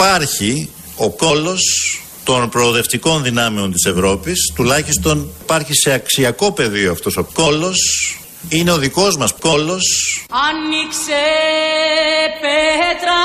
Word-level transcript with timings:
Υπάρχει 0.00 0.70
ο 0.96 1.10
κόλος 1.10 1.60
των 2.24 2.48
προοδευτικών 2.48 3.22
δυνάμεων 3.22 3.72
της 3.72 3.84
Ευρώπης, 3.84 4.52
τουλάχιστον 4.54 5.30
υπάρχει 5.42 5.74
σε 5.74 5.92
αξιακό 5.92 6.52
πεδίο 6.52 6.92
αυτός 6.92 7.16
ο 7.16 7.24
κόλος, 7.32 7.78
είναι 8.48 8.70
ο 8.72 8.78
δικός 8.78 9.16
μας 9.16 9.32
κόλος. 9.40 9.82
Άνοιξε 10.48 11.22
πέτρα 12.40 13.20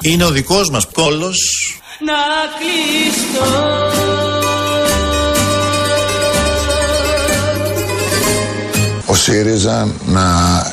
Είναι 0.00 0.24
ο 0.24 0.30
δικός 0.30 0.70
μας 0.70 0.86
κόλος. 0.92 1.36
να 2.00 2.14
κλειστώ 2.58 4.03
ο 9.14 9.16
ΣΥΡΙΖΑ 9.16 9.88
να 10.06 10.22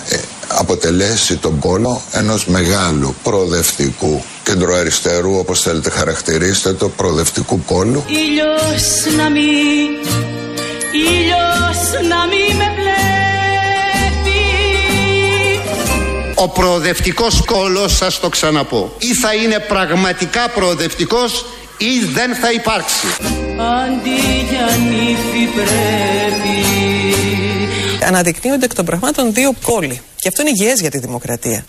ε, 0.09 0.20
αποτελέσει 0.48 1.38
τον 1.38 1.59
κόλο 1.59 2.02
ενός 2.12 2.45
μεγάλου 2.45 3.16
προοδευτικού 3.23 4.23
κεντροαριστερού 4.44 5.38
όπως 5.38 5.62
θέλετε 5.62 5.90
χαρακτηρίστε 5.90 6.73
το 6.73 6.90
προοδευτικού 6.90 7.64
κόλου 7.66 8.04
Ήλιος 8.08 9.16
να 9.17 9.30
μην 9.30 9.90
Ήλιος 10.91 12.08
να 12.09 12.26
μην 12.26 12.55
με 12.58 12.72
βλέπει. 12.76 14.40
Ο 16.36 16.50
προοδευτικός 16.50 17.44
κόλος, 17.45 17.95
σας 17.95 18.20
το 18.20 18.30
ξαναπώ, 18.30 18.95
ή 18.98 19.16
θα 19.16 19.34
είναι 19.34 19.59
πραγματικά 19.59 20.50
προοδευτικός 20.50 21.45
ή 21.78 22.05
δεν 22.14 22.36
θα 22.36 22.52
υπάρξει. 22.52 23.08
Αντί 23.58 24.22
για 24.50 24.78
νύφη 24.89 25.50
πρέπει 25.56 27.41
Αναδεικνύονται 28.07 28.66
εκ 28.66 28.73
των 28.73 28.85
πραγμάτων 28.85 29.33
δύο 29.33 29.53
κόλλοι. 29.63 30.02
Και 30.16 30.27
αυτό 30.27 30.41
είναι 30.41 30.52
υγιές 30.53 30.80
για 30.80 30.89
τη 30.89 30.97
δημοκρατία. 30.97 31.66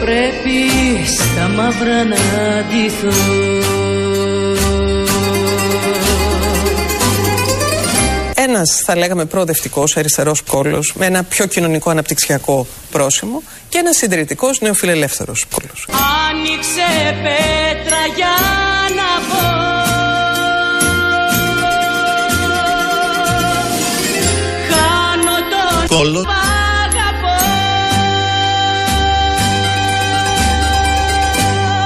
Πρέπει 0.00 1.06
στα 1.06 1.48
μαύρα 1.48 2.04
να 2.04 2.16
ντυθώ 2.68 3.62
Ένας 8.34 8.80
θα 8.84 8.96
λέγαμε 8.96 9.24
προοδευτικός 9.24 9.96
αριστερός 9.96 10.42
κόλλος 10.42 10.92
με 10.96 11.06
ένα 11.06 11.22
πιο 11.22 11.46
κοινωνικό 11.46 11.90
αναπτυξιακό 11.90 12.66
πρόσημο 12.90 13.42
και 13.68 13.78
ένας 13.78 13.96
συντηρητικός 13.96 14.60
νεοφιλελεύθερος 14.60 15.46
κόλλος. 15.50 15.88
Άνοιξε 16.30 17.16
πέτρα 17.22 18.06
για 18.16 18.73
Κόλο. 25.96 26.20
που 26.20 26.28
αγαπώ 26.84 27.36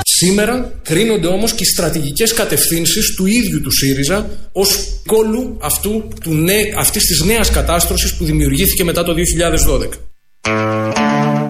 Σήμερα 0.02 0.72
κρίνονται 0.82 1.26
όμως 1.26 1.52
και 1.52 1.62
οι 1.62 1.64
στρατηγικές 1.64 2.32
κατευθύνσεις 2.32 3.14
του 3.14 3.26
ίδιου 3.26 3.60
του 3.60 3.70
ΣΥΡΙΖΑ 3.70 4.30
ως 4.52 4.68
κόλλου 5.06 5.58
αυτού, 5.60 6.08
του 6.22 6.34
νέ, 6.34 6.54
αυτής 6.78 7.04
της 7.04 7.20
νέας 7.20 7.50
κατάστρωσης 7.50 8.16
που 8.16 8.24
δημιουργήθηκε 8.24 8.84
μετά 8.84 9.04
το 9.04 9.14
2012. 9.14 9.88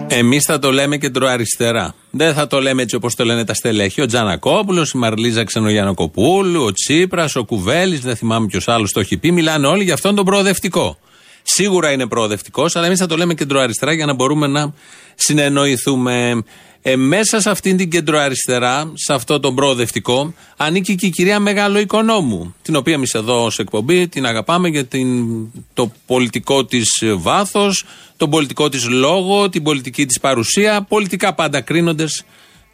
Εμείς 0.07 0.43
θα 0.43 0.59
το 0.59 0.71
λέμε 0.71 0.97
κεντροαριστερά. 0.97 1.95
Δεν 2.11 2.33
θα 2.33 2.47
το 2.47 2.61
λέμε 2.61 2.81
έτσι 2.81 2.95
όπως 2.95 3.15
το 3.15 3.25
λένε 3.25 3.45
τα 3.45 3.53
στελέχη. 3.53 4.01
Ο 4.01 4.05
Τζανακόπουλος, 4.05 4.91
η 4.91 4.97
Μαρλίζα 4.97 5.43
Ξενογιανοκοπούλου, 5.43 6.63
ο 6.63 6.71
Τσίπρας, 6.71 7.35
ο 7.35 7.43
Κουβέλης, 7.43 7.99
δεν 7.99 8.15
θυμάμαι 8.15 8.45
ποιος 8.45 8.67
άλλος 8.67 8.91
το 8.91 8.99
έχει 8.99 9.17
πει. 9.17 9.31
Μιλάνε 9.31 9.67
όλοι 9.67 9.83
για 9.83 9.93
αυτόν 9.93 10.15
τον 10.15 10.25
προοδευτικό. 10.25 10.97
Σίγουρα 11.43 11.91
είναι 11.91 12.07
προοδευτικός, 12.07 12.75
αλλά 12.75 12.85
εμείς 12.85 12.99
θα 12.99 13.05
το 13.05 13.17
λέμε 13.17 13.33
κεντροαριστερά 13.33 13.93
για 13.93 14.05
να 14.05 14.13
μπορούμε 14.13 14.47
να 14.47 14.73
συνεννοηθούμε. 15.15 16.43
Ε, 16.81 16.95
μέσα 16.95 17.41
σε 17.41 17.49
αυτήν 17.49 17.77
την 17.77 17.89
κεντροαριστερά, 17.89 18.91
σε 18.93 19.13
αυτό 19.13 19.39
τον 19.39 19.55
προοδευτικό, 19.55 20.33
ανήκει 20.57 20.95
και 20.95 21.05
η 21.05 21.09
κυρία 21.09 21.39
Μεγάλο 21.39 21.79
Οικονόμου, 21.79 22.55
την 22.61 22.75
οποία 22.75 22.93
εμείς 22.93 23.13
εδώ 23.13 23.43
ως 23.43 23.59
εκπομπή 23.59 24.07
την 24.07 24.25
αγαπάμε 24.25 24.67
για 24.67 24.85
την, 24.85 25.27
το 25.73 25.91
πολιτικό 26.05 26.65
της 26.65 27.03
βάθος, 27.17 27.85
τον 28.17 28.29
πολιτικό 28.29 28.69
της 28.69 28.87
λόγο, 28.89 29.49
την 29.49 29.63
πολιτική 29.63 30.05
της 30.05 30.19
παρουσία, 30.19 30.81
πολιτικά 30.81 31.33
πάντα 31.33 31.61
κρίνοντες 31.61 32.25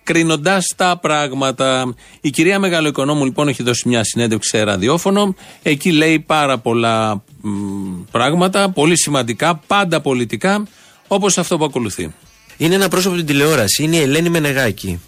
κρίνοντας 0.05 0.73
τα 0.75 0.97
πράγματα. 1.01 1.95
Η 2.21 2.29
κυρία 2.29 2.59
Μεγαλοοικονόμου 2.59 3.25
λοιπόν 3.25 3.47
έχει 3.47 3.63
δώσει 3.63 3.87
μια 3.87 4.03
συνέντευξη 4.03 4.49
σε 4.49 4.63
ραδιόφωνο. 4.63 5.35
Εκεί 5.63 5.91
λέει 5.91 6.19
πάρα 6.19 6.57
πολλά 6.57 7.13
μ, 7.15 7.19
πράγματα, 8.11 8.69
πολύ 8.69 8.97
σημαντικά, 8.97 9.56
πάντα 9.67 10.01
πολιτικά, 10.01 10.63
όπως 11.07 11.38
αυτό 11.38 11.57
που 11.57 11.63
ακολουθεί. 11.66 12.13
Είναι 12.57 12.75
ένα 12.75 12.88
πρόσωπο 12.88 13.16
την 13.16 13.25
τηλεόραση. 13.25 13.83
Είναι 13.83 13.95
η 13.95 14.01
Ελένη 14.01 14.29
Μενεγάκη. 14.29 15.00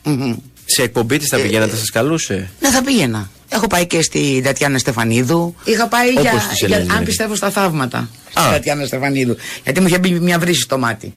Σε 0.66 0.82
εκπομπή 0.84 1.18
της 1.18 1.28
θα 1.28 1.38
πηγαίνατε, 1.38 1.76
σας 1.76 1.90
καλούσε; 1.90 2.50
Ναι, 2.60 2.70
θα 2.70 2.82
πήγαινα. 2.84 3.30
Έχω 3.50 3.68
πάει 3.68 3.88
και 3.88 4.02
στην 4.02 4.44
Τατιάνα 4.44 4.78
Στεφανίδου. 4.78 5.56
Είχα 5.64 5.88
πάει 5.88 6.10
Όπως 6.10 6.22
για, 6.22 6.32
της 6.32 6.58
για- 6.58 6.68
Ελένης, 6.76 6.94
αν 6.94 7.00
ναι. 7.00 7.06
πιστεύω 7.06 7.36
στα 7.36 7.50
θαύματα. 7.50 8.10
Στην 8.30 8.42
Α. 8.42 8.52
Τατιάνα 8.52 8.86
Στεφανίδου. 8.86 9.36
Γιατί 9.64 9.80
μου 9.82 9.88
είχε 9.88 10.00
μπει 10.00 10.10
μια 10.20 10.40
βρύση 10.40 10.62
στο 10.62 10.78
μάτι. 10.78 11.14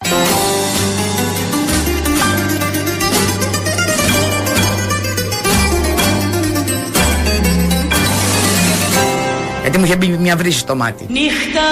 Μου 9.81 9.87
είχε 9.87 9.97
μπει 9.97 10.09
μια 10.09 10.37
βρύση 10.37 10.59
στο 10.59 10.75
μάτι. 10.75 11.07
Νύχτα 11.09 11.69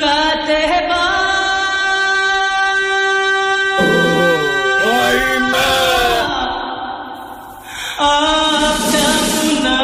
κατεβά 0.00 1.04
Απ' 7.98 8.92
τα 8.92 9.06
βουνά 9.30 9.78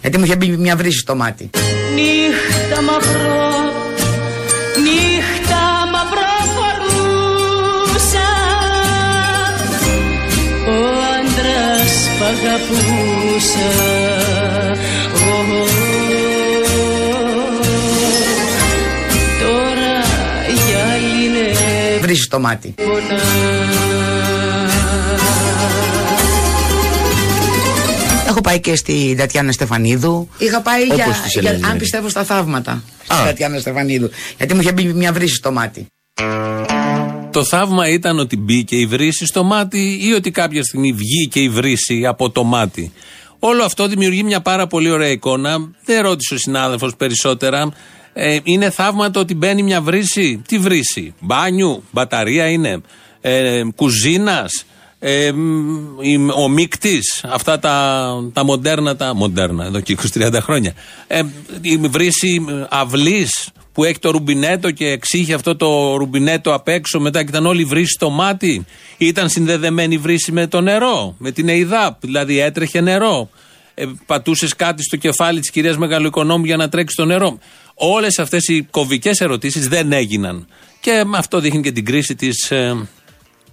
Γιατί 0.00 0.18
μου 0.18 0.24
είχε 0.24 0.36
μπει 0.36 0.56
μια 0.56 0.76
βρύση 0.76 0.98
στο 0.98 1.14
μάτι. 1.14 1.50
Νύχτα 1.94 2.82
μαυρό 2.82 3.43
αγαπούσα 12.46 13.68
Ω, 15.14 15.64
Τώρα 19.40 19.92
για 20.66 20.78
άλλη 20.92 21.24
είναι 21.24 21.98
Βρύση 22.00 22.22
στο 22.22 22.40
μάτι. 22.40 22.74
πονά 22.76 23.22
Έχω 28.28 28.40
πάει 28.40 28.60
και 28.60 28.76
στην 28.76 29.16
Τατιάνα 29.16 29.52
Στεφανίδου. 29.52 30.28
Είχα 30.38 30.60
πάει 30.60 30.82
Όπως 30.82 30.94
για, 30.96 31.04
της 31.04 31.32
για- 31.32 31.40
Ελένης, 31.50 31.66
αν 31.66 31.72
ναι. 31.72 31.78
πιστεύω 31.78 32.08
στα 32.08 32.24
θαύματα. 32.24 32.82
Στην 33.02 33.16
Α. 33.16 33.24
Τατιάνα 33.24 33.58
Στεφανίδου. 33.58 34.10
Γιατί 34.36 34.54
μου 34.54 34.60
είχε 34.60 34.72
μπει 34.72 34.84
μια 34.84 35.12
βρύση 35.12 35.34
στο 35.34 35.52
μάτι. 35.52 35.86
Το 37.34 37.44
θαύμα 37.44 37.88
ήταν 37.88 38.18
ότι 38.18 38.36
μπήκε 38.36 38.76
η 38.76 38.86
βρύση 38.86 39.26
στο 39.26 39.42
μάτι 39.42 39.98
ή 40.02 40.12
ότι 40.12 40.30
κάποια 40.30 40.62
στιγμή 40.62 40.92
βγήκε 40.92 41.40
η 41.40 41.48
βρύση 41.48 42.06
από 42.06 42.30
το 42.30 42.44
μάτι. 42.44 42.92
Όλο 43.38 43.64
αυτό 43.64 43.88
δημιουργεί 43.88 44.22
μια 44.22 44.40
πάρα 44.40 44.66
πολύ 44.66 44.90
ωραία 44.90 45.08
εικόνα. 45.08 45.70
Δεν 45.84 46.02
ρώτησε 46.02 46.34
ο 46.34 46.38
συνάδελφος 46.38 46.96
περισσότερα. 46.96 47.72
Ε, 48.12 48.38
είναι 48.42 48.70
θαύμα 48.70 49.10
το 49.10 49.20
ότι 49.20 49.34
μπαίνει 49.34 49.62
μια 49.62 49.80
βρύση. 49.80 50.42
Τι 50.48 50.58
βρύση, 50.58 51.14
μπάνιου, 51.20 51.82
μπαταρία 51.90 52.48
είναι, 52.48 52.80
ε, 53.20 53.62
κουζίνας, 53.76 54.64
ε, 55.06 55.32
μ, 55.32 56.00
η- 56.00 56.30
ο 56.36 56.48
μίκτη, 56.48 56.98
αυτά 57.22 57.58
τα, 57.58 58.08
τα 58.32 58.44
μοντέρνα, 58.44 58.96
τα 58.96 59.14
μοντέρνα 59.14 59.64
εδώ 59.64 59.80
και 59.80 59.96
20-30 60.14 60.40
χρόνια. 60.40 60.72
Ε, 61.06 61.22
η 61.60 61.76
βρύση 61.76 62.44
αυλής 62.68 63.48
που 63.72 63.84
έχει 63.84 63.98
το 63.98 64.10
ρουμπινέτο 64.10 64.70
και 64.70 64.86
εξήχε 64.86 65.34
αυτό 65.34 65.56
το 65.56 65.96
ρουμπινέτο 65.96 66.54
απ' 66.54 66.68
έξω 66.68 67.00
μετά 67.00 67.22
και 67.22 67.28
ήταν 67.28 67.46
όλη 67.46 67.60
η 67.60 67.64
βρύση 67.64 67.92
στο 67.92 68.10
μάτι. 68.10 68.64
Ήταν 68.98 69.28
συνδεδεμένη 69.28 69.94
η 69.94 69.98
βρύση 69.98 70.32
με 70.32 70.46
το 70.46 70.60
νερό, 70.60 71.14
με 71.18 71.30
την 71.30 71.48
ΕΙΔΑΠ, 71.48 72.00
δηλαδή 72.00 72.38
έτρεχε 72.40 72.80
νερό. 72.80 73.28
Ε, 73.74 73.84
Πατούσες 74.06 74.56
κάτι 74.56 74.82
στο 74.82 74.96
κεφάλι 74.96 75.40
της 75.40 75.50
κυρίας 75.50 75.76
Μεγαλοοικονόμου 75.76 76.44
για 76.44 76.56
να 76.56 76.68
τρέξει 76.68 76.96
το 76.96 77.04
νερό. 77.04 77.38
Όλες 77.74 78.18
αυτές 78.18 78.48
οι 78.48 78.62
κομβικές 78.70 79.20
ερωτήσεις 79.20 79.68
δεν 79.68 79.92
έγιναν. 79.92 80.46
Και 80.80 81.02
με 81.06 81.18
αυτό 81.18 81.40
δείχνει 81.40 81.60
και 81.62 81.72
την 81.72 81.84
κρίση 81.84 82.14
της 82.14 82.50
ε, 82.50 82.88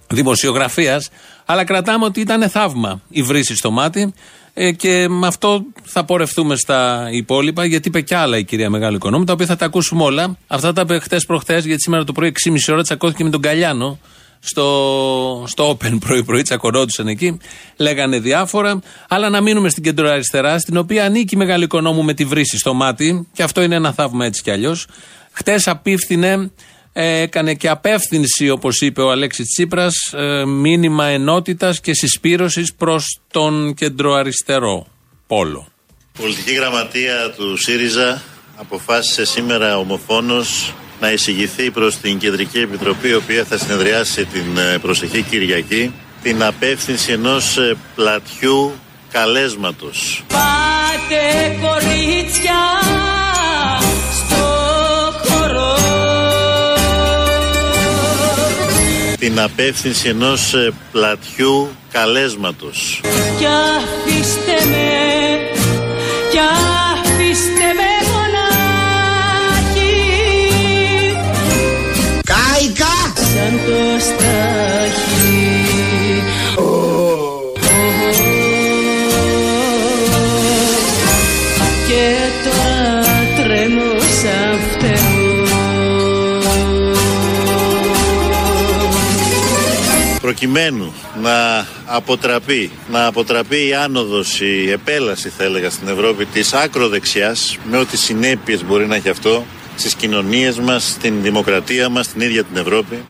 δημοσιογραφίας. 0.08 1.08
Αλλά 1.52 1.64
κρατάμε 1.64 2.04
ότι 2.04 2.20
ήταν 2.20 2.50
θαύμα 2.50 3.00
η 3.08 3.22
βρύση 3.22 3.56
στο 3.56 3.70
μάτι. 3.70 4.14
Ε, 4.54 4.72
και 4.72 5.08
με 5.08 5.26
αυτό 5.26 5.64
θα 5.82 6.04
πορευτούμε 6.04 6.56
στα 6.56 7.08
υπόλοιπα, 7.12 7.64
γιατί 7.64 7.88
είπε 7.88 8.00
κι 8.00 8.14
άλλα 8.14 8.38
η 8.38 8.44
κυρία 8.44 8.70
Μεγάλο 8.70 8.96
Οικονόμου, 8.96 9.24
τα 9.24 9.32
οποία 9.32 9.46
θα 9.46 9.56
τα 9.56 9.64
ακούσουμε 9.64 10.02
όλα. 10.02 10.36
Αυτά 10.46 10.72
τα 10.72 10.80
είπε 10.80 10.98
χτε 10.98 11.20
προχθές, 11.26 11.64
γιατί 11.64 11.82
σήμερα 11.82 12.04
το 12.04 12.12
πρωί 12.12 12.32
6.30 12.48 12.56
ώρα 12.72 12.82
τσακώθηκε 12.82 13.24
με 13.24 13.30
τον 13.30 13.40
Καλιάνο, 13.40 13.98
στο, 14.40 15.44
στο 15.46 15.70
Open 15.70 15.98
πρωί-πρωί, 16.00 16.42
τσακωνόντουσαν 16.42 17.08
εκεί, 17.08 17.38
λέγανε 17.76 18.18
διάφορα. 18.18 18.80
Αλλά 19.08 19.28
να 19.28 19.40
μείνουμε 19.40 19.68
στην 19.68 19.82
κεντροαριστερά, 19.82 20.58
στην 20.58 20.76
οποία 20.76 21.04
ανήκει 21.04 21.36
μεγάλο 21.36 21.64
οικονόμου 21.64 22.02
με 22.02 22.14
τη 22.14 22.24
βρύση 22.24 22.58
στο 22.58 22.74
μάτι, 22.74 23.28
και 23.32 23.42
αυτό 23.42 23.62
είναι 23.62 23.74
ένα 23.74 23.92
θαύμα 23.92 24.24
έτσι 24.24 24.42
κι 24.42 24.50
αλλιώς. 24.50 24.86
Χτε 25.32 25.60
απίφθινε, 25.64 26.28
ε, 26.28 26.50
έκανε 26.92 27.54
και 27.54 27.68
απεύθυνση, 27.68 28.50
όπως 28.50 28.80
είπε 28.80 29.02
ο 29.02 29.10
Αλέξης 29.10 29.46
Τσίπρας, 29.46 29.94
ε, 30.16 30.44
μήνυμα 30.44 31.06
ενότητας 31.06 31.80
και 31.80 31.94
συσπήρωσης 31.94 32.74
προς 32.74 33.20
τον 33.30 33.74
κεντροαριστερό 33.74 34.86
πόλο. 35.26 35.66
Πολιτική 36.18 36.52
γραμματεία 36.52 37.32
του 37.36 37.56
ΣΥΡΙΖΑ 37.56 38.22
αποφάσισε 38.56 39.24
σήμερα 39.24 39.78
ομοφόνος 39.78 40.74
να 41.00 41.12
εισηγηθεί 41.12 41.70
προς 41.70 41.96
την 41.96 42.18
Κεντρική 42.18 42.58
Επιτροπή 42.58 43.08
η 43.08 43.14
οποία 43.14 43.44
θα 43.44 43.58
συνεδριάσει 43.58 44.24
την 44.24 44.58
ε, 44.58 44.78
προσεχή 44.78 45.22
Κυριακή 45.22 45.92
την 46.22 46.42
απεύθυνση 46.42 47.12
ενός 47.12 47.56
ε, 47.56 47.76
πλατιού 47.94 48.72
καλέσματος. 49.12 50.24
Πάτε 50.28 51.56
κορίτσια 51.60 53.01
Την 59.22 59.40
απεύθυνση 59.40 60.08
ενός 60.08 60.54
ε, 60.54 60.72
πλατιού 60.92 61.68
καλέσματος. 61.92 63.00
Κι 63.38 63.46
αφήστε 63.46 64.66
με 64.68 64.86
Κι 66.30 66.38
αφήστε 66.38 66.71
Προκειμένου 90.42 90.92
να 91.22 91.66
αποτραπεί, 91.86 92.70
να 92.90 93.06
αποτραπεί 93.06 93.66
η 93.68 93.74
άνοδος, 93.74 94.40
η 94.40 94.70
επέλαση 94.70 95.28
θα 95.28 95.44
έλεγα 95.44 95.70
στην 95.70 95.88
Ευρώπη 95.88 96.24
της 96.24 96.52
άκροδεξιάς 96.52 97.58
με 97.64 97.78
ό,τι 97.78 97.96
συνέπειες 97.96 98.64
μπορεί 98.64 98.86
να 98.86 98.94
έχει 98.94 99.08
αυτό 99.08 99.44
στις 99.76 99.94
κοινωνίες 99.94 100.58
μας, 100.58 100.88
στην 100.88 101.22
δημοκρατία 101.22 101.88
μας, 101.88 102.06
στην 102.06 102.20
ίδια 102.20 102.44
την 102.44 102.56
Ευρώπη. 102.56 103.04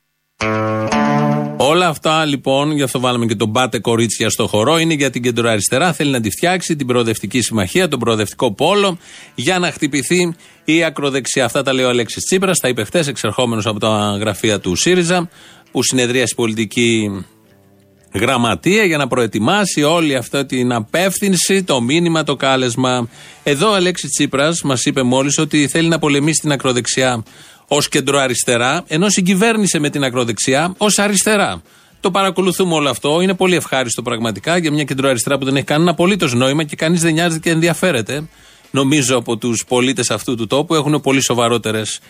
Όλα 1.56 1.88
αυτά 1.88 2.24
λοιπόν, 2.24 2.70
γι' 2.70 2.82
αυτό 2.82 3.00
βάλαμε 3.00 3.26
και 3.26 3.34
τον 3.34 3.52
πάτε 3.52 3.78
κορίτσια 3.78 4.30
στο 4.30 4.46
χορό, 4.46 4.78
είναι 4.78 4.94
για 4.94 5.10
την 5.10 5.22
κεντροαριστερά. 5.22 5.92
Θέλει 5.92 6.10
να 6.10 6.20
τη 6.20 6.30
φτιάξει 6.30 6.76
την 6.76 6.86
προοδευτική 6.86 7.40
συμμαχία, 7.40 7.88
τον 7.88 7.98
προοδευτικό 7.98 8.52
πόλο, 8.52 8.98
για 9.34 9.58
να 9.58 9.72
χτυπηθεί 9.72 10.34
η 10.64 10.84
ακροδεξιά. 10.84 11.44
Αυτά 11.44 11.62
τα 11.62 11.72
λέει 11.72 11.84
ο 11.84 11.88
Αλέξης 11.88 12.24
Τσίπρας. 12.24 12.58
Τα 12.58 12.68
είπε 12.68 12.84
χτε, 12.84 13.04
εξερχόμενος 13.06 13.66
από 13.66 13.78
τα 13.78 14.16
γραφεία 14.20 14.60
του 14.60 14.76
ΣΥΡΙΖΑ, 14.76 15.28
που 15.72 15.82
συνεδρίασε 15.82 16.32
η 16.32 16.36
πολιτική 16.36 17.10
γραμματεία 18.14 18.84
για 18.84 18.96
να 18.96 19.06
προετοιμάσει 19.06 19.82
όλη 19.82 20.16
αυτή 20.16 20.46
την 20.46 20.72
απεύθυνση, 20.72 21.62
το 21.62 21.80
μήνυμα, 21.80 22.22
το 22.24 22.36
κάλεσμα. 22.36 23.08
Εδώ 23.42 23.70
ο 23.70 23.74
Αλέξης 23.74 24.10
Τσίπρας 24.10 24.62
μας 24.62 24.84
είπε 24.84 25.02
μόλις 25.02 25.38
ότι 25.38 25.68
θέλει 25.68 25.88
να 25.88 25.98
πολεμήσει 25.98 26.40
την 26.40 26.52
ακροδεξιά 26.52 27.22
ως 27.68 27.88
κεντροαριστερά, 27.88 28.84
ενώ 28.86 29.08
συγκυβέρνησε 29.08 29.78
με 29.78 29.90
την 29.90 30.04
ακροδεξιά 30.04 30.74
ως 30.78 30.98
αριστερά. 30.98 31.62
Το 32.00 32.10
παρακολουθούμε 32.10 32.74
όλο 32.74 32.90
αυτό. 32.90 33.20
Είναι 33.20 33.34
πολύ 33.34 33.54
ευχάριστο 33.56 34.02
πραγματικά 34.02 34.56
για 34.56 34.72
μια 34.72 34.84
κεντροαριστερά 34.84 35.38
που 35.38 35.44
δεν 35.44 35.56
έχει 35.56 35.64
κανένα 35.64 35.90
απολύτως 35.90 36.34
νόημα 36.34 36.64
και 36.64 36.76
κανείς 36.76 37.00
δεν 37.00 37.12
νοιάζεται 37.12 37.40
και 37.40 37.50
ενδιαφέρεται. 37.50 38.28
Νομίζω 38.70 39.16
από 39.16 39.36
τους 39.36 39.64
πολίτες 39.68 40.10
αυτού 40.10 40.36
του 40.36 40.46
τόπου 40.46 40.74
έχουν 40.74 41.00
πολύ 41.00 41.24
σοβαρότερες 41.24 42.00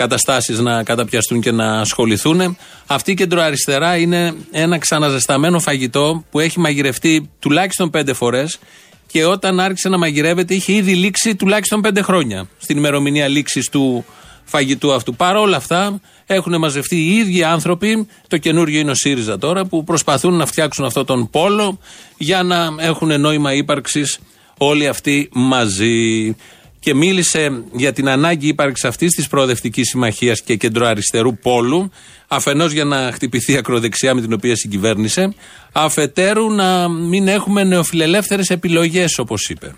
καταστάσεις 0.00 0.58
να 0.58 0.82
καταπιαστούν 0.82 1.40
και 1.40 1.50
να 1.50 1.80
ασχοληθούν. 1.80 2.56
Αυτή 2.86 3.10
η 3.10 3.14
κεντροαριστερά 3.14 3.96
είναι 3.96 4.34
ένα 4.50 4.78
ξαναζεσταμένο 4.78 5.58
φαγητό 5.58 6.24
που 6.30 6.38
έχει 6.40 6.58
μαγειρευτεί 6.60 7.30
τουλάχιστον 7.38 7.90
πέντε 7.90 8.12
φορές 8.12 8.58
και 9.06 9.24
όταν 9.24 9.60
άρχισε 9.60 9.88
να 9.88 9.98
μαγειρεύεται 9.98 10.54
είχε 10.54 10.72
ήδη 10.72 10.94
λήξει 10.94 11.36
τουλάχιστον 11.36 11.80
πέντε 11.80 12.02
χρόνια 12.02 12.48
στην 12.58 12.76
ημερομηνία 12.76 13.28
λήξης 13.28 13.68
του 13.68 14.04
φαγητού 14.44 14.92
αυτού. 14.92 15.14
Παρ' 15.14 15.36
όλα 15.36 15.56
αυτά 15.56 16.00
έχουν 16.26 16.58
μαζευτεί 16.58 16.96
οι 16.96 17.16
ίδιοι 17.16 17.42
άνθρωποι, 17.42 18.06
το 18.28 18.36
καινούριο 18.36 18.80
είναι 18.80 18.90
ο 18.90 18.94
ΣΥΡΙΖΑ 18.94 19.38
τώρα, 19.38 19.64
που 19.64 19.84
προσπαθούν 19.84 20.34
να 20.34 20.46
φτιάξουν 20.46 20.84
αυτόν 20.84 21.06
τον 21.06 21.30
πόλο 21.30 21.78
για 22.18 22.42
να 22.42 22.68
έχουν 22.78 23.20
νόημα 23.20 23.54
ύπαρξης 23.54 24.18
όλοι 24.58 24.88
αυτοί 24.88 25.28
μαζί. 25.32 26.36
Και 26.80 26.94
μίλησε 26.94 27.62
για 27.72 27.92
την 27.92 28.08
ανάγκη 28.08 28.48
ύπαρξης 28.48 28.84
αυτής 28.84 29.14
της 29.14 29.28
προοδευτικής 29.28 29.88
συμμαχίας 29.88 30.42
και 30.42 30.56
κεντροαριστερού 30.56 31.36
πόλου, 31.36 31.90
αφενός 32.28 32.72
για 32.72 32.84
να 32.84 33.12
χτυπηθεί 33.12 33.52
η 33.52 33.56
ακροδεξιά 33.56 34.14
με 34.14 34.20
την 34.20 34.32
οποία 34.32 34.56
συγκυβέρνησε, 34.56 35.34
αφετέρου 35.72 36.50
να 36.50 36.88
μην 36.88 37.28
έχουμε 37.28 37.64
νεοφιλελεύθερες 37.64 38.48
επιλογές, 38.48 39.18
όπως 39.18 39.48
είπε 39.48 39.74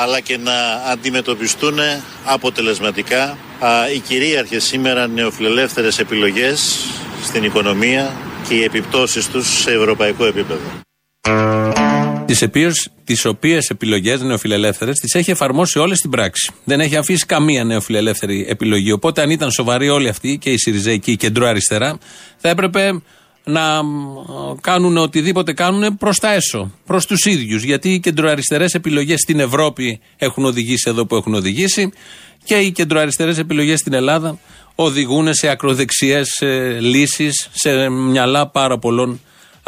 αλλά 0.00 0.20
και 0.20 0.36
να 0.36 0.52
αντιμετωπιστούν 0.92 1.78
αποτελεσματικά 2.24 3.38
α, 3.58 3.90
οι 3.94 3.98
κυρίαρχες 3.98 4.64
σήμερα 4.64 5.06
νεοφιλελεύθερες 5.06 5.98
επιλογές 5.98 6.78
στην 7.22 7.44
οικονομία 7.44 8.16
και 8.48 8.54
οι 8.54 8.62
επιπτώσεις 8.62 9.28
τους 9.28 9.60
σε 9.60 9.72
ευρωπαϊκό 9.72 10.24
επίπεδο. 10.24 10.80
Τις 12.28 12.48
τις 13.04 13.24
οποίες 13.24 13.68
επιλογές 13.68 14.20
νεοφιλελεύθερες 14.20 14.98
τις 14.98 15.14
έχει 15.14 15.30
εφαρμόσει 15.30 15.78
όλες 15.78 15.98
στην 15.98 16.10
πράξη. 16.10 16.50
Δεν 16.64 16.80
έχει 16.80 16.96
αφήσει 16.96 17.26
καμία 17.26 17.64
νεοφιλελεύθερη 17.64 18.46
επιλογή. 18.48 18.92
Οπότε, 18.92 19.22
αν 19.22 19.30
ήταν 19.30 19.50
σοβαροί 19.50 19.88
όλοι 19.88 20.08
αυτοί, 20.08 20.38
και 20.38 20.50
οι 20.50 20.58
Σιριζέοι 20.58 20.98
και 20.98 21.10
η 21.10 21.16
κεντροαριστερά, 21.16 21.98
θα 22.36 22.48
έπρεπε 22.48 23.02
να 23.44 23.62
κάνουν 24.60 24.96
οτιδήποτε 24.96 25.52
κάνουν 25.52 25.96
προς 25.96 26.18
τα 26.18 26.32
έσω, 26.32 26.72
προς 26.86 27.06
τους 27.06 27.24
ίδιους. 27.24 27.62
Γιατί 27.62 27.92
οι 27.92 28.00
κεντροαριστερές 28.00 28.74
επιλογές 28.74 29.20
στην 29.20 29.40
Ευρώπη 29.40 30.00
έχουν 30.16 30.44
οδηγήσει 30.44 30.90
εδώ 30.90 31.06
που 31.06 31.16
έχουν 31.16 31.34
οδηγήσει 31.34 31.92
και 32.44 32.54
οι 32.54 32.70
κεντροαριστερές 32.70 33.38
επιλογές 33.38 33.78
στην 33.78 33.92
Ελλάδα 33.92 34.38
οδηγούν 34.74 35.34
σε 35.34 35.48
ακροδεξιές 35.48 36.28
λύσεις, 36.80 37.48
σε 37.52 37.88
μυαλά 37.88 38.48
πάρα 38.48 38.78
πολλών 38.78 39.20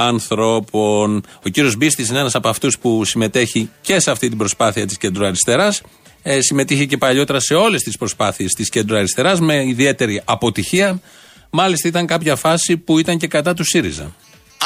ανθρώπων. 0.07 1.23
Ο 1.47 1.49
κύριος 1.49 1.77
Μπίστης 1.77 2.09
είναι 2.09 2.19
ένας 2.19 2.35
από 2.35 2.49
αυτούς 2.49 2.79
που 2.79 3.05
συμμετέχει 3.05 3.71
και 3.81 3.99
σε 3.99 4.11
αυτή 4.11 4.29
την 4.29 4.39
προσπάθεια 4.39 4.87
της 4.87 4.97
κεντροαριστερά. 4.97 5.75
Ε, 6.23 6.41
συμμετείχε 6.41 6.85
και 6.85 6.97
παλιότερα 6.97 7.41
σε 7.41 7.55
όλες 7.55 7.83
τις 7.83 7.97
προσπάθειες 7.97 8.53
της 8.53 8.69
κεντροαριστερά 8.69 9.41
με 9.41 9.65
ιδιαίτερη 9.67 10.23
αποτυχία. 10.25 11.01
Μάλιστα 11.51 11.89
ήταν 11.89 12.07
κάποια 12.07 12.37
φάση 12.37 12.77
που 12.77 12.99
ήταν 12.99 13.19
και 13.19 13.27
κατά 13.27 13.55
του 13.55 13.65
ΣΥΡΙΖΑ. 13.65 14.15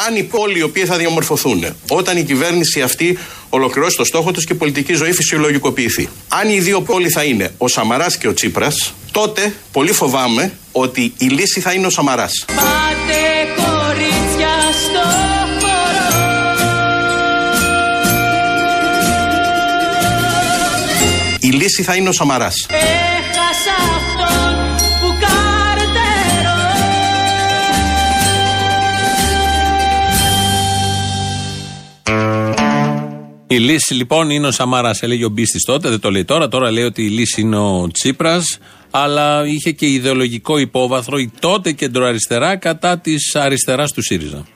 Αν 0.06 0.16
οι 0.16 0.22
πόλοι 0.22 0.58
οι 0.58 0.62
οποίοι 0.62 0.84
θα 0.84 0.96
διαμορφωθούν 0.96 1.64
όταν 1.88 2.16
η 2.16 2.24
κυβέρνηση 2.24 2.82
αυτή 2.82 3.18
ολοκληρώσει 3.48 3.96
το 3.96 4.04
στόχο 4.04 4.30
του 4.30 4.40
και 4.40 4.52
η 4.52 4.56
πολιτική 4.56 4.94
ζωή 4.94 5.12
φυσιολογικοποιηθεί. 5.12 6.08
Αν 6.28 6.48
οι 6.48 6.60
δύο 6.60 6.82
πόλοι 6.82 7.08
θα 7.08 7.24
είναι 7.24 7.54
ο 7.58 7.68
Σαμαράς 7.68 8.16
και 8.16 8.28
ο 8.28 8.32
Τσίπρας, 8.32 8.94
τότε 9.10 9.54
πολύ 9.72 9.92
φοβάμαι 9.92 10.52
ότι 10.72 11.12
η 11.18 11.26
λύση 11.26 11.60
θα 11.60 11.72
είναι 11.72 11.86
ο 11.86 11.90
Σαμαράς. 11.90 12.44
Πάτε 12.46 13.33
λύση 21.54 21.82
θα 21.82 21.94
είναι 21.94 22.08
ο 22.08 22.12
Σαμαράς. 22.12 22.66
Έχασα 22.68 23.74
αυτόν 23.96 24.76
που 25.00 25.08
καρτερώ 25.20 26.62
Η 33.46 33.58
λύση 33.58 33.94
λοιπόν 33.94 34.30
είναι 34.30 34.46
ο 34.46 34.50
Σαμαράς. 34.50 35.02
Έλεγε 35.02 35.24
ο 35.24 35.28
Μπίστης 35.28 35.62
τότε, 35.64 35.88
δεν 35.88 36.00
το 36.00 36.10
λέει 36.10 36.24
τώρα. 36.24 36.48
Τώρα 36.48 36.70
λέει 36.70 36.84
ότι 36.84 37.02
η 37.02 37.08
λύση 37.08 37.40
είναι 37.40 37.56
ο 37.56 37.90
Τσίπρας. 37.92 38.58
Αλλά 38.90 39.46
είχε 39.46 39.70
και 39.70 39.86
ιδεολογικό 39.86 40.58
υπόβαθρο 40.58 41.18
η 41.18 41.32
τότε 41.40 41.72
κεντροαριστερά 41.72 42.56
κατά 42.56 42.98
της 42.98 43.34
αριστεράς 43.36 43.92
του 43.92 44.02
ΣΥΡΙΖΑ. 44.02 44.46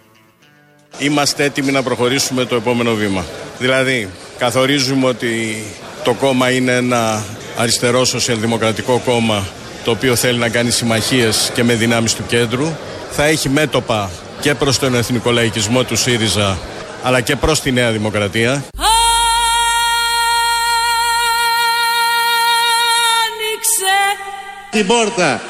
Είμαστε 0.98 1.44
έτοιμοι 1.44 1.72
να 1.72 1.82
προχωρήσουμε 1.82 2.44
το 2.44 2.54
επόμενο 2.54 2.94
βήμα. 2.94 3.24
Δηλαδή, 3.58 4.08
καθορίζουμε 4.38 5.06
ότι 5.06 5.62
το 6.08 6.14
κόμμα 6.14 6.50
είναι 6.50 6.72
ένα 6.72 7.24
αριστερό 7.56 8.04
σοσιαλδημοκρατικό 8.04 9.02
κόμμα 9.04 9.46
το 9.84 9.90
οποίο 9.90 10.16
θέλει 10.16 10.38
να 10.38 10.48
κάνει 10.48 10.70
συμμαχίες 10.70 11.50
και 11.54 11.64
με 11.64 11.74
δυνάμεις 11.74 12.14
του 12.14 12.22
κέντρου. 12.26 12.76
Θα 13.10 13.24
έχει 13.24 13.48
μέτωπα 13.48 14.10
και 14.40 14.54
προς 14.54 14.78
τον 14.78 14.94
εθνικό 14.94 15.30
λαϊκισμό 15.30 15.82
του 15.82 15.96
ΣΥΡΙΖΑ 15.96 16.58
αλλά 17.02 17.20
και 17.20 17.36
προς 17.36 17.60
τη 17.60 17.72
Νέα 17.72 17.90
Δημοκρατία. 17.90 18.50
Άνοιξε 23.32 23.94
Την 24.70 24.86
πόρτα! 24.86 25.40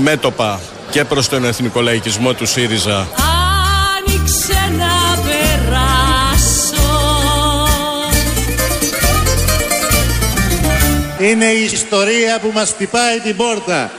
Μέτωπα 0.00 0.60
και 0.90 1.04
προς 1.04 1.28
τον 1.28 1.44
εθνικό 1.44 1.80
λαϊκισμό 1.80 2.32
του 2.32 2.46
ΣΥΡΙΖΑ 2.46 3.08
Άνοιξε 3.96 4.72
να 4.78 5.22
περάσω 5.22 6.50
Είναι 11.18 11.44
η 11.44 11.64
ιστορία 11.64 12.38
που 12.40 12.50
μας 12.54 12.70
χτυπάει 12.70 13.18
την 13.18 13.36
πόρτα. 13.36 13.90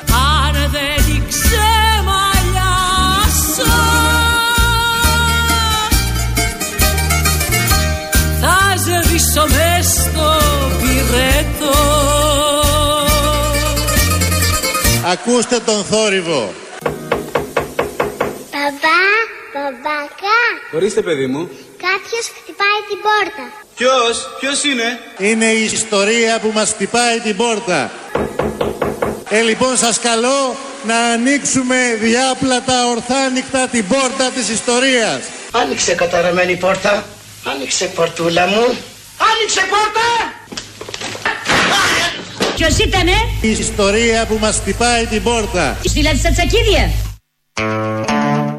Ακούστε 15.12 15.60
τον 15.60 15.84
θόρυβο. 15.84 16.54
Μπαμπά, 18.52 19.00
μπαμπάκα, 19.54 20.38
Ορίστε 20.76 21.02
παιδί 21.02 21.28
μου. 21.28 21.50
κάποιος 21.78 22.26
χτυπάει 22.38 22.80
την 22.90 22.98
πόρτα. 23.06 23.52
Ποιος, 23.76 24.30
ποιος 24.40 24.64
είναι; 24.64 25.00
Είναι 25.18 25.46
η 25.46 25.64
ιστορία 25.64 26.40
που 26.40 26.52
μας 26.54 26.70
χτυπάει 26.70 27.20
την 27.20 27.36
πόρτα. 27.36 27.92
Ε, 29.30 29.42
λοιπόν, 29.42 29.78
σας 29.78 30.00
καλώ 30.00 30.56
να 30.86 30.98
ανοίξουμε 30.98 31.98
διάπλατα 32.02 32.88
ορθάνικτα 32.88 33.68
την 33.68 33.88
πόρτα 33.88 34.30
της 34.36 34.50
ιστορίας. 34.50 35.20
Άνοιξε 35.52 35.94
καταραμένη 35.94 36.56
πόρτα. 36.56 37.06
Άνοιξε 37.46 37.86
πορτούλα 37.86 38.48
μου. 38.48 38.64
Άνοιξε 39.32 39.62
πόρτα! 39.70 40.08
Ποιος 42.62 42.78
ήτανε, 42.78 43.12
Η 43.42 43.50
ιστορία 43.50 44.26
που 44.26 44.38
μας 44.42 44.60
χτυπάει 44.60 45.06
την 45.06 45.24
πόρτα. 45.24 45.78
στείλατε 45.84 46.16
στα 46.16 46.32
τσακίδια 46.32 46.92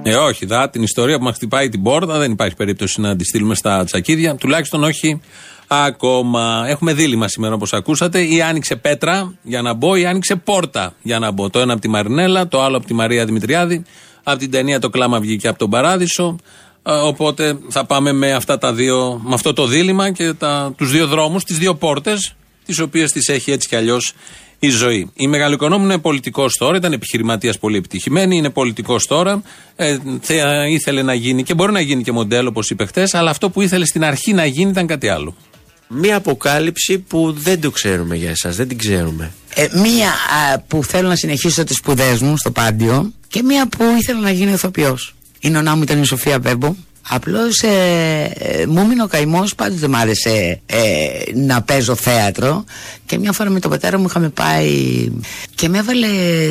Ε, 0.03 0.15
όχι, 0.15 0.47
δα, 0.47 0.71
την 0.71 0.83
ιστορία 0.83 1.19
που 1.19 1.25
μας 1.25 1.35
χτυπάει 1.35 1.69
την 1.69 1.83
πόρτα 1.83 2.19
δεν 2.19 2.31
υπάρχει 2.33 2.57
περίπτωση 2.57 3.01
να 3.01 3.17
τη 3.17 3.25
στείλουμε 3.25 3.55
στα 3.55 3.85
τσακίδια. 3.85 4.35
Τουλάχιστον 4.35 4.85
όχι 4.85 5.21
ακόμα. 5.67 6.65
Έχουμε 6.69 6.93
δίλημα 6.93 7.29
σήμερα 7.29 7.55
όπως 7.55 7.73
ακούσατε. 7.73 8.23
Ή 8.23 8.43
άνοιξε 8.43 8.77
πέτρα 8.77 9.35
για 9.43 9.63
να 9.63 9.75
μπω, 9.75 9.97
ή 9.97 10.07
άνοιξε 10.07 10.37
πόρτα 10.37 10.95
για 11.03 11.19
να 11.19 11.31
μπω. 11.31 11.51
Το 11.51 11.59
ένα 11.59 11.73
από 11.73 11.83
τη 11.83 11.89
Μαρινέλα, 11.89 12.49
το 12.49 12.63
άλλο 12.63 12.77
από 12.77 12.87
τη 12.87 12.95
Μαρία 12.95 13.25
Δημητριάδη. 13.25 13.83
Από 14.23 14.39
την 14.39 14.51
ταινία 14.51 14.79
Το 14.79 14.89
κλάμα 14.91 15.21
βγήκε 15.21 15.49
από 15.49 15.59
τον 15.59 15.71
Παράδεισο. 15.71 16.37
Ε, 16.83 16.93
οπότε 16.93 17.59
θα 17.69 17.85
πάμε 17.85 18.13
με, 18.13 18.33
αυτά 18.33 18.59
τα 18.59 18.73
δύο, 18.73 19.21
με 19.25 19.35
αυτό 19.35 19.53
το 19.53 19.67
δίλημα 19.67 20.11
και 20.11 20.33
τα, 20.33 20.73
τους 20.77 20.91
δύο 20.91 21.07
δρόμους, 21.07 21.45
τις 21.45 21.59
δύο 21.59 21.75
πόρτες, 21.75 22.35
τις 22.75 22.85
οποίες 22.85 23.13
τις 23.13 23.29
έχει 23.29 23.51
έτσι 23.51 23.69
κι 23.69 23.77
αλλιώς 23.77 24.15
η 24.59 24.69
ζωή. 24.69 25.11
Η 25.15 25.27
Μεγαλοοικονόμου 25.27 25.85
είναι 25.85 25.99
πολιτικός 25.99 26.57
τώρα, 26.57 26.77
ήταν 26.77 26.93
επιχειρηματίας 26.93 27.59
πολύ 27.59 27.77
επιτυχημένη, 27.77 28.37
είναι 28.37 28.51
πολιτικός 28.51 29.07
τώρα. 29.07 29.43
Ε, 29.77 29.97
θε, 30.21 30.35
ήθελε 30.69 31.03
να 31.03 31.15
γίνει 31.15 31.43
και 31.43 31.55
μπορεί 31.55 31.73
να 31.73 31.81
γίνει 31.81 32.03
και 32.03 32.13
μοντέλο, 32.13 32.49
όπως 32.49 32.71
είπε 32.71 32.85
χτες, 32.87 33.15
αλλά 33.15 33.31
αυτό 33.31 33.51
που 33.51 33.63
ήθελε 33.63 33.85
στην 33.85 34.05
αρχή 34.05 34.33
να 34.33 34.47
γίνει 34.47 34.71
ήταν 34.71 34.87
κάτι 34.87 35.09
άλλο. 35.09 35.37
Μία 35.89 36.17
αποκάλυψη 36.17 36.99
που 36.99 37.33
δεν 37.33 37.61
το 37.61 37.71
ξέρουμε 37.71 38.17
για 38.17 38.31
εσάς, 38.31 38.57
δεν 38.57 38.69
την 38.69 38.79
ξέρουμε. 38.79 39.33
Ε, 39.55 39.67
μία 39.75 40.09
α, 40.09 40.59
που 40.59 40.85
θέλω 40.85 41.09
να 41.09 41.17
συνεχίσω 41.17 41.65
τις 41.65 41.77
σπουδές 41.77 42.21
μου 42.21 42.37
στο 42.37 42.51
Πάντιο 42.51 43.13
και 43.29 43.43
μία 43.43 43.69
που 43.69 43.85
ήθελα 44.01 44.21
να 44.21 44.31
γίνω 44.31 44.53
ηθοποιός. 44.53 45.15
Η 45.41 45.51
νονά 45.51 45.77
μου 45.77 45.83
ήταν 45.83 46.03
η 46.03 46.07
Σοφία 46.07 46.39
Βέμπο. 46.39 46.75
Απλώς 47.09 47.59
ε, 47.59 48.33
ε, 48.35 48.67
μου 48.67 48.81
έμεινε 48.81 49.03
ο 49.03 49.07
καημός, 49.07 49.55
πάντοτε 49.55 49.89
μ' 49.89 49.95
άρεσε 49.95 50.61
ε, 50.67 50.79
να 51.35 51.63
παίζω 51.63 51.95
θέατρο 51.95 52.65
και 53.07 53.19
μια 53.19 53.33
φορά 53.33 53.51
με 53.51 53.61
τον 53.61 53.71
πατέρα 53.71 53.99
μου 53.99 54.07
είχαμε 54.09 54.29
πάει 54.29 55.09
και 55.55 55.69
με 55.69 55.79
έβαλε, 55.79 56.07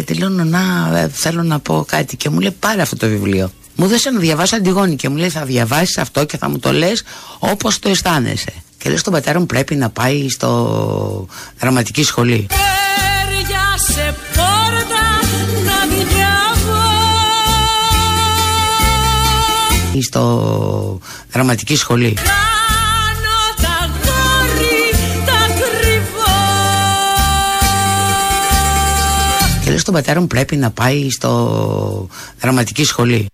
τη 0.05 0.13
λέω 0.13 0.29
νονά 0.29 0.91
ε, 0.95 1.09
θέλω 1.13 1.43
να 1.43 1.59
πω 1.59 1.85
κάτι 1.87 2.17
και 2.17 2.29
μου 2.29 2.39
λέει 2.39 2.55
πάρε 2.59 2.81
αυτό 2.81 2.95
το 2.95 3.07
βιβλίο. 3.07 3.51
Μου 3.75 3.87
δώσε 3.87 4.09
να 4.09 4.19
διαβάσω 4.19 4.55
Αντιγόνη 4.55 4.95
και 4.95 5.09
μου 5.09 5.15
λέει 5.15 5.29
θα 5.29 5.45
διαβάσεις 5.45 5.97
αυτό 5.97 6.25
και 6.25 6.37
θα 6.37 6.49
μου 6.49 6.59
το 6.59 6.71
λες 6.71 7.03
όπως 7.39 7.79
το 7.79 7.89
αισθάνεσαι. 7.89 8.53
Και 8.77 8.89
λέω 8.89 8.97
στον 8.97 9.13
πατέρα 9.13 9.39
μου 9.39 9.45
πρέπει 9.45 9.75
να 9.75 9.89
πάει 9.89 10.29
στο 10.29 11.27
δραματική 11.59 12.03
σχολή. 12.03 12.47
Στο 19.99 20.99
δραματική 21.31 21.75
σχολή. 21.75 22.13
Κάνω 22.13 23.39
τα 23.55 23.89
γόρι 24.03 24.91
τα 25.25 25.53
κρυβώ 25.53 26.33
Και 29.63 29.69
λέω 29.69 29.79
στον 29.79 29.93
πατέρα 29.93 30.19
μου 30.19 30.27
πρέπει 30.27 30.55
να 30.55 30.71
πάει 30.71 31.09
στο 31.09 32.07
δραματική 32.39 32.83
σχολή. 32.83 33.25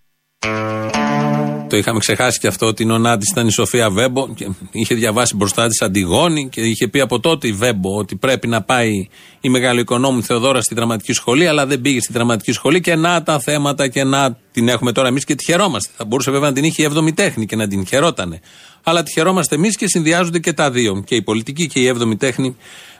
Το 1.68 1.76
είχαμε 1.76 1.98
ξεχάσει 1.98 2.38
και 2.38 2.46
αυτό 2.46 2.66
ότι 2.66 2.82
η 2.82 2.86
νονά 2.86 3.16
της 3.18 3.30
ήταν 3.30 3.46
η 3.46 3.52
Σοφία 3.52 3.90
Βέμπο 3.90 4.28
και 4.34 4.48
είχε 4.70 4.94
διαβάσει 4.94 5.36
μπροστά 5.36 5.68
της 5.68 5.82
Αντιγόνη 5.82 6.48
και 6.48 6.60
είχε 6.60 6.88
πει 6.88 7.00
από 7.00 7.20
τότε 7.20 7.48
η 7.48 7.52
Βέμπο 7.52 7.96
ότι 7.96 8.16
πρέπει 8.16 8.46
να 8.46 8.62
πάει 8.62 9.08
η 9.40 9.48
μεγάλη 9.48 9.80
οικονόμου 9.80 10.22
Θεοδόρα 10.22 10.60
στη 10.60 10.74
δραματική 10.74 11.12
σχολή, 11.12 11.46
αλλά 11.46 11.66
δεν 11.66 11.80
πήγε 11.80 12.00
στη 12.00 12.12
δραματική 12.12 12.52
σχολή 12.52 12.80
και 12.80 12.94
να 12.94 13.22
τα 13.22 13.38
θέματα 13.40 13.88
και 13.88 14.04
να 14.04 14.38
την 14.52 14.68
έχουμε 14.68 14.92
τώρα 14.92 15.08
εμείς 15.08 15.24
και 15.24 15.34
τη 15.34 15.44
χαιρόμαστε. 15.44 15.92
Θα 15.96 16.04
μπορούσε 16.04 16.30
βέβαια 16.30 16.48
να 16.48 16.54
την 16.54 16.64
είχε 16.64 16.82
η 16.82 16.90
7η 16.94 17.14
τέχνη 17.14 17.46
και 17.46 17.56
να 17.56 17.68
την 17.68 17.86
χαιρότανε. 17.86 18.40
Αλλά 18.82 19.02
τη 19.02 19.12
χαιρόμαστε 19.12 19.54
εμείς 19.54 19.76
και 19.76 19.88
συνδυάζονται 19.88 20.38
και 20.38 20.52
τα 20.52 20.70
δύο. 20.70 21.02
Και 21.06 21.14
η 21.14 21.22
πολιτική 21.22 21.66
και 21.66 21.80
η 21.80 21.94
7η 21.98 22.18
τέχνη 22.18 22.56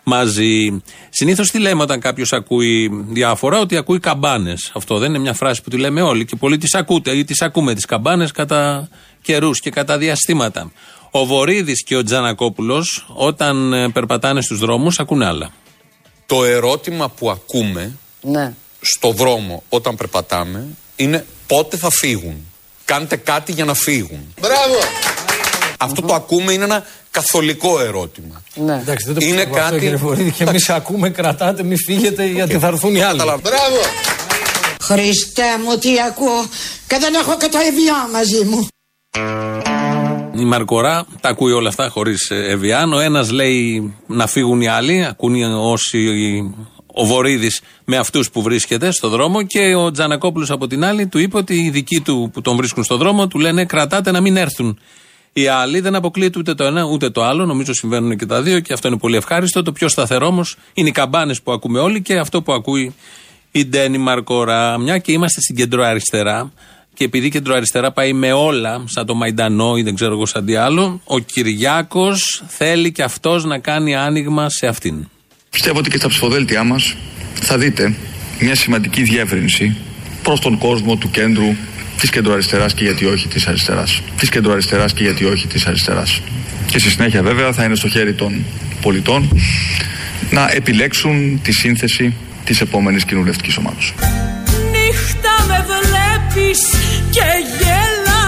μαζί. 0.09 0.83
Συνήθως 1.11 1.51
τι 1.51 1.59
λέμε 1.59 1.83
όταν 1.83 2.01
κάποιος 2.01 2.33
ακούει 2.33 2.91
διάφορα, 3.09 3.59
ότι 3.61 3.77
ακούει 3.77 3.99
καμπάνες. 4.01 4.71
Αυτό 4.75 4.99
δεν 4.99 5.09
είναι 5.09 5.19
μια 5.19 5.35
φράση 5.35 5.63
που 5.63 5.71
τη 5.71 5.77
λέμε 5.79 6.03
όλοι 6.03 6.25
και 6.25 6.37
πολλοί 6.37 6.59
τις 6.59 6.75
ακούτε 6.75 7.11
ή 7.11 7.25
τις 7.25 7.43
ακούμε 7.43 7.75
τις 7.75 7.85
καμπάνες 7.85 8.31
κατά 8.33 8.89
καιρούς 9.23 9.61
και 9.61 9.71
κατά 9.71 9.99
διαστήματα. 9.99 10.73
Ο 11.11 11.27
Βορύδης 11.27 11.83
και 11.85 11.97
ο 11.97 12.03
Τζανακόπουλος, 12.03 13.07
όταν 13.15 13.73
ε, 13.73 13.89
περπατάνε 13.91 14.41
στους 14.43 14.59
δρόμους, 14.59 14.99
ακούνε 14.99 15.27
άλλα. 15.27 15.51
Το 16.27 16.45
ερώτημα 16.45 17.09
που 17.09 17.31
ακούμε 17.31 17.97
Ναι. 18.21 18.55
στο 18.81 19.11
δρόμο 19.13 19.63
όταν 19.69 19.97
περπατάμε 19.97 20.67
είναι 20.97 21.27
πότε 21.47 21.77
θα 21.77 21.91
φύγουν. 21.91 22.47
Κάντε 22.85 23.17
κάτι 23.17 23.53
για 23.53 23.65
να 23.65 23.75
φύγουν. 23.75 24.35
Μπράβο! 24.41 24.79
Αυτό 25.79 26.03
το 26.03 26.15
ακούμε 26.15 26.53
είναι 26.53 26.65
ένα 26.65 26.85
καθολικό 27.21 27.81
ερώτημα. 27.81 28.43
Ναι. 28.55 28.79
Εντάξει, 28.83 29.07
δεν 29.07 29.15
το 29.15 29.21
Είναι 29.27 29.35
πιστεύω 29.35 29.57
αυτό, 29.57 29.69
κάτι- 29.71 29.81
κύριε 29.81 29.97
Βορύδη, 29.97 30.31
και 30.31 30.45
εμείς 30.45 30.69
ακούμε, 30.71 31.09
κρατάτε, 31.11 31.63
μη 31.63 31.77
φύγετε 31.77 32.25
γιατί 32.27 32.59
θα 32.59 32.67
έρθουν 32.67 32.95
οι 32.95 33.03
άλλοι. 33.03 33.19
Καταλαβα- 33.19 33.41
Μπράβο! 33.51 33.81
Χριστέ 34.81 35.43
μου 35.65 35.79
τι 35.79 35.89
ακούω 36.09 36.47
και 36.87 36.97
δεν 37.01 37.15
έχω 37.15 37.37
και 37.37 37.49
το 37.51 37.59
Εvian 37.59 38.13
μαζί 38.13 38.45
μου. 38.45 38.67
Η 40.41 40.45
Μαρκορά 40.45 41.07
τα 41.21 41.29
ακούει 41.29 41.53
όλα 41.53 41.69
αυτά 41.69 41.89
χωρίς 41.89 42.31
Εβιάν. 42.31 42.93
Ο 42.93 42.99
ένας 42.99 43.31
λέει 43.31 43.95
να 44.07 44.27
φύγουν 44.27 44.61
οι 44.61 44.69
άλλοι, 44.69 45.05
ακούνε 45.07 45.55
όσοι. 45.55 45.99
Ο 47.01 47.05
Βορύδης 47.07 47.61
με 47.85 47.97
αυτούς 47.97 48.31
που 48.31 48.43
βρίσκεται 48.43 48.93
στο 48.93 49.09
δρόμο 49.09 49.43
και 49.43 49.75
ο 49.75 49.91
Τζανακόπουλος 49.91 50.51
από 50.51 50.67
την 50.67 50.85
άλλη 50.85 51.07
του 51.07 51.19
είπε 51.19 51.37
ότι 51.37 51.55
οι 51.55 51.71
δικοί 51.71 52.01
του 52.01 52.31
που 52.33 52.41
τον 52.41 52.57
βρίσκουν 52.57 52.85
στο 52.85 52.97
δρόμο 52.97 53.27
του 53.29 53.39
λένε 53.39 53.65
κρατάτε 53.65 54.11
να 54.11 54.21
μην 54.21 54.37
έρθουν. 54.37 54.79
Οι 55.39 55.47
άλλοι 55.47 55.81
δεν 55.81 55.95
αποκλείεται 55.95 56.39
ούτε 56.39 56.55
το 56.55 56.65
ένα 56.65 56.85
ούτε 56.85 57.11
το 57.11 57.25
άλλο. 57.25 57.47
Νομίζω 57.47 57.75
συμβαίνουν 57.75 58.17
και 58.17 58.27
τα 58.27 58.43
δύο 58.43 58.61
και 58.61 58.73
αυτό 58.73 58.89
είναι 58.89 58.97
πολύ 58.97 59.17
ευχάριστο. 59.17 59.63
Το 59.63 59.73
πιο 59.73 59.89
σταθερό 59.89 60.27
όμως 60.27 60.57
είναι 60.73 60.89
οι 60.89 60.93
καμπάνες 60.93 61.43
που 61.43 61.53
ακούμε 61.53 61.79
όλοι 61.79 62.03
και 62.03 62.19
αυτό 62.19 62.43
που 62.43 62.53
ακούει 62.53 62.95
η 63.51 63.67
Ντένι 63.67 63.99
Μαρκορά. 63.99 64.79
Μια 64.79 64.99
και 64.99 65.13
είμαστε 65.13 65.41
στην 65.41 65.57
κεντροαριστερά 65.57 66.53
και 66.95 67.05
επειδή 67.05 67.27
η 67.27 67.31
κεντροαριστερά 67.31 67.93
πάει 67.93 68.13
με 68.13 68.33
όλα, 68.33 68.85
σαν 68.87 69.07
το 69.07 69.15
Μαϊντανό 69.15 69.77
ή 69.77 69.83
δεν 69.83 69.95
ξέρω 69.95 70.13
εγώ 70.13 70.27
σαν 70.27 70.45
τι 70.45 70.55
άλλο, 70.55 71.01
ο 71.05 71.19
Κυριάκος 71.19 72.43
θέλει 72.47 72.93
και 72.93 73.03
αυτός 73.03 73.45
να 73.45 73.59
κάνει 73.59 73.97
άνοιγμα 73.97 74.49
σε 74.51 74.67
αυτήν. 74.67 75.09
Πιστεύω 75.51 75.79
ότι 75.79 75.91
και 75.91 75.99
στα 75.99 76.09
ψηφοδέλτια 76.09 76.65
μας 76.65 76.97
θα 77.35 77.59
δείτε 77.59 77.95
μια 78.41 78.55
σημαντική 78.55 79.03
διεύρυνση 79.03 79.77
προς 80.23 80.41
τον 80.41 80.59
κόσμο 80.59 80.97
του 80.97 81.11
κέντρου 81.11 81.55
της 82.01 82.11
κεντροαριστεράς 82.11 82.75
και 82.75 82.85
γιατί 82.85 83.05
όχι 83.05 83.29
της 83.29 83.47
αριστεράς. 83.47 84.03
Της 84.19 84.29
κεντροαριστεράς 84.29 84.93
και 84.93 85.03
γιατί 85.03 85.25
όχι 85.25 85.47
της 85.47 85.67
αριστεράς. 85.67 86.21
Και 86.67 86.79
στη 86.79 86.91
συνέχεια 86.91 87.23
βέβαια 87.23 87.53
θα 87.53 87.65
είναι 87.65 87.75
στο 87.75 87.89
χέρι 87.89 88.15
των 88.15 88.45
πολιτών 88.81 89.41
να 90.31 90.51
επιλέξουν 90.53 91.41
τη 91.43 91.53
σύνθεση 91.53 92.15
της 92.45 92.61
επόμενης 92.61 93.05
κοινοβουλευτικής 93.05 93.57
ομάδας. 93.57 93.93
Νύχτα 94.71 95.45
με 95.49 95.67
βλέπεις 95.69 96.61
και 97.11 97.25
γελάς 97.59 98.19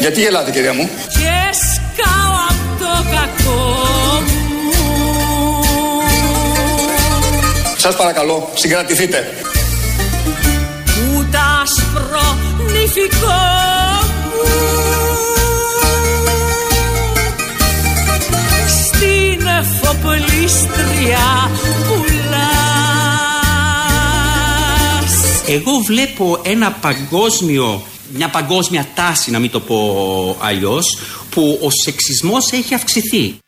Γιατί 0.00 0.20
γελάτε 0.20 0.50
κυρία 0.50 0.72
μου; 0.72 0.88
Και 1.08 1.38
σκάω 1.52 2.34
απ' 2.48 2.78
το 2.78 3.04
κακό 3.10 3.62
μου 4.26 4.44
Σας 7.76 7.96
παρακαλώ 7.96 8.50
συγκρατηθείτε. 8.54 9.32
Στην 18.68 19.48
πουλάς. 21.86 22.64
Εγώ 25.46 25.72
βλέπω 25.86 26.40
ένα 26.44 26.72
παγκόσμιο 26.72 27.82
μια 28.12 28.28
παγκόσμια 28.28 28.86
τάση 28.94 29.30
να 29.30 29.38
μην 29.38 29.50
το 29.50 29.60
πω 29.60 30.36
αλλιώς 30.40 30.98
που 31.30 31.58
ο 31.62 31.68
σεξισμός 31.84 32.50
έχει 32.52 32.74
αυξηθεί. 32.74 33.38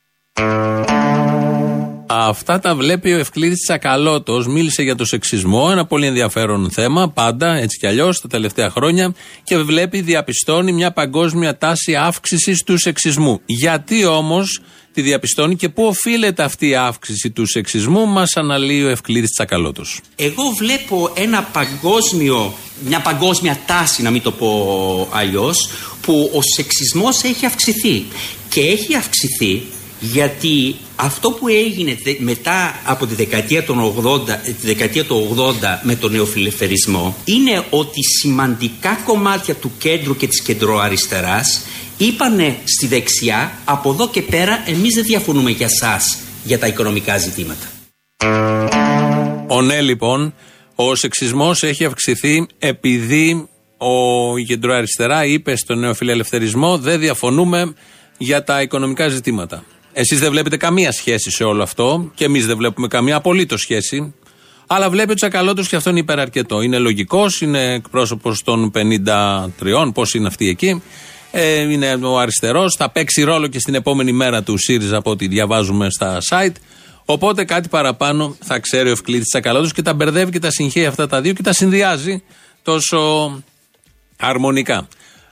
Αυτά 2.10 2.58
τα 2.58 2.74
βλέπει 2.74 3.12
ο 3.12 3.18
Ευκλήδης 3.18 3.60
Τσακαλώτος. 3.60 4.46
Μίλησε 4.46 4.82
για 4.82 4.94
το 4.94 5.04
σεξισμό, 5.04 5.68
ένα 5.70 5.86
πολύ 5.86 6.06
ενδιαφέρον 6.06 6.70
θέμα, 6.70 7.10
πάντα 7.10 7.54
έτσι 7.54 7.78
κι 7.78 7.86
αλλιώς 7.86 8.20
τα 8.20 8.28
τελευταία 8.28 8.70
χρόνια. 8.70 9.14
Και 9.44 9.58
βλέπει, 9.58 10.00
διαπιστώνει 10.00 10.72
μια 10.72 10.92
παγκόσμια 10.92 11.58
τάση 11.58 11.96
αύξησης 11.96 12.62
του 12.62 12.78
σεξισμού. 12.78 13.40
Γιατί 13.46 14.04
όμως 14.04 14.60
τη 14.92 15.02
διαπιστώνει 15.02 15.56
και 15.56 15.68
πού 15.68 15.84
οφείλεται 15.84 16.42
αυτή 16.42 16.68
η 16.68 16.74
αύξηση 16.74 17.30
του 17.30 17.46
σεξισμού, 17.46 18.06
μας 18.06 18.36
αναλύει 18.36 18.82
ο 18.84 18.88
Ευκλήδης 18.88 19.30
Τσακαλώτος. 19.30 20.00
Εγώ 20.16 20.42
βλέπω 20.58 21.12
ένα 21.14 21.42
παγκόσμιο, 21.42 22.54
μια 22.84 23.00
παγκόσμια 23.00 23.58
τάση, 23.66 24.02
να 24.02 24.10
μην 24.10 24.22
το 24.22 24.32
πω 24.32 25.08
αλλιώς, 25.12 25.68
που 26.00 26.30
ο 26.34 26.40
σεξισμός 26.56 27.22
έχει 27.22 27.46
αυξηθεί. 27.46 28.04
Και 28.48 28.60
έχει 28.60 28.94
αυξηθεί 28.94 29.62
γιατί 30.00 30.76
αυτό 30.96 31.30
που 31.30 31.48
έγινε 31.48 31.98
δε- 32.02 32.14
μετά 32.18 32.80
από 32.84 33.06
τη 33.06 33.14
δεκαετία, 33.14 33.64
των 33.64 33.78
80, 33.80 34.36
τη 34.44 34.66
δεκαετία 34.66 35.04
του 35.04 35.36
80 35.36 35.80
με 35.82 35.94
τον 35.94 36.12
νεοφιλελευθερισμό 36.12 37.16
είναι 37.24 37.64
ότι 37.70 38.00
σημαντικά 38.20 38.98
κομμάτια 39.04 39.54
του 39.54 39.72
κέντρου 39.78 40.16
και 40.16 40.26
της 40.26 40.42
κεντροαριστεράς 40.42 41.62
είπανε 41.96 42.56
στη 42.64 42.86
δεξιά 42.86 43.52
από 43.64 43.90
εδώ 43.90 44.08
και 44.08 44.22
πέρα 44.22 44.62
εμείς 44.66 44.94
δεν 44.94 45.04
διαφωνούμε 45.04 45.50
για 45.50 45.68
σας 45.68 46.18
για 46.44 46.58
τα 46.58 46.66
οικονομικά 46.66 47.18
ζητήματα. 47.18 47.66
Ο 49.48 49.62
ναι, 49.62 49.80
λοιπόν, 49.80 50.34
ο 50.74 50.94
σεξισμός 50.94 51.62
έχει 51.62 51.84
αυξηθεί 51.84 52.46
επειδή 52.58 53.48
ο 53.76 54.36
η 54.36 54.44
κεντροαριστερά 54.44 55.24
είπε 55.24 55.56
στον 55.56 55.78
νεοφιλελευθερισμό 55.78 56.78
δεν 56.78 57.00
διαφωνούμε 57.00 57.72
για 58.18 58.44
τα 58.44 58.62
οικονομικά 58.62 59.08
ζητήματα. 59.08 59.64
Εσείς 60.00 60.18
δεν 60.18 60.30
βλέπετε 60.30 60.56
καμία 60.56 60.92
σχέση 60.92 61.30
σε 61.30 61.44
όλο 61.44 61.62
αυτό 61.62 62.10
και 62.14 62.24
εμείς 62.24 62.46
δεν 62.46 62.56
βλέπουμε 62.56 62.88
καμία 62.88 63.16
απολύτως 63.16 63.60
σχέση. 63.60 64.14
Αλλά 64.66 64.90
βλέπει 64.90 65.10
ο 65.10 65.14
Τσακαλώτος 65.14 65.68
και 65.68 65.76
αυτό 65.76 65.90
είναι 65.90 65.98
υπεραρκετό. 65.98 66.60
Είναι 66.60 66.78
λογικός, 66.78 67.40
είναι 67.40 67.72
εκπρόσωπος 67.72 68.42
των 68.42 68.70
53, 68.74 69.92
πώς 69.94 70.14
είναι 70.14 70.26
αυτοί 70.26 70.48
εκεί. 70.48 70.82
Ε, 71.30 71.60
είναι 71.60 71.98
ο 72.02 72.18
αριστερός, 72.18 72.74
θα 72.78 72.90
παίξει 72.90 73.22
ρόλο 73.22 73.46
και 73.46 73.58
στην 73.58 73.74
επόμενη 73.74 74.12
μέρα 74.12 74.42
του 74.42 74.58
ΣΥΡΙΖΑ 74.58 74.96
από 74.96 75.10
ό,τι 75.10 75.26
διαβάζουμε 75.26 75.90
στα 75.90 76.18
site. 76.30 76.54
Οπότε 77.04 77.44
κάτι 77.44 77.68
παραπάνω 77.68 78.36
θα 78.40 78.58
ξέρει 78.58 78.88
ο 78.88 78.92
Ευκλήτη 78.92 79.24
Τσακαλώτος 79.24 79.72
και 79.72 79.82
τα 79.82 79.94
μπερδεύει 79.94 80.30
και 80.30 80.38
τα 80.38 80.50
συγχαίει 80.50 80.86
αυτά 80.86 81.06
τα 81.06 81.20
δύο 81.20 81.32
και 81.32 81.42
τα 81.42 81.52
συνδυάζει 81.52 82.22
τόσο 82.62 83.30
αρμονικά. 84.16 84.88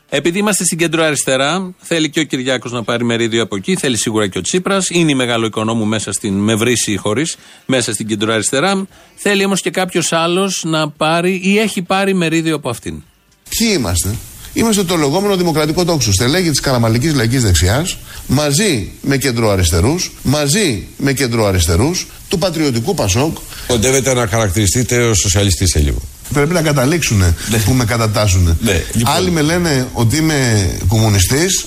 Επειδή 0.08 0.38
είμαστε 0.38 0.64
στην 0.64 0.78
κέντρο 0.78 1.04
αριστερά, 1.04 1.74
θέλει 1.78 2.10
και 2.10 2.20
ο 2.20 2.22
Κυριάκος 2.22 2.72
να 2.72 2.82
πάρει 2.82 3.04
μερίδιο 3.04 3.42
από 3.42 3.56
εκεί, 3.56 3.76
θέλει 3.76 3.96
σίγουρα 3.96 4.26
και 4.26 4.38
ο 4.38 4.40
Τσίπρας. 4.40 4.88
Είναι 4.90 5.10
η 5.10 5.14
μεγάλο 5.14 5.46
οικονόμου 5.46 5.84
μέσα 5.84 6.12
στην, 6.12 6.34
με 6.34 6.54
βρύση 6.54 6.92
ή 6.92 6.96
χωρίς, 6.96 7.36
μέσα 7.66 7.92
στην 7.92 8.06
κέντρο 8.06 8.32
αριστερά. 8.32 8.86
Θέλει 9.16 9.44
όμως 9.44 9.60
και 9.60 9.70
κάποιος 9.70 10.12
άλλος 10.12 10.62
να 10.66 10.90
πάρει 10.90 11.40
ή 11.44 11.58
έχει 11.58 11.82
πάρει 11.82 12.14
μερίδιο 12.14 12.54
από 12.54 12.68
αυτήν. 12.68 13.02
Ποιοι 13.48 13.68
είμαστε; 13.78 14.16
Είμαστε 14.56 14.84
το 14.84 14.96
λεγόμενο 14.96 15.36
δημοκρατικό 15.36 15.84
τόξο. 15.84 16.12
Στελέχη 16.12 16.50
της 16.50 16.60
Καραμαλικής 16.60 17.14
Λαϊκής 17.14 17.42
Δεξιάς, 17.42 17.96
μαζί 18.26 18.92
με 19.00 19.16
κεντροαριστερού, 19.16 19.94
μαζί 20.22 20.86
με 20.96 21.12
κεντροαριστερού, 21.12 21.90
του 22.28 22.38
πατριωτικού 22.38 22.94
Πασόκ. 22.94 23.36
Κοντεύετε 23.66 24.14
να 24.14 24.26
χαρακτηριστείτε 24.26 25.02
ως 25.02 25.18
σοσιαλιστής 25.18 25.70
σε 25.70 25.78
λίγο. 25.78 26.02
Πρέπει 26.32 26.52
να 26.52 26.62
καταλήξουν 26.62 27.22
που 27.64 27.72
με 27.72 27.84
κατατάσσουν. 27.84 28.58
λοιπόν. 28.94 29.14
Άλλοι 29.14 29.30
με 29.30 29.40
λένε 29.42 29.88
ότι 29.92 30.16
είμαι 30.16 30.70
κομμουνιστής, 30.88 31.66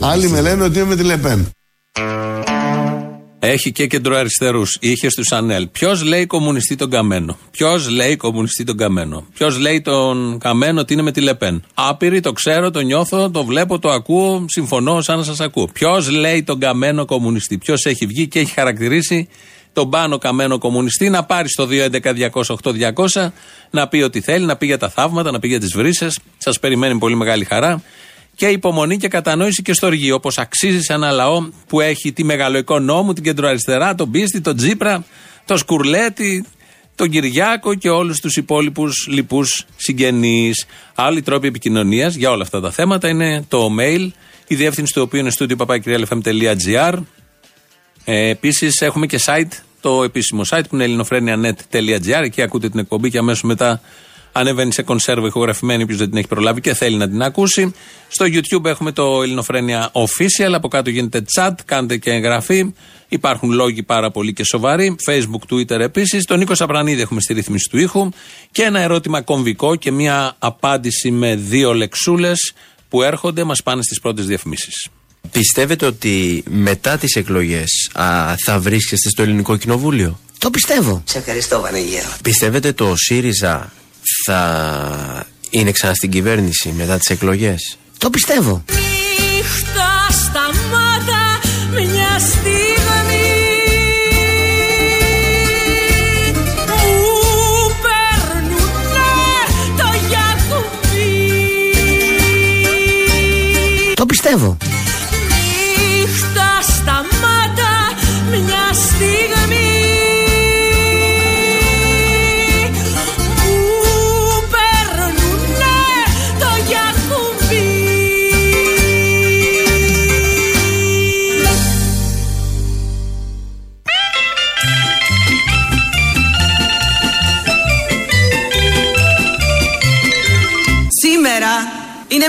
άλλοι 0.00 0.28
με 0.28 0.40
λένε 0.40 0.64
ότι 0.64 0.78
είμαι 0.78 0.88
με 0.88 0.96
τη 0.96 1.02
Λεπέν. 1.02 1.48
Έχει 3.46 3.72
και 3.72 3.86
κεντροαριστερούς. 3.86 4.76
Είχε 4.80 5.08
στους 5.08 5.32
Ανέλ. 5.32 5.68
Ποιος 5.68 6.02
λέει 6.02 6.26
κομμουνιστή 6.26 6.76
τον 6.76 6.90
Καμένο; 6.90 7.38
Ποιος 7.50 7.88
λέει 7.88 8.16
κομμουνιστή 8.16 8.64
τον 8.64 8.76
Καμένο; 8.76 9.26
Ποιος 9.34 9.58
λέει 9.58 9.80
τον 9.80 10.38
Καμένο 10.38 10.80
ότι 10.80 10.92
είναι 10.92 11.02
με 11.02 11.12
τη 11.12 11.20
Λεπέν. 11.20 11.64
Άπειροι, 11.74 12.20
το 12.20 12.32
ξέρω, 12.32 12.70
το 12.70 12.80
νιώθω, 12.80 13.30
το 13.30 13.44
βλέπω, 13.44 13.78
το 13.78 13.90
ακούω, 13.90 14.44
συμφωνώ 14.48 15.00
σαν 15.02 15.16
να 15.16 15.24
σας 15.24 15.40
ακούω. 15.40 15.68
Ποιος 15.72 16.10
λέει 16.10 16.42
τον 16.42 16.58
Καμένο 16.60 17.04
κομμουνιστή; 17.04 17.58
Ποιος 17.58 17.84
έχει 17.84 18.06
βγει 18.06 18.28
και 18.28 18.38
έχει 18.38 18.52
χαρακτηρίσει 18.52 19.28
τον 19.74 19.90
πάνω 19.90 20.18
Καμένο 20.18 20.58
κομμουνιστή 20.58 21.10
να 21.10 21.24
πάρει 21.24 21.48
στο 21.48 21.68
2.11.208.200 21.70 23.30
να 23.70 23.88
πει 23.88 24.02
ό,τι 24.02 24.20
θέλει, 24.20 24.44
να 24.44 24.56
πει 24.56 24.66
για 24.66 24.78
τα 24.78 24.88
θαύματα, 24.88 25.30
να 25.30 25.38
πει 25.38 25.48
για 25.48 25.60
τις 25.60 25.72
βρύσες. 25.74 26.18
Σας 26.38 26.58
περιμένει 26.58 26.98
πολύ 26.98 27.16
μεγάλη 27.16 27.44
χαρά 27.44 27.82
και 28.34 28.46
υπομονή 28.46 28.96
και 28.96 29.08
κατανόηση 29.08 29.62
και 29.62 29.72
στοργή. 29.72 30.10
Όπως 30.10 30.38
αξίζει 30.38 30.80
σε 30.80 30.92
ένα 30.92 31.10
λαό 31.10 31.48
που 31.66 31.80
έχει 31.80 32.12
τη 32.12 32.24
μεγαλοοικονόμου, 32.24 33.12
την 33.12 33.22
κεντροαριστερά, 33.22 33.94
τον 33.94 34.10
Πίστη, 34.10 34.40
τον 34.40 34.56
Τζίπρα, 34.56 35.04
τον 35.44 35.58
Σκουρλέτη, 35.58 36.44
τον 36.94 37.10
Κυριάκο 37.10 37.74
και 37.74 37.88
όλους 37.88 38.20
τους 38.20 38.36
υπόλοιπους 38.36 39.06
λοιπούς 39.10 39.64
συγγενείς. 39.76 40.66
Άλλοι 40.94 41.22
τρόποι 41.22 41.46
επικοινωνίας 41.46 42.14
για 42.14 42.30
όλα 42.30 42.42
αυτά 42.42 42.60
τα 42.60 42.70
θέματα 42.70 43.08
είναι 43.08 43.44
το 43.48 43.68
mail, 43.80 44.08
η 44.46 44.54
διεύθυνση 44.54 44.92
του 44.92 45.02
οποίου 45.02 45.18
είναι 45.18 45.32
studio.papakirialfm.gr. 45.38 46.98
Ε, 48.04 48.28
Επίσης 48.28 48.80
έχουμε 48.80 49.06
και 49.06 49.20
site, 49.24 49.52
το 49.80 50.02
επίσημο 50.02 50.42
site 50.50 50.64
που 50.68 50.74
είναι 50.74 50.84
ελληνοφρένια.net.gr. 50.84 52.22
Εκεί 52.22 52.42
ακούτε 52.42 52.68
την 52.68 52.78
εκπομπή 52.78 53.10
και 53.10 53.18
αμέσως 53.18 53.42
μετά 53.42 53.80
ανεβαίνει 54.32 54.72
σε 54.72 54.82
κονσέρβο 54.82 55.26
ηχογραφημένη, 55.26 55.82
όποιος 55.82 55.98
δεν 55.98 56.08
την 56.08 56.18
έχει 56.18 56.28
προλάβει 56.28 56.60
και 56.60 56.74
θέλει 56.74 56.96
να 56.96 57.08
την 57.08 57.22
ακούσει. 57.22 57.74
Στο 58.08 58.24
YouTube 58.28 58.64
έχουμε 58.64 58.92
το 58.92 59.22
Ελληνοφρένια 59.22 59.90
Official. 59.92 60.52
Από 60.52 60.68
κάτω 60.68 60.90
γίνεται 60.90 61.24
chat, 61.36 61.52
κάντε 61.64 61.96
και 61.96 62.10
εγγραφή. 62.10 62.74
Υπάρχουν 63.08 63.50
λόγοι 63.50 63.82
πάρα 63.82 64.10
πολύ 64.10 64.32
και 64.32 64.44
σοβαροί. 64.44 64.96
Facebook, 65.10 65.54
Twitter 65.54 65.78
επίσης. 65.80 66.24
Τον 66.24 66.38
Νίκο 66.38 66.54
Σαπρανίδη 66.54 67.00
έχουμε 67.00 67.20
στη 67.20 67.32
ρύθμιση 67.32 67.68
του 67.70 67.78
ήχου. 67.78 68.08
Και 68.50 68.62
ένα 68.62 68.80
ερώτημα 68.80 69.20
κομβικό 69.20 69.76
και 69.76 69.90
μια 69.90 70.36
απάντηση 70.38 71.10
με 71.10 71.36
δύο 71.36 71.74
λεξούλες 71.74 72.52
που 72.88 73.02
έρχονται, 73.02 73.44
μας 73.44 73.62
πάνε 73.62 73.82
στις 73.82 74.00
πρώτες 74.00 74.26
διαφημίσεις. 74.26 74.88
Πιστεύετε 75.30 75.86
ότι 75.86 76.42
μετά 76.48 76.96
τις 76.98 77.14
εκλογές 77.14 77.90
α, 77.92 78.34
θα 78.44 78.58
βρίσκεστε 78.58 79.08
στο 79.08 79.22
ελληνικό 79.22 79.56
κοινοβούλιο; 79.56 80.18
Το 80.38 80.50
πιστεύω. 80.50 81.02
Σε 81.04 81.18
ευχαριστώ, 81.18 81.60
Βανεγέρο. 81.60 82.08
Πιστεύετε 82.22 82.72
το 82.72 82.92
ΣΥΡΙΖΑ 82.96 83.72
θα 84.26 85.26
είναι 85.50 85.70
ξανά 85.70 85.94
στην 85.94 86.10
κυβέρνηση 86.10 86.74
μετά 86.76 86.98
τις 86.98 87.10
εκλογές; 87.10 87.78
Το 87.98 88.10
πιστεύω. 88.10 88.64
Νύχτα 88.70 90.06
στα 90.10 90.46
μάτα 90.70 91.40
μια 91.72 92.18
στιγμή 92.18 93.32
Μου 96.66 97.76
παίρνουνε 97.82 99.10
το 99.76 99.88
γιακουμπί 100.08 101.24
Το 103.94 104.06
πιστεύω. 104.06 104.56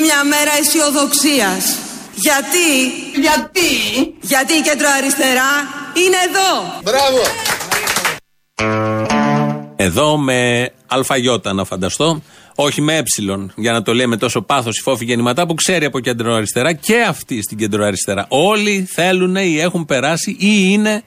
Μια 0.06 0.24
μέρα 0.24 0.52
αισιοδοξίας. 0.60 1.64
Γιατί, 2.16 2.70
γιατί, 3.26 3.70
γιατί 4.22 4.54
η 4.54 4.62
κεντροαριστερά 4.62 5.52
είναι 6.04 6.20
εδώ. 6.28 6.52
Μπράβο. 6.84 7.22
Εδώ 9.76 10.18
με 10.18 10.70
αλφαγιώτα 10.88 11.54
να 11.54 11.64
φανταστώ. 11.64 12.22
Όχι 12.56 12.82
με 12.82 12.98
ε, 12.98 13.04
για 13.56 13.72
να 13.72 13.82
το 13.82 13.94
λέει 13.94 14.06
με 14.06 14.18
τόσο 14.18 14.42
πάθος 14.42 14.78
η 14.78 14.82
φόφη 14.82 15.06
γεννηματά 15.06 15.46
που 15.46 15.54
ξέρει 15.54 15.86
από 15.86 16.00
κεντροαριστερά 16.00 16.74
και 16.74 17.02
αυτή 17.02 17.42
στην 17.42 17.58
κεντροαριστερά. 17.58 18.26
Όλοι 18.30 18.88
θέλουν 18.92 19.36
ή 19.36 19.60
έχουν 19.60 19.86
περάσει 19.86 20.32
ή 20.32 20.68
είναι 20.70 21.04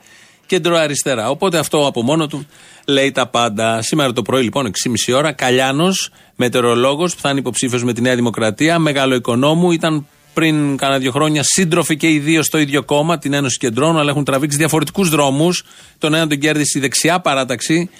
κεντροαριστερά. 0.49 1.31
Οπότε 1.31 1.59
αυτό 1.59 1.87
από 1.87 2.03
μόνο 2.03 2.27
του 2.27 2.47
λέει 2.87 3.13
τα 3.13 3.27
πάντα. 3.27 3.83
Σήμερα 3.83 4.13
το 4.13 4.23
πρωί 4.23 4.43
λοιπόν 4.43 4.71
6.30 5.07 5.15
ώρα 5.17 5.33
Καλιάνος, 5.33 6.11
μετεωρολόγος 6.37 7.15
που 7.15 7.21
θα 7.21 7.31
είναι 7.31 7.39
υποψήφιος 7.39 7.85
με 7.85 7.93
τη 7.93 8.01
Νέα 8.01 8.15
Δημοκρατία, 8.15 8.79
μεγάλο 8.79 9.15
οικονόμου, 9.15 9.73
ήταν 9.73 10.07
πριν 10.35 10.77
κάνα 10.77 10.99
δύο 10.99 11.11
χρόνια 11.11 11.43
σύντροφοι 11.43 11.97
και 11.97 12.11
οι 12.11 12.19
δύο 12.19 12.43
στο 12.43 12.59
ίδιο 12.59 12.83
κόμμα, 12.83 13.19
την 13.19 13.33
Ένωση 13.33 13.59
Κεντρών, 13.59 13.99
αλλά 13.99 14.11
έχουν 14.11 14.25
τραβήξει 14.25 14.57
διαφορετικούς 14.57 15.09
δρόμους. 15.09 15.65
Τον 15.99 16.15
έναν 16.15 16.29
τον 16.29 16.39
κέρδισε 16.39 16.79
η 16.79 16.81
δεξιά 16.81 17.21
παράταξη, 17.21 17.91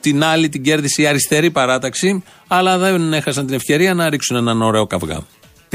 Την 0.00 0.24
άλλη 0.24 0.48
την 0.48 0.62
κέρδισε 0.62 1.02
η 1.02 1.06
αριστερή 1.06 1.50
παράταξη, 1.50 2.22
αλλά 2.46 2.78
δεν 2.78 3.12
έχασαν 3.12 3.46
την 3.46 3.54
ευκαιρία 3.54 3.94
να 3.94 4.08
ρίξουν 4.08 4.36
έναν 4.36 4.62
ωραίο 4.62 4.86
καυγά. 4.86 5.22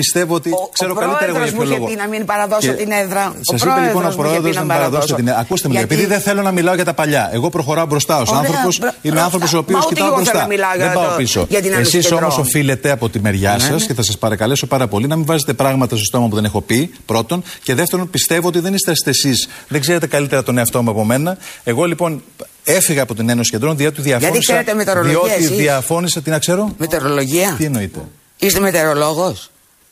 Πιστεύω 0.01 0.33
ότι 0.35 0.49
ξέρω 0.73 0.91
ο 0.91 0.95
καλύτερα 0.95 1.25
εγώ 1.29 1.37
για 1.37 1.39
πρόεδρος 1.39 1.49
ποιο 1.49 1.57
μου 1.59 1.63
είχε 1.69 1.75
λόγο. 1.79 1.85
πει 1.91 1.95
να 2.03 2.07
μην 2.07 2.25
παραδώσω 2.25 2.67
Και 2.67 2.73
την 2.83 2.91
έδρα. 2.91 3.23
Σας 3.51 3.61
είπε 3.61 3.79
λοιπόν 3.87 3.87
ο 3.89 3.91
πρόεδρος 3.91 4.15
μου 4.15 4.23
είχε 4.23 4.39
πρόεδρο 4.39 4.49
πει 4.49 4.55
να 4.55 4.61
μην 4.61 4.69
παραδώσω 4.75 5.15
την 5.15 5.27
έδρα. 5.27 5.39
Ακούστε 5.39 5.67
με, 5.67 5.73
Γιατί- 5.73 5.93
επειδή 5.93 6.07
δεν 6.13 6.19
θέλω 6.27 6.41
να 6.41 6.51
μιλάω 6.51 6.75
για 6.75 6.85
τα 6.85 6.93
παλιά. 6.93 7.29
Εγώ 7.33 7.49
προχωράω 7.49 7.85
μπροστά 7.85 8.15
ως 8.21 8.29
Ωραία, 8.29 8.39
άνθρωπο. 8.41 8.69
μπρο- 8.79 8.93
Είμαι 9.01 9.21
άνθρωπος 9.21 9.53
ο 9.53 9.57
οποίος 9.57 9.79
Μα 9.79 9.85
ούτε 9.85 9.93
κοιτάω 9.93 10.07
εγώ 10.07 10.15
θέλω 10.17 10.25
μπροστά. 10.31 10.41
να 10.47 10.53
μιλάω 10.53 10.75
για 10.75 10.85
Δεν 10.85 10.93
πάω 10.93 11.09
το- 11.09 11.15
πίσω. 11.15 11.45
για 11.49 11.61
την 11.61 11.73
Ένωση 11.73 11.97
Εσείς 11.97 12.13
όμως 12.13 12.23
Κεντρών. 12.29 12.45
οφείλετε 12.45 12.91
από 12.91 13.09
τη 13.09 13.19
μεριά 13.19 13.53
Ναι, 13.53 13.59
σας 13.59 13.79
ναι. 13.81 13.85
και 13.87 13.93
θα 13.93 14.03
σας 14.03 14.17
παρακαλέσω 14.17 14.65
πάρα 14.67 14.87
πολύ 14.87 15.07
να 15.07 15.15
μην 15.15 15.25
βάζετε 15.25 15.53
πράγματα 15.53 15.95
στο 15.95 16.05
στόμα 16.05 16.27
που 16.27 16.35
δεν 16.35 16.45
έχω 16.45 16.61
πει. 16.61 16.91
Πρώτον. 17.05 17.43
Και 17.63 17.73
δεύτερον, 17.75 18.09
πιστεύω 18.09 18.47
ότι 18.47 18.59
δεν 18.59 18.73
είστε 18.73 18.93
εσείς. 19.05 19.47
Δεν 19.67 19.81
ξέρετε 19.81 20.07
καλύτερα 20.07 20.43
τον 20.43 20.57
εαυτό 20.57 20.81
μου 20.83 20.89
από 20.89 21.03
μένα. 21.05 21.37
Εγώ 21.63 21.85
λοιπόν 21.85 22.21
έφυγα 22.63 23.01
από 23.01 23.15
την 23.15 23.29
Ένωση 23.29 23.49
Κεντρών 23.51 23.77
διότι 23.77 24.01
διαφώνησα. 24.01 24.39
ξέρετε 24.39 24.73
μετεωρολογία 24.73 25.19
Διότι 25.19 25.43
εσείς; 25.43 25.57
διαφώνησα. 25.57 26.21
Τι 26.21 26.29
να 26.29 26.39
ξέρω; 26.39 26.73
Μετεωρολογία; 26.77 27.55
Τι 27.57 27.65
εννοείτε; 27.65 27.99
Είστε 28.37 28.59
μετεωρολόγος; 28.59 29.51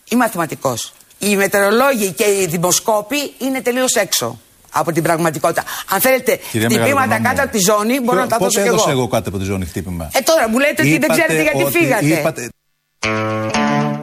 Ή 0.09 0.15
μαθηματικός. 0.15 0.93
Οι 1.19 1.35
μετεωρολόγοι 1.35 2.11
και 2.11 2.23
οι 2.23 2.45
δημοσκόποι 2.49 3.17
είναι 3.37 3.61
τελείως 3.61 3.93
έξω 3.95 4.39
από 4.71 4.91
την 4.91 5.03
πραγματικότητα. 5.03 5.63
Αν 5.89 5.99
θέλετε 5.99 6.39
Κυρία 6.51 6.67
χτυπήματα 6.67 6.89
Μεγαλοπανόμου. 6.89 7.23
κάτω 7.23 7.41
από 7.43 7.51
τη 7.51 7.59
ζώνη, 7.69 7.99
μπορώ 7.99 8.19
να 8.19 8.27
τα 8.27 8.37
Πότε 8.37 8.43
δώσω 8.43 8.61
κι 8.61 8.67
έδωσα 8.67 8.89
εγώ. 8.89 8.99
εγώ 8.99 9.07
κάτω 9.07 9.29
από 9.29 9.37
τη 9.37 9.43
ζώνη 9.43 9.65
χτύπημα; 9.65 10.09
Ε, 10.13 10.19
τώρα 10.21 10.49
μου 10.49 10.59
λέτε 10.59 10.81
ότι 10.81 10.89
δεν 10.89 11.01
Είπατε 11.01 11.13
ξέρετε 11.21 11.41
γιατί 11.41 11.63
ότι 11.63 11.77
φύγατε. 11.77 12.05
είπατε- 12.05 12.49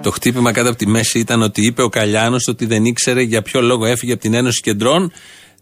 Το 0.03 0.11
χτύπημα 0.11 0.53
κάτω 0.53 0.69
από 0.69 0.79
τη 0.79 0.87
μέση 0.87 1.19
ήταν 1.19 1.43
ότι 1.43 1.67
είπε 1.67 1.83
ο 1.83 1.89
Καλιάνος 1.89 2.49
ότι 2.49 2.67
δεν 2.67 2.85
ήξερε 2.85 3.23
για 3.23 3.43
ποιο 3.43 3.61
λόγο 3.61 3.87
έφυγε 3.87 4.13
από 4.13 4.21
την 4.23 4.35
Ένωση 4.35 4.61
Κεντρών. 4.61 5.13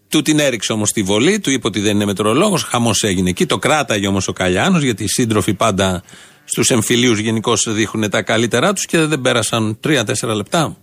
Του 0.07 0.21
την 0.21 0.39
έριξε 0.39 0.73
όμως 0.73 0.91
τη 0.91 1.01
βολή, 1.03 1.39
του 1.39 1.51
είπε 1.51 1.67
ότι 1.67 1.79
δεν 1.79 1.95
είναι 1.95 2.05
μετρολόγο. 2.05 2.57
Χαμός 2.69 3.03
έγινε 3.03 3.29
εκεί. 3.29 3.45
Το 3.45 3.57
κράταγε 3.57 4.07
όμως 4.07 4.27
ο 4.27 4.33
Καλιάνος, 4.33 4.83
γιατί 4.83 5.03
οι 5.03 5.07
σύντροφοι 5.07 5.53
πάντα 5.53 6.03
στους 6.45 6.69
εμφυλίους 6.69 7.19
γενικώς 7.19 7.65
δείχνουν 7.69 8.09
τα 8.09 8.21
καλύτερά 8.21 8.73
τους 8.73 8.85
και 8.85 8.97
δεν 8.99 9.21
πέρασαν 9.21 9.79
3-4 9.83 10.35
λεπτά. 10.35 10.77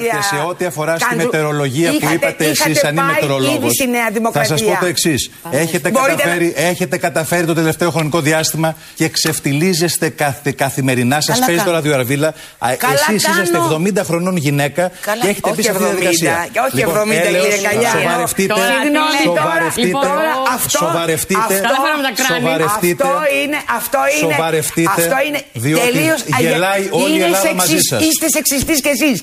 Και 0.00 0.04
σε 0.30 0.42
ό,τι 0.48 0.64
αφορά 0.64 0.94
στη 0.98 1.08
Κάντου- 1.08 1.24
μετεωρολογία 1.24 1.90
που 1.90 1.96
Είχατε- 2.00 2.14
είπατε 2.14 2.44
εσεί, 2.44 2.70
είχατε 2.70 2.86
αν 2.86 2.92
είμαι 2.96 3.02
πάει 3.02 3.12
μετεωρολόγο. 3.14 3.54
ήδη 3.56 3.70
στη 3.74 3.86
Νέα 3.88 4.04
Θα 4.04 4.10
Δημοκρατία. 4.12 4.56
σα 4.56 4.64
πω 4.64 4.76
το 4.80 4.86
εξής. 4.86 5.30
Έχετε, 5.50 5.90
Μπορείτε 5.90 6.22
καταφέρει, 6.22 6.52
έχετε 6.56 6.96
καταφέρει 6.96 7.46
το 7.46 7.54
τελευταίο 7.54 7.90
χρονικό 7.90 8.20
διάστημα 8.20 8.74
και 8.94 9.08
ξεφτιλίζεστε 9.08 10.08
καθ, 10.08 10.36
καθημερινά. 10.56 11.20
Σας 11.20 11.34
Καλά 11.34 11.46
παίζει 11.46 11.60
κάνω. 11.60 11.70
το 11.70 11.76
ραδιοαρβίλα. 11.76 12.34
Καλά 12.58 12.92
Εσείς 13.08 13.22
είσαστε 13.22 13.52
κάνω. 13.52 13.64
70 13.64 14.04
χρονών 14.04 14.36
γυναίκα 14.36 14.90
Καλά, 15.00 15.22
και 15.22 15.28
έχετε 15.28 15.48
όχι 15.48 15.56
μπει 15.56 15.62
σε 15.62 15.70
αυτή 15.70 15.82
τη 15.82 15.88
70, 15.90 16.00
διαδικασία. 16.00 16.46
και 16.52 16.58
όχι 16.66 16.76
Λοιπόν, 16.76 16.94
70, 16.94 17.26
έλεος, 17.28 17.44
κύριε 17.44 17.68
Καλιάνο. 17.68 17.98
Σοβαρευτείτε. 18.00 18.52
Τώρα, 18.54 18.66
Συγγνώμη, 18.82 19.24
τώρα, 19.24 19.40
Σοβαρευτείτε. 19.40 19.86
λοιπόν, 19.86 20.02
τώρα, 20.02 20.32
αυτό- 20.56 20.78
Σοβαρευτείτε. 20.84 21.54
αυτό- 21.54 22.24
Σοβαρευτείτε. 22.34 23.04
Αυτό 23.04 23.20
είναι, 23.42 23.58
αυτό 23.78 23.98
είναι, 24.12 24.32
Σοβαρευτείτε, 24.32 24.90
αυτό 25.02 25.16
είναι 25.26 25.40
διότι 25.64 25.84
τελείως 25.90 26.20
γελάει 26.40 26.80
αγια- 26.80 26.92
όλη 27.02 27.10
η 27.10 27.14
είναι 27.14 27.24
Ελλάδα 27.24 27.54
μαζί 27.60 27.68
σεξις- 27.70 27.88
σας. 27.92 28.00
Είστε 28.08 28.26
σεξιστής 28.36 28.78
κι 28.84 28.92
εσείς. 28.96 29.16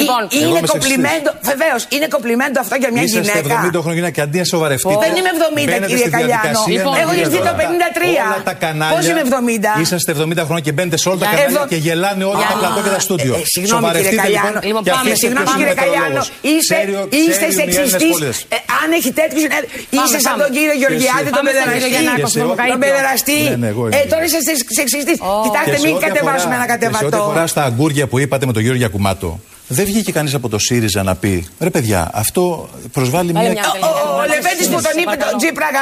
Η- 0.00 0.02
η- 0.02 0.06
Λοιπόν, 0.06 0.22
εγώ 0.30 0.48
είναι 0.48 0.58
είμαι 0.58 0.68
κομπλιμέντο, 0.74 1.30
βεβαίως, 1.50 1.80
είναι 1.94 2.06
κομπλιμέντο 2.14 2.58
αυτό 2.64 2.74
για 2.82 2.90
μια 2.94 3.02
Είσαστε 3.06 3.32
γυναίκα. 3.40 3.54
70 3.64 3.78
χρόνια 3.84 3.98
γυναίκα 3.98 4.14
και 4.16 4.22
αντί 4.26 4.38
να 4.42 4.46
σοβαρευτείτε. 4.54 4.98
Δεν 5.04 5.12
είμαι 5.18 5.30
70, 5.36 5.66
μπαίνετε 5.68 5.86
κύριε 5.90 6.06
στη 6.08 6.14
Καλιάνο. 6.16 6.32
διαδικασία 6.42 6.72
Λοιπόν, 6.76 6.92
να 6.96 7.00
έχω 7.04 7.12
γίνετε 7.16 7.30
γεννηθεί 7.32 7.48
το 7.48 7.52
όλα 7.52 7.58
τα- 7.60 7.62
53. 7.62 8.22
Όλα 8.32 8.42
τα 8.50 8.54
κανάλια. 8.64 8.94
Πώς 8.96 9.04
είμαι 9.10 9.22
70? 9.28 9.70
Είσαστε 9.82 10.10
70 10.16 10.42
χρόνια 10.48 10.64
και 10.66 10.72
μπαίνετε 10.76 10.96
σε 11.02 11.06
όλα 11.10 11.18
τα 11.22 11.26
Για 11.26 11.32
κανάλια 11.34 11.50
ευδο- 11.52 11.66
και 11.72 11.78
γελάνε 11.86 12.24
όλα 12.32 12.42
τα 12.42 12.48
Για- 12.50 12.58
πλατό 12.60 12.80
και 12.86 12.92
τα 12.96 13.00
στούντιο. 13.06 13.32
Ε, 13.34 13.40
ε, 13.40 13.46
Συγγνώμη 13.54 13.66
κύριε 13.66 13.74
Σοβαρευτείτε 13.74 14.22
Καλιάνο. 14.24 14.58
λοιπόν 14.68 14.82
και 14.86 14.90
πάμε, 14.94 15.02
αφήστε 15.04 15.20
συγγνώμη 15.22 15.44
ποιος 15.46 15.56
κύριε 15.60 15.72
είναι 15.74 15.82
Καλιάνο. 15.82 16.20
μετεωρολόγος. 16.20 16.52
Είστε, 16.54 16.74
Ξέρει- 16.78 17.14
είστε 17.20 17.46
ξέρει 17.52 17.68
οι 17.70 17.74
Έλληνες 17.74 17.90
σεξιστής. 17.94 18.12
πολίτες. 18.14 18.36
Ε, 18.54 18.58
αν 18.80 18.88
έχει 18.98 19.10
τέτοιους... 19.20 19.42
ε, 19.56 19.58
Είστε 19.98 20.18
σαν 20.24 20.32
πάμε. 20.32 20.40
τον 20.42 20.50
κύριο 20.56 20.74
Και 20.76 20.80
Γεωργιάδη, 20.82 21.24
σε- 21.28 21.34
τον 21.36 21.36
Πάμε 21.38 21.48
στον 21.50 21.58
παιδεραστή. 21.58 21.78
κύριο 21.80 21.92
Γιαννάκο, 21.94 22.26
Τον 22.26 22.32
στον 22.34 22.48
Παπαϊκό. 22.52 22.78
παιδεραστή. 22.84 23.38
Ναι, 23.50 23.56
ναι, 23.62 23.68
εγώ 23.74 23.82
είμαι. 23.86 23.96
Ε, 23.98 24.00
τώρα 24.12 24.22
είστε 24.26 24.40
σεξιστής. 24.78 25.18
Κοιτάξτε, 25.46 25.70
Και 25.74 25.80
σε 25.82 25.86
μην 25.86 25.94
ό,τι 25.96 26.04
κατεβάσουμε 26.06 26.54
αφορά- 26.56 26.58
ένα 26.60 26.66
και 26.70 26.84
Σε 26.84 26.88
ό,τι 26.88 26.94
κατεβατό. 26.96 27.18
αφορά 27.24 27.44
στα 27.54 27.62
αγκούρια 27.68 28.04
που 28.10 28.16
είπατε 28.22 28.44
με 28.48 28.52
τον 28.56 28.62
Γιώργο 28.64 28.80
Γιακουμάτο, 28.84 29.28
δεν 29.72 29.84
βγήκε 29.84 30.12
κανείς 30.12 30.34
από 30.34 30.48
το 30.48 30.58
ΣΥΡΙΖΑ 30.58 31.02
να 31.02 31.14
πει 31.16 31.46
ρε 31.58 31.70
παιδιά, 31.70 32.10
αυτό 32.14 32.68
προσβάλλει 32.92 33.32
μια. 33.32 33.42
Ο- 33.42 34.18
Ο 34.20 34.26
Λεβέντης 34.26 34.66
που 34.68 34.80
τον 34.82 35.02
είπε, 35.02 35.16
τον 35.30 35.38
Τζίπραγα, 35.38 35.80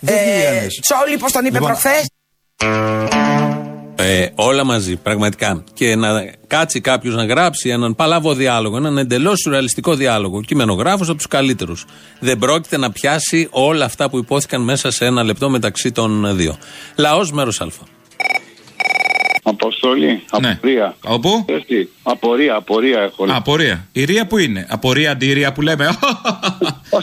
Δεν 0.00 0.14
βγήκε 0.18 0.46
ε, 0.48 0.54
κανείς. 0.54 0.80
Τσόλι, 0.80 1.16
πώς 1.18 1.32
τον 1.32 1.44
είπε 1.44 1.52
Λοιπόν, 1.58 1.68
προχθές; 1.70 2.06
Ε, 3.96 4.26
όλα 4.34 4.64
μαζί, 4.64 4.96
πραγματικά. 4.96 5.64
Και 5.72 5.96
να 5.96 6.08
κάτσει 6.46 6.80
κάποιος 6.80 7.14
να 7.14 7.24
γράψει 7.24 7.68
έναν 7.68 7.94
παλαβό 7.94 8.34
διάλογο, 8.34 8.76
έναν 8.76 8.98
εντελώς 8.98 9.40
σουρεαλιστικό 9.40 9.94
διάλογο. 9.94 10.40
Κειμενογράφος 10.42 11.08
από 11.08 11.16
τους 11.16 11.26
καλύτερους. 11.26 11.84
Δεν 12.20 12.38
πρόκειται 12.38 12.76
να 12.76 12.90
πιάσει 12.92 13.48
όλα 13.50 13.84
αυτά 13.84 14.10
που 14.10 14.18
υπόθηκαν 14.18 14.62
μέσα 14.62 14.90
σε 14.90 15.04
ένα 15.06 15.22
λεπτό 15.22 15.50
μεταξύ 15.50 15.92
των 15.92 16.36
δύο. 16.36 16.56
Λαός 16.96 17.32
μέρος 17.32 17.60
Α. 17.60 17.66
Αποστολή, 19.62 20.22
απορία. 20.30 20.96
Όπου; 21.04 21.44
Έτσι, 21.48 21.88
απορία, 22.02 22.54
απορία 22.54 23.00
έχω. 23.00 23.24
Α, 23.24 23.36
απορία. 23.36 23.86
Η 23.92 24.04
ρία 24.04 24.26
που 24.26 24.38
είναι; 24.38 24.66
Απορία 24.68 25.10
αντίρρια 25.10 25.52
που 25.52 25.62
λέμε. 25.62 25.86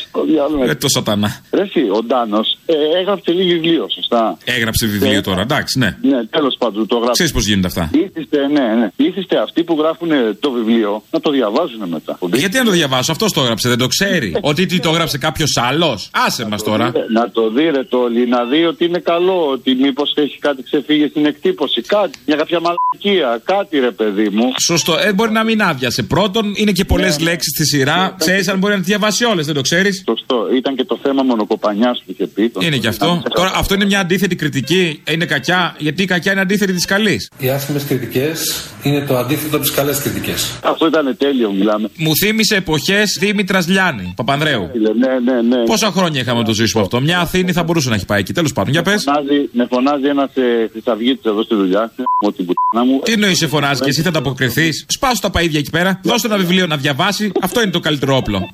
Στο 0.10 0.24
διάλογο. 0.24 0.64
Ε, 0.64 0.76
το 0.76 0.88
σατανά. 0.90 1.42
Ρε 1.52 1.62
εσύ, 1.62 1.80
ο 1.80 2.04
Ντάνος 2.04 2.58
ε, 2.66 2.74
έγραψε 3.00 3.32
λίγο 3.32 3.50
βιβλίο, 3.50 3.88
σωστά. 3.96 4.38
Έγραψε 4.44 4.86
βιβλίο 4.86 5.22
τώρα, 5.22 5.42
εντάξει, 5.42 5.80
ναι. 5.80 5.98
Ναι, 6.02 6.26
τέλος 6.26 6.56
πάντων 6.60 6.88
το 6.88 6.96
γράψε. 6.96 7.12
Ξέρεις 7.12 7.32
πώς 7.32 7.46
γίνονται 7.46 7.68
αυτά. 7.68 7.90
Ήθιστε, 7.94 8.48
ναι, 8.48 8.76
ναι. 8.76 8.92
Ήθιστε 8.96 9.40
αυτοί 9.42 9.64
που 9.64 9.76
γράφουν 9.80 10.10
το 10.40 10.52
βιβλίο 10.52 11.04
να 11.12 11.20
το 11.20 11.32
διαβάζουν 11.32 11.90
μετά. 11.90 12.18
Γιατί 12.34 12.58
να 12.58 12.64
το 12.64 12.72
διαβάσω, 12.72 13.12
αυτός 13.12 13.34
το 13.34 13.42
έγραψε, 13.42 13.70
δεν 13.70 13.78
το 13.78 13.88
ξέρει. 13.88 14.36
Ότι 14.42 14.66
τι 14.66 14.80
το 14.80 14.90
έγραψε 14.90 15.18
κάποιος 15.18 15.58
άλλος; 15.58 16.10
Άσε 16.26 16.48
μας 16.48 16.64
τώρα. 16.64 16.86
Ε, 16.86 17.06
Να 17.14 17.30
το 17.32 17.50
δει 17.50 17.70
ρε 17.70 17.84
το 17.84 17.98
όλοι, 17.98 18.28
να 18.28 18.44
δει 18.44 18.66
ότι 18.66 18.86
είναι 18.86 19.00
καλό, 19.00 19.48
ότι 19.52 19.76
μήπως 19.76 20.14
έχει 20.16 20.38
κάτι 20.40 20.64
ξεφύγει 20.64 21.08
στην 21.08 21.26
εκτύπωση. 21.26 21.82
Κάτι, 21.82 22.20
μια 22.26 22.36
κάποια 22.50 22.60
μαλακία, 22.60 23.42
κάτι 23.46 23.80
ρε 23.80 23.92
παιδί 23.92 24.30
μου. 24.30 24.54
Σωστό, 24.60 24.98
ε, 24.98 25.14
μπορεί 25.14 25.32
να 25.32 25.44
μην 25.44 25.62
άδειασε. 25.62 26.04
Πρώτον, 26.04 26.54
είναι 26.56 26.72
και 26.72 26.86
πολλές 26.86 27.20
λέξεις 27.20 27.52
στη 27.56 27.66
σειρά. 27.66 28.16
Ξέρεις 28.20 28.48
αν 28.48 28.58
μπορεί 28.58 28.74
να 28.74 28.80
τις 28.80 28.88
διαβάσει 28.88 29.26
όλες, 29.26 29.46
δεν 29.46 29.56
το 29.56 29.62
ξέρεις; 29.62 30.04
Σωστό, 30.08 30.48
ήταν 30.56 30.76
και 30.76 30.84
το 30.84 31.00
θέμα 31.04 31.24
μονοκοπανιάς 31.24 32.04
που 32.06 32.12
είχε 32.12 32.28
πει. 32.28 32.50
Το- 32.50 32.60
Είναι 32.64 32.78
και 32.78 32.88
αυτό. 32.88 33.22
Τώρα, 33.34 33.52
αυτό 33.56 33.74
είναι 33.74 33.86
μια 33.86 34.00
αντίθετη 34.00 34.36
κριτική. 34.36 35.02
Είναι 35.10 35.26
κακιά, 35.26 35.76
γιατί 35.78 36.02
η 36.04 36.06
κακιά 36.06 36.32
είναι 36.32 36.42
αντίθετη 36.42 36.74
της 36.74 36.86
καλής. 36.86 37.30
Οι 37.40 37.50
άσχημες 37.50 37.84
κριτικές 37.84 38.64
είναι 38.84 39.06
το 39.08 39.18
αντίθετο 39.18 39.56
από 39.56 39.66
τις 39.66 39.74
καλές 39.76 40.00
κριτικές. 40.02 40.60
Αυτό 40.64 40.88
ήταν 40.88 41.16
τέλειο, 41.18 41.52
μιλάμε. 41.52 41.90
Μου 41.98 42.16
θύμισε 42.16 42.56
εποχές 42.56 43.18
Δήμητρας 43.20 43.68
Λιάννη, 43.68 44.14
Παπανδρέου. 44.16 44.70
Ναι, 44.98 45.32
ναι, 45.32 45.42
ναι. 45.42 45.64
Πόσα 45.64 45.92
χρόνια 45.92 46.22
είχαμε 46.22 46.40
να 46.40 46.46
το 46.46 46.54
ζήσουμε 46.54 46.84
αυτό. 46.84 47.02
Μια 47.02 47.20
Αθήνη 47.20 47.52
θα 47.52 47.64
μπορούσε 47.64 47.90
να 47.90 47.96
έχει 47.96 48.06
πάει 48.06 48.20
εκεί. 48.20 48.34
Τέλος 48.34 48.54
πάντων, 48.54 48.72
για 48.72 48.82
πες. 48.82 49.04
Φωνάζει, 49.04 49.50
με 49.52 49.68
φωνάζει 49.70 50.06
ένας 50.08 50.36
ε, 50.36 50.70
χρυσαυγίτη 50.72 51.30
εδώ 51.30 51.44
στη 51.44 51.56
δουλειά. 51.56 51.92
Μου 52.22 52.32
την 52.40 52.46
πουτάνα 52.46 52.86
μου. 52.86 53.00
Τι 53.00 53.12
εννοείς 53.12 53.38
σε 53.38 53.48
φωνάζεις 53.48 53.84
και 53.84 53.90
εσύ 53.90 54.02
θα 54.02 54.10
ανταποκριθείς; 54.10 54.86
Σπάσου 54.88 55.22
τα 55.22 55.30
παίδια 55.30 55.60
εκεί 55.60 55.70
πέρα. 55.70 56.00
Δώσ' 56.04 56.22
του 56.22 56.28
ένα 56.28 56.38
βιβλίο 56.38 56.68
να 56.68 56.78
διαβάσει. 56.78 57.32
Αυτό 57.42 57.62
είναι 57.62 57.72
το 57.72 57.80
καλύτερο 57.80 58.16
όπλο. 58.16 58.50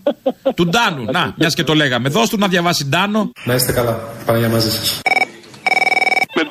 του 0.55 0.67
Ντάνου. 0.67 1.05
Να, 1.11 1.33
μιας 1.37 1.53
και 1.53 1.63
το 1.63 1.73
λέγαμε. 1.73 2.09
Δώσ' 2.09 2.29
του 2.29 2.37
να 2.37 2.47
διαβάσει 2.47 2.85
Ντάνο. 2.85 3.31
Να 3.43 3.53
είστε 3.53 3.71
καλά. 3.71 3.99
Παναγία 4.25 4.49
μαζί 4.49 4.71
σας. 4.71 5.01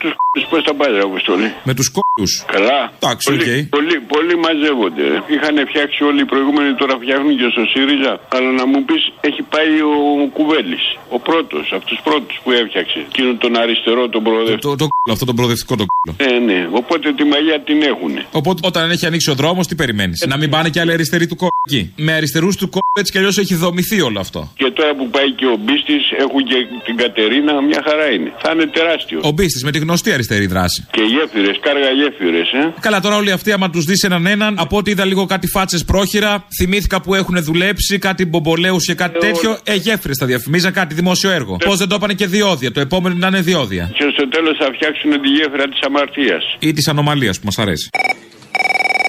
Με 0.04 0.10
τους 0.10 0.18
κώλους 0.32 0.44
πώς 0.50 0.60
τα 0.68 0.74
πάει, 0.78 0.92
ρε 0.98 1.02
Αποστόλη; 1.10 1.48
Με 1.68 1.72
τους 1.78 1.88
κώλους. 1.96 2.32
Καλά. 2.56 2.80
Εντάξει, 2.98 3.24
πολλοί, 3.30 3.48
οκ. 3.60 3.68
πολλοί, 3.76 3.96
πολλοί 4.14 4.34
μαζεύονται. 4.46 5.02
ρε. 5.10 5.18
Είχαν 5.34 5.56
φτιάξει 5.70 6.00
όλοι 6.10 6.20
οι 6.24 6.28
προηγούμενοι, 6.32 6.70
τώρα 6.80 6.94
φτιάχνουν 7.02 7.32
και 7.40 7.48
στο 7.54 7.62
ΣΥΡΙΖΑ. 7.72 8.12
Αλλά 8.34 8.50
να 8.60 8.64
μου 8.70 8.80
πεις, 8.88 9.02
έχει 9.28 9.42
πάει 9.54 9.72
ο 9.92 9.98
Κουβέλης. 10.36 10.84
Ο 11.16 11.18
πρώτος, 11.28 11.64
από 11.76 11.84
τους 11.90 12.00
πρώτους 12.06 12.36
που 12.42 12.50
έφτιαξε. 12.60 12.98
Εκείνο 13.10 13.30
τον 13.44 13.52
αριστερό, 13.62 14.02
τον 14.14 14.22
προοδευτικό. 14.26 14.70
Το, 14.70 14.76
το 14.82 14.86
κώλο, 14.92 15.12
αυτό 15.16 15.24
το 15.30 15.34
προοδευτικό 15.38 15.72
το 15.82 15.84
κώλο. 15.92 16.12
Ναι, 16.24 16.32
ναι. 16.48 16.60
Οπότε 16.80 17.06
τη 17.18 17.24
μαγιά 17.32 17.56
την 17.68 17.78
έχουν. 17.92 18.12
Οπότε 18.40 18.58
όταν 18.70 18.82
έχει 18.94 19.06
ανοίξει 19.10 19.30
ο 19.34 19.36
δρόμος, 19.40 19.64
τι 19.68 19.74
περιμένεις; 19.82 20.24
Να 20.32 20.36
μην 20.40 20.48
πάνε 20.54 20.68
και 20.72 20.80
άλλοι 20.82 20.92
αριστεροί 20.96 21.26
του 21.30 21.36
κώλου 21.42 21.60
εκεί; 21.68 21.92
Με 21.96 22.12
αριστερούς 22.18 22.54
του 22.60 22.68
κώλου 22.74 22.92
έτσι 23.00 23.10
κι 23.12 23.18
αλλιώς 23.18 23.36
έχει 23.38 23.54
δομηθεί 23.54 23.98
όλο 24.08 24.20
αυτό. 24.20 24.40
Και 24.60 24.70
τώρα 24.78 24.94
που 24.94 25.06
πάει 25.16 25.30
και 25.38 25.46
ο 25.46 25.56
Μπίστης, 25.64 26.04
έχουν 26.24 26.40
και 26.50 26.56
την 26.86 26.96
Κατερίνα, 26.96 27.52
μια 27.62 27.82
χαρά 27.88 28.06
είναι. 28.14 28.32
Θα 28.42 28.50
είναι 28.52 28.66
τεράστιο. 28.66 29.20
Ο 29.22 29.30
Μπίστης 29.30 29.62
με 29.64 29.70
τη 29.70 29.78
γνωστή 29.94 30.12
αριστερή 30.12 30.46
δράση. 30.46 30.86
Και 30.90 31.02
γέφυρες, 31.02 31.58
κάργα 31.60 31.90
γέφυρες, 31.90 32.52
ε. 32.52 32.74
Καλά, 32.80 33.00
τώρα 33.00 33.16
όλοι 33.16 33.32
αυτοί, 33.32 33.52
άμα 33.52 33.70
τους 33.70 33.84
δεις 33.84 34.02
έναν 34.02 34.26
έναν, 34.26 34.54
από 34.58 34.76
ό,τι 34.76 34.90
είδα 34.90 35.04
λίγο 35.04 35.26
κάτι 35.26 35.46
φάτσες 35.46 35.84
πρόχειρα, 35.84 36.46
θυμήθηκα 36.56 37.00
που 37.00 37.14
έχουν 37.14 37.44
δουλέψει, 37.44 37.98
κάτι 37.98 38.26
μπομπολέους 38.26 38.84
και 38.86 38.94
κάτι 38.94 39.18
τέτοιο. 39.18 39.58
Ε, 39.64 39.74
γέφυρες 39.74 40.18
τα 40.18 40.26
διαφημίζαν, 40.26 40.72
κάτι 40.72 40.94
δημόσιο 40.94 41.30
έργο. 41.30 41.56
Πώς 41.56 41.78
δεν 41.78 41.88
το 41.88 41.94
έπανε 41.94 42.14
και 42.14 42.26
διόδια. 42.26 42.72
Το 42.72 42.80
επόμενο 42.80 43.14
να 43.18 43.26
είναι 43.26 43.40
διόδια. 43.40 43.90
Και 43.94 44.04
στο 44.12 44.28
τέλος 44.28 44.56
θα 44.58 44.68
φτιάξουν 44.74 45.10
τη 45.22 45.28
γέφυρα 45.28 45.64
της 45.64 45.80
αμαρτίας. 45.86 46.42
Ή 46.58 46.72
της 46.72 46.88
ανομαλίας 46.88 47.38
που 47.38 47.44
μας 47.44 47.58
αρέσει. 47.58 47.88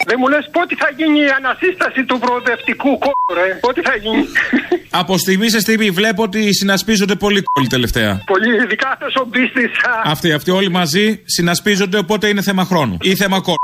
Δεν 0.09 0.15
μου 0.19 0.27
λες 0.33 0.45
πότε 0.51 0.75
θα 0.81 0.89
γίνει 0.97 1.19
η 1.19 1.31
ανασύσταση 1.39 2.01
του 2.05 2.17
προοδευτικού 2.23 2.91
κόμματος, 3.05 3.33
ρε. 3.39 3.49
Πότε 3.65 3.81
θα 3.81 3.95
γίνει. 4.03 4.25
Από 5.01 5.17
στιγμή 5.17 5.49
σε 5.49 5.59
στιγμή 5.59 5.89
βλέπω 5.99 6.21
ότι 6.23 6.53
συνασπίζονται 6.53 7.15
πολύ 7.15 7.41
κόλλοι 7.51 7.67
τελευταία. 7.67 8.11
Πολύ 8.25 8.49
ειδικά 8.63 8.87
αυτό 8.95 9.21
ο 9.21 9.25
μπίστη. 9.31 9.69
Αυτοί, 10.03 10.31
αυτοί 10.31 10.51
όλοι 10.51 10.69
μαζί 10.69 11.21
συνασπίζονται, 11.25 11.97
οπότε 11.97 12.27
είναι 12.27 12.41
θέμα 12.41 12.63
χρόνου. 12.71 12.97
Ή 13.01 13.15
θέμα 13.15 13.37
κόλλου. 13.47 13.57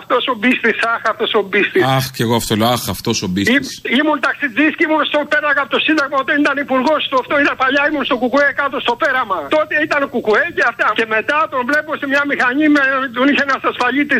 Αυτό 0.00 0.16
ο 0.32 0.34
μπίστη, 0.40 0.70
αχ, 0.94 1.02
αυτό 1.12 1.26
ο 1.40 1.42
μπίστη. 1.48 1.78
Αχ, 1.96 2.04
και 2.16 2.22
εγώ 2.26 2.34
αυτό 2.40 2.52
λέω. 2.60 2.68
Αχ, 2.76 2.82
αυτό 2.96 3.10
ο 3.26 3.28
μπίστη. 3.32 3.52
Ήμουν 3.98 4.18
ταξιτζή 4.26 4.66
και 4.76 4.84
ήμουν 4.86 5.04
στο 5.10 5.18
πέραγα 5.32 5.60
από 5.64 5.70
το 5.76 5.80
Σύνταγμα 5.86 6.16
όταν 6.24 6.34
ήταν 6.42 6.56
υπουργός 6.66 7.00
του. 7.08 7.16
Αυτό 7.22 7.34
ήταν 7.42 7.54
παλιά, 7.62 7.82
ήμουν 7.90 8.04
στο 8.10 8.16
κουκουέ 8.22 8.48
κάτω 8.60 8.76
στο 8.86 8.94
πέραμα. 9.02 9.38
Τότε 9.56 9.74
ήταν 9.86 10.00
κουκουέ 10.14 10.44
και 10.56 10.64
αυτά. 10.70 10.86
Και 10.98 11.06
μετά 11.16 11.38
τον 11.52 11.62
βλέπω 11.70 11.90
σε 12.00 12.06
μια 12.12 12.22
μηχανή, 12.30 12.66
με, 12.74 12.82
τον 13.16 13.24
είχε 13.30 13.42
ένα 13.48 13.56
ασφαλίτη 13.72 14.18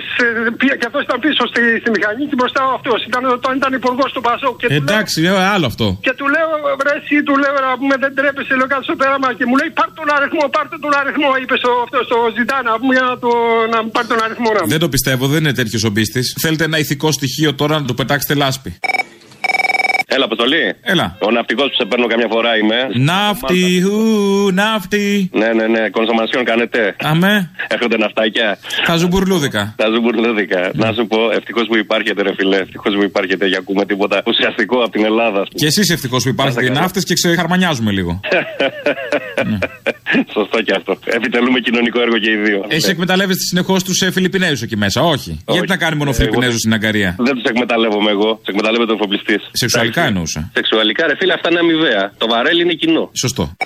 και 0.81 0.87
αυτός 0.89 1.03
ήταν 1.07 1.19
πίσω 1.27 1.43
στη, 1.53 1.63
στη 1.83 1.89
μηχανή 1.95 2.23
και 2.31 2.37
μπροστά 2.41 2.63
αυτός. 2.79 2.99
Ήταν, 3.09 3.23
όταν 3.39 3.53
ήταν 3.61 3.71
υπουργός 3.81 4.11
του 4.15 4.23
Πασό. 4.27 4.51
Και 4.61 4.67
του 4.69 4.75
Εντάξει, 4.81 5.17
λέω, 5.25 5.37
άλλο 5.55 5.67
αυτό. 5.73 5.87
και 6.07 6.13
του 6.19 6.27
λέω, 6.35 6.49
βρε, 6.81 6.93
εσύ 7.01 7.17
του 7.27 7.35
λέω 7.43 7.55
να 7.69 7.73
πούμε 7.81 7.95
δεν 8.05 8.13
τρέπεσαι, 8.19 8.53
λέω 8.59 8.69
κάτω 8.73 8.85
στο 8.89 8.95
πέραμα 9.01 9.29
και 9.39 9.45
μου 9.49 9.57
λέει 9.61 9.71
πάρ 9.79 9.89
τον 9.99 10.09
αριθμό, 10.17 10.45
πάρτε 10.57 10.77
τον 10.85 10.93
αριθμό, 11.01 11.29
είπες 11.43 11.59
στο, 11.63 11.71
αυτός 11.85 12.03
στο 12.09 12.19
ζητάνα 12.39 12.69
να 12.73 12.79
πούμε 12.81 12.93
για 12.99 13.07
να, 13.11 13.17
το, 13.25 13.31
να 13.73 13.79
μου 13.85 13.91
πάρει 13.95 14.07
τον 14.13 14.21
αριθμό 14.27 14.49
να 14.57 14.61
μου. 14.63 14.69
Δεν 14.75 14.81
το 14.85 14.89
πιστεύω, 14.95 15.25
δεν 15.33 15.41
είναι 15.45 15.57
τέτοιος 15.61 15.83
ο 15.89 15.91
μπίστης. 15.95 16.27
Θέλετε 16.45 16.65
ένα 16.71 16.79
ηθικό 16.85 17.09
στοιχείο 17.19 17.51
τώρα 17.61 17.75
να 17.81 17.87
το 17.91 17.95
πετάξετε 18.01 18.35
λάσπη. 18.43 18.71
Έλα, 20.15 20.25
Αποστολή. 20.25 20.75
Έλα. 20.83 21.17
Ο 21.21 21.31
ναυτικός 21.31 21.67
που 21.69 21.75
σε 21.75 21.85
παίρνω 21.85 22.07
καμιά 22.07 22.29
φορά 22.31 22.57
είμαι. 22.57 22.79
Ναύτη, 23.11 23.83
ου, 23.83 24.51
ναύτη. 24.53 25.31
Ναι, 25.33 25.49
ναι, 25.53 25.67
ναι. 25.67 25.89
Κονσομασιόν 25.89 26.45
κάνετε. 26.45 26.97
Αμέ. 27.03 27.51
Έχετε 27.69 27.97
ναυτάκια. 27.97 28.59
Θα 28.85 28.97
ζουμπουρλούδικα. 28.97 29.75
Τα 29.77 29.87
ζουμπουρλούδικα. 29.95 30.71
Να 30.73 30.93
σου 30.93 31.07
πω, 31.07 31.31
ευτυχώς 31.31 31.67
που 31.67 31.77
υπάρχετε, 31.77 32.23
ρε 32.23 32.35
φιλέ. 32.35 32.57
Ευτυχώς 32.57 32.95
που 32.95 33.03
υπάρχετε 33.03 33.47
για 33.47 33.59
ακούμε 33.59 33.85
τίποτα 33.85 34.23
ουσιαστικό 34.27 34.77
από 34.83 34.91
την 34.91 35.05
Ελλάδα. 35.05 35.41
ας 35.41 35.49
πούμε. 35.49 35.59
Και 35.61 35.67
εσείς 35.67 35.91
ευτυχώς 35.91 36.23
που 36.23 36.29
υπάρχετε 36.29 36.65
οι 36.67 36.71
ναύτες 36.71 37.05
και 37.05 37.15
ξεχαρμανιάζουμε 37.15 37.91
λίγο. 37.91 38.21
Σωστό 40.37 40.63
και 40.63 40.75
αυτό. 40.77 40.99
Επιτελούμε 41.05 41.61
κοινωνικό 41.61 42.01
έργο 42.01 42.19
και 42.19 42.31
οι 42.31 42.37
δύο. 42.37 42.65
Εσεί 42.69 42.91
εκμεταλλεύεστε 42.91 43.43
συνεχώς 43.43 43.83
τους 43.85 44.01
ε, 44.01 44.11
Φιλιππινέζους 44.11 44.63
εκεί 44.63 44.77
μέσα, 44.77 45.03
όχι. 45.03 45.41
Γιατί 45.49 45.69
να 45.69 45.77
κάνει 45.77 45.97
μόνο 45.97 46.13
Φιλιππινέζους 46.13 46.59
στην 46.59 46.73
Αγκαρία; 46.73 47.17
Δεν 47.19 47.35
τους 47.35 47.45
εκμεταλλεύομαι 47.45 48.11
εγώ. 48.11 48.35
Τους 48.35 48.47
εκμεταλλεύεται 48.47 48.93
ο 48.93 48.95
εφοπλιστής. 48.95 49.49
Σεξουαλικά 49.53 50.03
εννοούσα. 50.07 50.51
Σεξουαλικά, 50.55 51.07
ρε 51.07 51.17
φίλε, 51.17 51.33
αυτά 51.33 51.49
είναι 51.51 51.59
αμοιβαία. 51.59 52.13
Το 52.19 52.27
βαρέλι 52.29 52.63
είναι 52.63 52.73
κοινό. 52.75 53.11
Σωστό. 53.13 53.57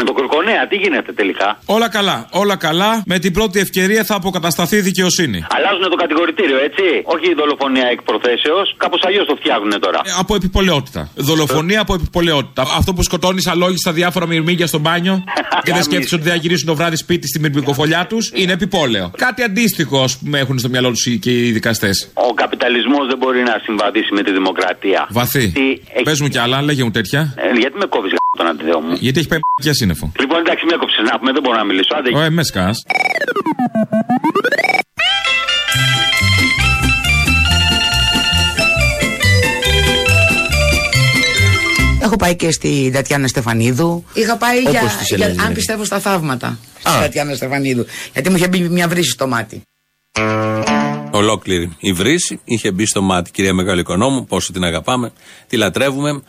Με 0.00 0.06
τον 0.06 0.14
Κουρκονέα, 0.14 0.62
τι 0.70 0.76
γίνεται 0.76 1.12
τελικά; 1.12 1.48
Όλα 1.76 1.88
καλά, 1.96 2.16
όλα 2.30 2.56
καλά. 2.56 3.02
Με 3.06 3.18
την 3.18 3.32
πρώτη 3.32 3.58
ευκαιρία 3.60 4.04
θα 4.04 4.14
αποκατασταθεί 4.14 4.76
η 4.76 4.80
δικαιοσύνη. 4.80 5.38
Αλλάζουν 5.56 5.90
το 5.90 5.96
κατηγορητήριο, 5.96 6.58
έτσι; 6.68 6.82
Όχι 7.14 7.26
η 7.30 7.34
δολοφονία 7.34 7.86
εκ 7.94 8.02
προθέσεως. 8.02 8.74
Κάπως 8.76 9.00
αλλιώς 9.06 9.26
το 9.26 9.34
φτιάχνουν 9.40 9.80
τώρα. 9.80 10.00
Ε, 10.04 10.10
από 10.18 10.34
επιπολαιότητα. 10.34 11.10
Δολοφονία 11.14 11.80
από 11.80 11.94
επιπολαιότητα. 11.94 12.62
Αυτό 12.78 12.92
που 12.92 13.02
σκοτώνεις 13.02 13.46
αλόγιστα 13.46 13.92
διάφορα 13.92 14.26
μυρμήγκια 14.26 14.66
στο 14.66 14.78
μπάνιο 14.78 15.24
και 15.64 15.72
δεν 15.72 15.82
σκέφτεσαι 15.82 16.14
ότι 16.14 16.24
δεν 16.24 16.32
θα 16.32 16.38
γυρίσουν 16.38 16.66
το 16.66 16.74
βράδυ 16.74 16.96
σπίτι 16.96 17.26
στη 17.28 17.38
μυρμικοφολιά 17.40 18.06
τους 18.08 18.30
είναι 18.34 18.52
επιπόλαιο. 18.52 19.10
Κάτι 19.16 19.42
αντίστοιχο, 19.42 20.02
ας 20.02 20.18
πούμε, 20.18 20.38
έχουν 20.38 20.58
στο 20.58 20.68
μυαλό 20.68 20.90
τους 20.90 21.04
και 21.20 21.30
οι 21.46 21.50
δικαστές. 21.52 22.10
Ο 22.14 22.34
καπιταλισμός 22.34 23.06
δεν 23.06 23.18
μπορεί 23.18 23.42
να 23.42 23.60
συμβαδίσει 23.64 24.12
με 24.14 24.22
τη 24.22 24.32
δημοκρατία. 24.32 25.06
Βαθύ. 25.10 25.50
Τι 25.52 25.68
έχει- 25.94 26.02
Πες 26.04 26.20
μου 26.20 26.28
κι 26.28 26.38
άλλα, 26.38 26.62
λέγε 26.62 26.84
μου 26.84 26.90
τέτοια. 26.90 27.34
Ε, 27.36 27.58
γιατί 27.58 27.76
με 27.78 27.86
κόβεις 27.86 28.12
τον 28.40 28.48
αντιδέω 28.52 28.80
μου. 28.80 28.92
Γιατί 29.06 29.18
έχει 29.20 29.28
πάει 29.28 29.40
για 29.66 29.74
σύννεφο. 29.74 30.12
Λοιπόν, 30.20 30.38
εντάξει, 30.44 30.64
με 30.68 30.72
έκοψε 30.74 31.00
να 31.10 31.18
πούμε, 31.18 31.30
δεν 31.32 31.42
μπορώ 31.42 31.56
να 31.56 31.64
μιλήσω. 31.64 31.92
Άντε, 31.98 32.08
Ω, 32.18 32.20
ε, 32.20 32.30
μες 32.30 32.46
σκάς. 32.46 32.76
Έχω 42.02 42.16
πάει 42.16 42.36
και 42.36 42.50
στην 42.52 42.92
Τατιάνα 42.92 43.26
Στεφανίδου. 43.28 44.04
Είχα 44.12 44.36
πάει 44.36 44.58
Όπως 44.58 44.70
για, 44.70 44.80
τις 44.80 45.06
για- 45.08 45.16
Ελένης, 45.16 45.42
αν 45.42 45.48
ναι. 45.48 45.54
πιστεύω 45.54 45.84
στα 45.84 45.98
θαύματα. 46.00 46.58
Στην 46.78 47.00
Τατιάνα 47.00 47.34
Στεφανίδου. 47.34 47.86
Γιατί 48.12 48.30
μου 48.30 48.36
είχε 48.36 48.48
μπει 48.48 48.58
μια 48.68 48.88
βρύση 48.88 49.10
στο 49.10 49.26
μάτι. 49.26 49.62
Ολόκληρη 51.10 51.76
η 51.78 51.92
βρύση 51.92 52.40
είχε 52.44 52.70
μπει 52.72 52.86
στο 52.86 53.02
μάτι. 53.02 53.30
Κυρία 53.30 53.54
Μεγάλη 53.54 53.80
Οικονόμου, 53.80 54.24
πόσο 54.26 54.52
την 54.52 54.64
αγαπάμε, 54.64 55.12
τη 55.48 55.56
λατρεύουμε. 55.56 56.22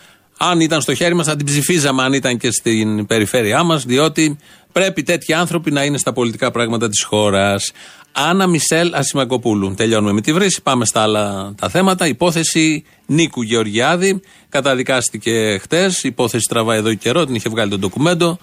Αν 0.43 0.60
ήταν 0.60 0.82
στο 0.82 0.93
χέρι 0.93 1.13
μας, 1.13 1.25
θα 1.25 1.36
την 1.36 1.45
ψηφίζαμε 1.45 2.04
αν 2.04 2.13
ήταν 2.13 2.38
και 2.38 2.51
στην 2.51 3.06
περιφέρειά 3.06 3.63
μας, 3.63 3.86
διότι 3.86 4.38
πρέπει 4.71 5.04
τέτοιοι 5.04 5.34
άνθρωποι 5.34 5.71
να 5.71 5.84
είναι 5.84 5.97
στα 5.97 6.13
πολιτικά 6.13 6.51
πράγματα 6.51 6.89
της 6.89 7.04
χώρας. 7.04 7.71
Άννα 8.12 8.47
Μισελ 8.47 8.93
Ασημακοπούλου. 8.93 9.73
Τελειώνουμε 9.73 10.12
με 10.12 10.21
τη 10.21 10.34
βρύση. 10.34 10.62
Πάμε 10.62 10.86
στα 10.86 11.01
άλλα 11.01 11.54
τα 11.58 11.69
θέματα. 11.69 12.08
Υπόθεση 12.08 12.84
Νίκου 13.06 13.41
Γεωργιάδη. 13.41 14.21
Καταδικάστηκε 14.49 15.58
χτες. 15.62 16.04
Υπόθεση 16.04 16.47
τραβάει 16.49 16.77
εδώ 16.77 16.89
και 16.89 16.95
καιρό. 16.95 17.25
Την 17.25 17.36
είχε 17.36 17.49
βγάλει 17.49 17.69
το 17.69 17.77
ντοκουμέντο 17.77 18.38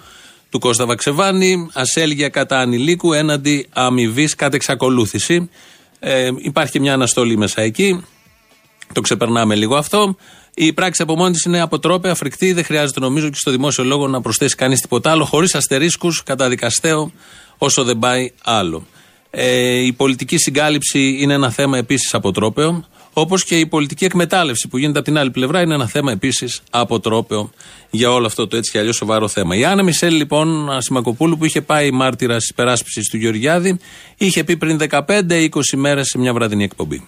του 0.49 0.59
Κώστα 0.59 0.85
Βαξεβάνη. 0.85 1.69
Ασέλγια 1.73 2.29
κατά 2.29 2.59
ανηλίκου 2.59 3.13
έναντι 3.13 3.67
αμοιβής 3.73 4.35
κατά 4.35 4.55
εξακολούθηση. 4.55 5.49
Ε, 5.99 6.29
υπάρχει 6.37 6.71
και 6.71 6.79
μια 6.79 6.93
αναστολή 6.93 7.37
μέσα 7.37 7.61
εκεί. 7.61 8.03
Το 8.93 9.01
ξεπερνάμε 9.01 9.55
λίγο 9.55 9.75
αυτό. 9.75 10.15
Η 10.53 10.73
πράξη 10.73 11.01
από 11.01 11.15
μόνη 11.15 11.33
της 11.33 11.43
είναι 11.43 11.61
αποτρόπαια, 11.61 12.15
φρικτή. 12.15 12.53
Δεν 12.53 12.63
χρειάζεται 12.63 12.99
νομίζω 12.99 13.29
και 13.29 13.35
στο 13.37 13.51
δημόσιο 13.51 13.83
λόγο 13.83 14.07
να 14.07 14.21
προσθέσει 14.21 14.55
κανείς 14.55 14.81
τίποτα 14.81 15.11
άλλο. 15.11 15.25
Χωρίς 15.25 15.55
αστερίσκους, 15.55 16.23
καταδικαστέο, 16.23 17.11
όσο 17.57 17.83
δεν 17.83 17.99
πάει 17.99 18.31
άλλο. 18.43 18.85
Ε, 19.29 19.85
η 19.85 19.93
πολιτική 19.93 20.37
συγκάλυψη 20.37 21.17
είναι 21.19 21.33
ένα 21.33 21.49
θέμα 21.49 21.77
επίσης 21.77 22.13
αποτρόπαιο. 22.13 22.83
Όπως 23.13 23.43
και 23.43 23.59
η 23.59 23.65
πολιτική 23.65 24.05
εκμετάλλευση 24.05 24.67
που 24.67 24.77
γίνεται 24.77 24.99
από 24.99 25.07
την 25.07 25.17
άλλη 25.17 25.31
πλευρά 25.31 25.61
είναι 25.61 25.73
ένα 25.73 25.87
θέμα 25.87 26.11
επίσης 26.11 26.61
αποτρόπαιο 26.69 27.49
για 27.89 28.11
όλο 28.11 28.25
αυτό 28.25 28.47
το 28.47 28.57
έτσι 28.57 28.71
κι 28.71 28.77
αλλιώς 28.77 28.95
σοβαρό 28.95 29.27
θέμα. 29.27 29.55
Η 29.55 29.65
Άννα 29.65 29.83
Μισελ, 29.83 30.15
λοιπόν, 30.15 30.71
Ασημακοπούλου, 30.71 31.37
που 31.37 31.45
είχε 31.45 31.61
πάει 31.61 31.91
μάρτυρας 31.91 32.43
τη 32.43 32.47
υπεράσπισης 32.51 33.09
του 33.09 33.17
Γεωργιάδη, 33.17 33.79
είχε 34.17 34.43
πει 34.43 34.57
πριν 34.57 34.79
15-20 34.89 35.47
μέρες 35.75 36.07
σε 36.07 36.17
μια 36.17 36.33
βραδινή 36.33 36.63
εκπομπή. 36.63 37.07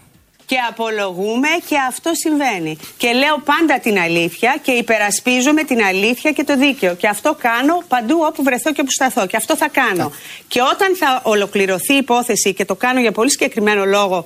Και 0.52 0.58
απολογούμε 0.70 1.48
και 1.68 1.76
αυτό 1.88 2.12
συμβαίνει. 2.14 2.78
Και 2.98 3.12
λέω 3.12 3.38
πάντα 3.46 3.80
την 3.80 4.00
αλήθεια 4.00 4.58
και 4.62 4.72
υπερασπίζομαι 4.72 5.64
την 5.64 5.84
αλήθεια 5.84 6.32
και 6.32 6.44
το 6.44 6.58
δίκαιο. 6.58 6.96
Και 6.96 7.08
αυτό 7.08 7.36
κάνω 7.42 7.84
παντού 7.88 8.18
όπου 8.28 8.44
βρεθώ 8.44 8.72
και 8.74 8.82
όπου 8.82 8.92
σταθώ. 8.92 9.26
Και 9.28 9.38
αυτό 9.38 9.56
θα 9.58 9.70
κάνω. 9.70 10.12
Και 10.48 10.62
όταν 10.74 10.96
θα 10.96 11.22
ολοκληρωθεί 11.24 11.94
η 11.94 11.98
υπόθεση 11.98 12.54
και 12.54 12.66
το 12.66 12.76
κάνω 12.76 13.00
για 13.00 13.12
πολύ 13.12 13.32
συγκεκριμένο 13.32 13.86
λόγο, 13.86 14.26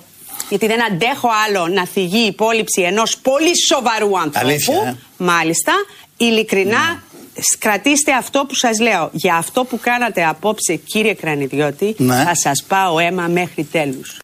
γιατί 0.50 0.68
δεν 0.68 0.84
αντέχω 0.86 1.30
άλλο 1.48 1.68
να 1.68 1.86
θυγεί 1.86 2.24
η 2.24 2.26
υπόλοιψη 2.26 2.82
ενός 2.82 3.18
πολύ 3.18 3.52
σοβαρού 3.68 4.20
ανθρώπου. 4.20 4.48
Αλήθεια, 4.48 4.82
ε; 4.88 4.96
Μάλιστα, 5.18 5.74
ειλικρινά 6.18 7.04
σ- 7.34 7.60
κρατήστε 7.60 8.12
αυτό 8.14 8.46
που 8.48 8.56
σας 8.56 8.80
λέω. 8.80 9.10
Για 9.12 9.36
αυτό 9.36 9.64
που 9.64 9.80
κάνατε 9.82 10.26
απόψε 10.26 10.76
κύριε 10.76 11.14
Κρανιδιώτη, 11.14 11.96
Ναι. 11.98 12.24
θα 12.24 12.36
σας 12.36 12.64
πάω 12.68 13.00
αίμα 13.00 13.28
μέχρι 13.28 13.64
τέλους. 13.64 14.18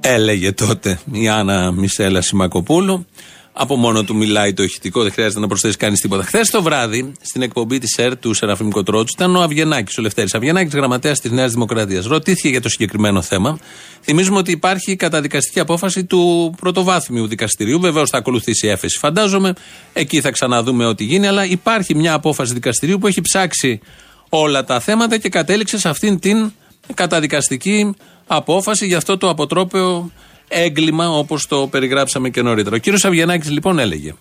Έλεγε 0.00 0.52
τότε 0.52 1.00
η 1.12 1.28
Άννα 1.28 1.72
Μισέλα 1.72 2.20
Σιμακοπούλου. 2.20 3.06
Από 3.52 3.76
μόνο 3.76 4.04
του 4.04 4.16
μιλάει 4.16 4.52
το 4.52 4.62
ηχητικό, 4.62 5.02
δεν 5.02 5.12
χρειάζεται 5.12 5.40
να 5.40 5.46
προσθέσει 5.46 5.76
κανείς 5.76 6.00
τίποτα. 6.00 6.22
Χθες 6.22 6.50
το 6.50 6.62
βράδυ, 6.62 7.12
στην 7.20 7.42
εκπομπή 7.42 7.78
της 7.78 7.98
ΕΡΤ 7.98 8.20
του 8.20 8.34
Σεραφείμ 8.34 8.68
Κοτρότσου, 8.68 9.14
ήταν 9.16 9.36
ο 9.36 9.42
Αβγενάκης, 9.42 9.98
ο 9.98 10.02
Λευτέρης 10.02 10.34
Αβγενάκης, 10.34 10.74
γραμματέας 10.74 11.20
της 11.20 11.30
Νέας 11.30 11.52
Δημοκρατίας. 11.52 12.04
Ρωτήθηκε 12.04 12.48
για 12.48 12.60
το 12.60 12.68
συγκεκριμένο 12.68 13.22
θέμα. 13.22 13.58
Θυμίζουμε 14.00 14.38
ότι 14.38 14.50
υπάρχει 14.50 14.96
καταδικαστική 14.96 15.60
απόφαση 15.60 16.04
του 16.04 16.54
πρωτοβάθμιου 16.60 17.26
δικαστηρίου. 17.26 17.80
Βεβαίως 17.80 18.10
θα 18.10 18.18
ακολουθήσει 18.18 18.66
η 18.66 18.70
έφεση, 18.70 18.98
φαντάζομαι. 18.98 19.52
Εκεί 19.92 20.20
θα 20.20 20.30
ξαναδούμε 20.30 20.86
ό,τι 20.86 21.04
γίνει. 21.04 21.26
Αλλά 21.26 21.44
υπάρχει 21.44 21.94
μια 21.94 22.12
απόφαση 22.12 22.52
δικαστηρίου 22.52 22.98
που 22.98 23.06
έχει 23.06 23.20
ψάξει 23.20 23.80
όλα 24.28 24.64
τα 24.64 24.80
θέματα 24.80 25.18
και 25.18 25.28
κατέληξε 25.28 25.78
σε 25.78 25.88
αυτήν 25.88 26.18
την 26.18 26.52
καταδικαστική 26.94 27.94
απόφαση 28.26 28.86
για 28.86 28.96
αυτό 28.96 29.18
το 29.18 29.28
αποτρόπαιο 29.28 30.10
έγκλημα 30.48 31.10
όπως 31.10 31.46
το 31.46 31.68
περιγράψαμε 31.70 32.28
και 32.28 32.42
νωρίτερα. 32.42 32.76
Ο 32.76 32.78
κύριος 32.78 33.04
Αβγενάκης 33.04 33.50
λοιπόν 33.50 33.78
έλεγε. 33.78 34.14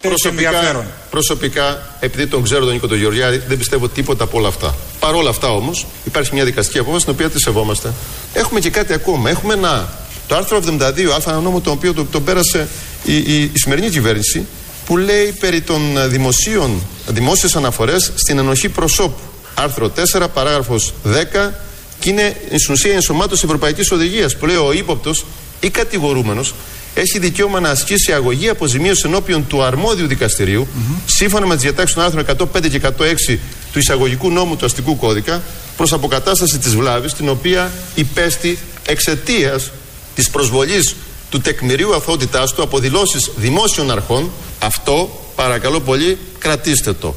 Προσωπικά, 0.00 0.86
προσωπικά, 1.10 1.96
επειδή 2.00 2.26
τον 2.26 2.42
ξέρω 2.42 2.64
τον 2.64 2.72
Νίκο 2.72 2.86
τον 2.86 2.98
Γεωργιάδη, 2.98 3.42
δεν 3.48 3.58
πιστεύω 3.58 3.88
τίποτα 3.88 4.24
από 4.24 4.38
όλα 4.38 4.48
αυτά. 4.48 4.74
Παρ' 5.00 5.14
όλα 5.14 5.30
αυτά 5.30 5.52
όμως, 5.52 5.86
υπάρχει 6.04 6.34
μια 6.34 6.44
δικαστική 6.44 6.78
απόφαση 6.78 7.04
την 7.04 7.14
οποία 7.14 7.30
τη 7.30 7.40
σεβόμαστε. 7.40 7.92
Έχουμε 8.32 8.60
και 8.60 8.70
κάτι 8.70 8.92
ακόμα. 8.92 9.30
Έχουμε 9.30 9.54
ένα, 9.54 9.88
το 10.26 10.36
άρθρο 10.36 10.58
72, 10.58 10.80
α, 10.80 11.30
ένα 11.30 11.40
νόμος 11.40 11.62
το 11.62 11.70
οποίο 11.70 11.94
το, 11.94 12.04
το 12.04 12.20
πέρασε 12.20 12.68
η, 13.04 13.16
η, 13.16 13.42
η 13.42 13.52
σημερινή 13.54 13.88
κυβέρνηση, 13.88 14.46
που 14.86 14.96
λέει 14.96 15.36
περί 15.40 15.60
των 15.60 15.96
ε, 15.96 16.06
δημοσίων, 16.06 16.82
δημόσιες 17.06 17.56
αναφορές 17.56 18.12
στην 18.14 18.38
ενοχή 18.38 18.68
προσώπου. 18.68 19.20
Άρθρο 19.54 19.92
4, 20.14 20.26
παράγραφος 20.34 20.92
10, 21.04 21.50
και 21.98 22.10
είναι 22.10 22.36
στην 22.56 22.72
ουσία 22.74 22.90
η 22.90 22.94
ενσωμάτωση 22.94 23.42
Ευρωπαϊκής 23.44 23.90
Οδηγίας, 23.90 24.36
που 24.36 24.46
λέει 24.46 24.56
ο 24.56 24.72
ύποπτος 24.72 25.24
ή 25.60 25.70
κατηγορούμενος 25.70 26.54
έχει 26.94 27.18
δικαίωμα 27.18 27.60
να 27.60 27.70
ασκήσει 27.70 28.12
αγωγή 28.12 28.48
αποζημίωση 28.48 29.02
ενώπιον 29.06 29.46
του 29.46 29.62
αρμόδιου 29.62 30.06
δικαστηρίου, 30.06 30.66
σύμφωνα 31.06 31.46
με 31.46 31.54
τις 31.54 31.62
διατάξεις 31.62 31.94
των 31.94 32.04
άρθρων 32.04 32.24
105 32.54 32.68
και 32.68 32.80
106 33.28 33.38
του 33.72 33.78
εισαγωγικού 33.78 34.30
νόμου 34.30 34.56
του 34.56 34.64
αστικού 34.64 34.96
κώδικα, 34.96 35.42
προς 35.76 35.92
αποκατάσταση 35.92 36.58
της 36.58 36.76
βλάβης, 36.76 37.12
την 37.12 37.28
οποία 37.28 37.72
υπέστη 37.94 38.58
εξαιτίας 38.86 39.70
της 40.14 40.30
προσβολής 40.30 40.94
του 41.30 41.40
τεκμηρίου 41.40 41.94
αθωότητά 41.94 42.46
του 42.54 42.62
από 42.62 42.78
δηλώσεις 42.78 43.30
δημόσιων 43.36 43.90
αρχών. 43.90 44.30
Αυτό, 44.58 45.22
παρακαλώ 45.34 45.80
πολύ, 45.80 46.18
κρατήστε 46.38 46.92
το. 46.92 47.14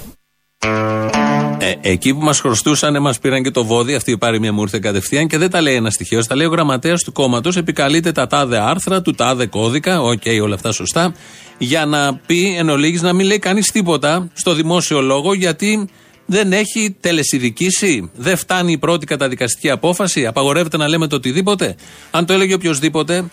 Ε, 1.63 1.74
Εκεί 1.82 2.13
που 2.13 2.19
μας 2.19 2.39
χρωστούσαν, 2.39 3.02
μας 3.02 3.19
πήραν 3.19 3.43
και 3.43 3.52
το 3.52 3.65
βόδι. 3.65 3.93
Αυτή 3.93 4.12
η 4.12 4.17
παροιμία 4.17 4.54
μου 4.54 4.62
ήρθε 4.62 4.80
κατευθείαν 4.80 5.28
και 5.28 5.38
δεν 5.38 5.50
τα 5.50 5.62
λέει 5.62 5.76
ένας 5.76 5.93
τυχαίος. 5.94 6.28
Τα 6.28 6.36
λέει 6.36 6.47
ο 6.47 6.50
γραμματέας 6.50 7.04
του 7.04 7.12
κόμματος. 7.12 7.58
Επικαλείται 7.58 8.12
τα 8.12 8.28
τάδε 8.28 8.58
άρθρα, 8.58 9.02
του 9.02 9.12
τάδε 9.12 9.45
κώδικα. 9.45 10.02
Οκ, 10.02 10.21
όλα 10.43 10.56
αυτά 10.56 10.71
σωστά. 10.71 11.13
Για 11.58 11.86
να 11.86 12.15
πει 12.15 12.56
εν 12.58 12.69
ολίγοις, 12.70 13.02
να 13.02 13.13
μην 13.13 13.26
λέει 13.26 13.39
κανείς 13.39 13.71
τίποτα 13.71 14.30
στο 14.34 14.54
δημόσιο 14.54 15.02
λόγο, 15.02 15.34
γιατί 15.34 15.89
δεν 16.26 16.54
έχει 16.54 16.95
τελεσυδικήσει. 17.00 18.12
Δεν 18.15 18.38
φτάνει 18.38 18.71
η 18.71 18.78
πρώτη 18.78 19.06
καταδικαστική 19.06 19.69
απόφαση. 19.69 20.26
Απαγορεύεται 20.26 20.78
να 20.78 20.88
λέμε 20.88 21.08
το 21.08 21.15
οτιδήποτε. 21.15 21.76
Αν 22.12 22.26
το 22.26 22.34
έλεγε 22.34 22.54
οποιοδήποτε, 22.54 23.26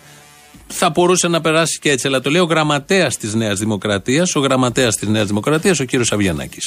θα 0.67 0.89
μπορούσε 0.89 1.27
να 1.27 1.41
περάσει 1.41 1.79
και 1.79 1.91
έτσι. 1.91 2.07
Αλλά 2.07 2.21
το 2.21 2.29
λέει 2.29 2.41
ο 2.41 2.45
γραμματέας 2.45 3.17
της 3.17 3.33
Νέας 3.33 3.59
Δημοκρατίας, 3.59 4.35
ο 4.35 4.39
γραμματέας 4.39 4.95
της 4.95 5.07
Νέας 5.07 5.27
Δημοκρατίας, 5.27 5.79
ο 5.79 5.83
κύριος 5.83 6.11
Αβιανάκη. 6.11 6.59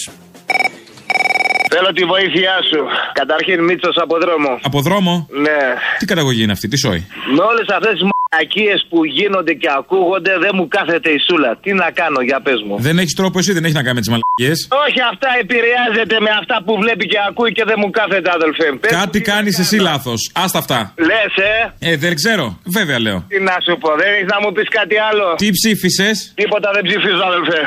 Θέλω 1.74 1.90
τη 1.98 2.04
βοήθειά 2.04 2.56
σου. 2.70 2.80
Καταρχήν 3.12 3.64
Μίτσος 3.64 3.96
από 4.04 4.14
δρόμο. 4.24 4.50
Από 4.62 4.80
δρόμο; 4.80 5.12
Ναι. 5.46 5.60
Τι 5.98 6.04
καταγωγή 6.06 6.42
είναι 6.42 6.52
αυτή, 6.52 6.68
τι 6.68 6.78
σόι; 6.78 7.06
Με 7.36 7.42
όλες 7.50 7.66
αυτές 7.76 7.92
τις 7.92 8.02
μαλακίε 8.36 8.74
που 8.90 8.98
γίνονται 9.04 9.52
και 9.62 9.68
ακούγονται 9.80 10.32
δεν 10.44 10.52
μου 10.58 10.68
κάθεται 10.76 11.10
η 11.10 11.18
σούλα. 11.26 11.50
Τι 11.62 11.70
να 11.82 11.88
κάνω, 12.00 12.20
για 12.28 12.38
πες 12.46 12.60
μου. 12.66 12.74
Δεν 12.88 12.98
έχεις 13.02 13.14
τρόπο 13.20 13.38
εσύ, 13.38 13.52
δεν 13.56 13.62
έχεις 13.66 13.76
να 13.80 13.82
κάνεις 13.86 13.96
με 13.96 14.00
τις 14.04 14.10
μαλακίε. 14.14 14.54
Όχι, 14.86 15.00
αυτά 15.12 15.28
επηρεάζεται 15.42 16.16
με 16.26 16.30
αυτά 16.40 16.56
που 16.64 16.72
βλέπει 16.82 17.04
και 17.12 17.18
ακούει 17.28 17.50
και 17.56 17.64
δεν 17.70 17.76
μου 17.82 17.90
κάθεται, 17.98 18.28
αδελφέ. 18.38 18.66
Πες 18.80 18.90
μου, 18.92 18.98
Κάτι 18.98 19.10
τι 19.16 19.20
κάνεις 19.32 19.54
να 19.58 19.62
εσύ 19.64 19.76
κάνω. 19.76 19.88
λάθος. 19.90 20.20
Άστα 20.44 20.58
αυτά. 20.64 20.78
Λες, 21.10 21.32
ε. 21.50 21.88
Ε, 21.90 21.96
δεν 22.04 22.12
ξέρω. 22.20 22.44
Βέβαια 22.78 22.98
λέω. 23.06 23.18
Τι 23.32 23.38
να 23.48 23.56
σου 23.66 23.74
πω, 23.82 23.88
δεν 24.00 24.08
έχεις 24.14 24.28
να 24.34 24.38
μου 24.42 24.50
πεις 24.56 24.68
κάτι 24.78 24.96
άλλο. 25.08 25.26
Τι 25.42 25.48
ψήφισες, 25.56 26.16
Τίποτα 26.42 26.68
δεν 26.76 26.82
ψηφίζω, 26.88 27.22
αδελφέ. 27.30 27.60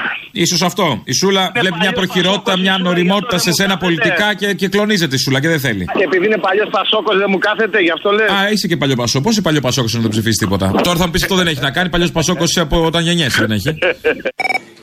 ίσως 0.43 0.61
αυτό. 0.69 0.85
Η 1.11 1.13
Σούλα 1.19 1.43
βλέπει 1.61 1.77
μια 1.85 1.93
προχειρότητα, 1.99 2.53
μια 2.65 2.75
νοριμότητα 2.85 3.37
σε 3.45 3.51
σένα 3.59 3.75
πολιτικά 3.85 4.27
και, 4.39 4.47
και 4.59 4.67
κλονίζεται 4.73 5.15
η 5.15 5.21
Σούλα 5.23 5.39
και 5.43 5.47
δεν 5.53 5.59
θέλει. 5.65 5.83
Και 5.97 6.03
επειδή 6.09 6.25
είναι 6.29 6.37
παλιός 6.47 6.69
Πασόκος 6.77 7.15
δεν 7.21 7.27
μου 7.33 7.37
κάθεται, 7.47 7.77
γι' 7.87 7.93
αυτό 7.97 8.09
λες. 8.17 8.29
Α, 8.37 8.37
είσαι 8.51 8.67
και 8.71 8.77
παλιό 8.81 8.95
Πασόκος. 9.01 9.23
Πώς 9.25 9.31
είσαι 9.33 9.41
παλιό 9.47 9.61
Πασόκος 9.67 9.93
να 9.93 9.99
δεν 10.05 10.09
ψηφίσεις 10.09 10.37
τίποτα; 10.37 10.53
Τώρα 10.57 10.95
θα 10.95 11.05
μου 11.05 11.11
πεις 11.11 11.23
αυτό 11.23 11.35
δεν 11.35 11.47
έχει 11.47 11.61
να 11.61 11.71
κάνει. 11.71 11.89
Παλιός 11.89 12.11
Πασόκος 12.11 12.57
από 12.57 12.85
όταν 12.85 13.03
γεννιέσαι 13.03 13.45
δεν 13.45 13.51
έχει. 13.51 13.77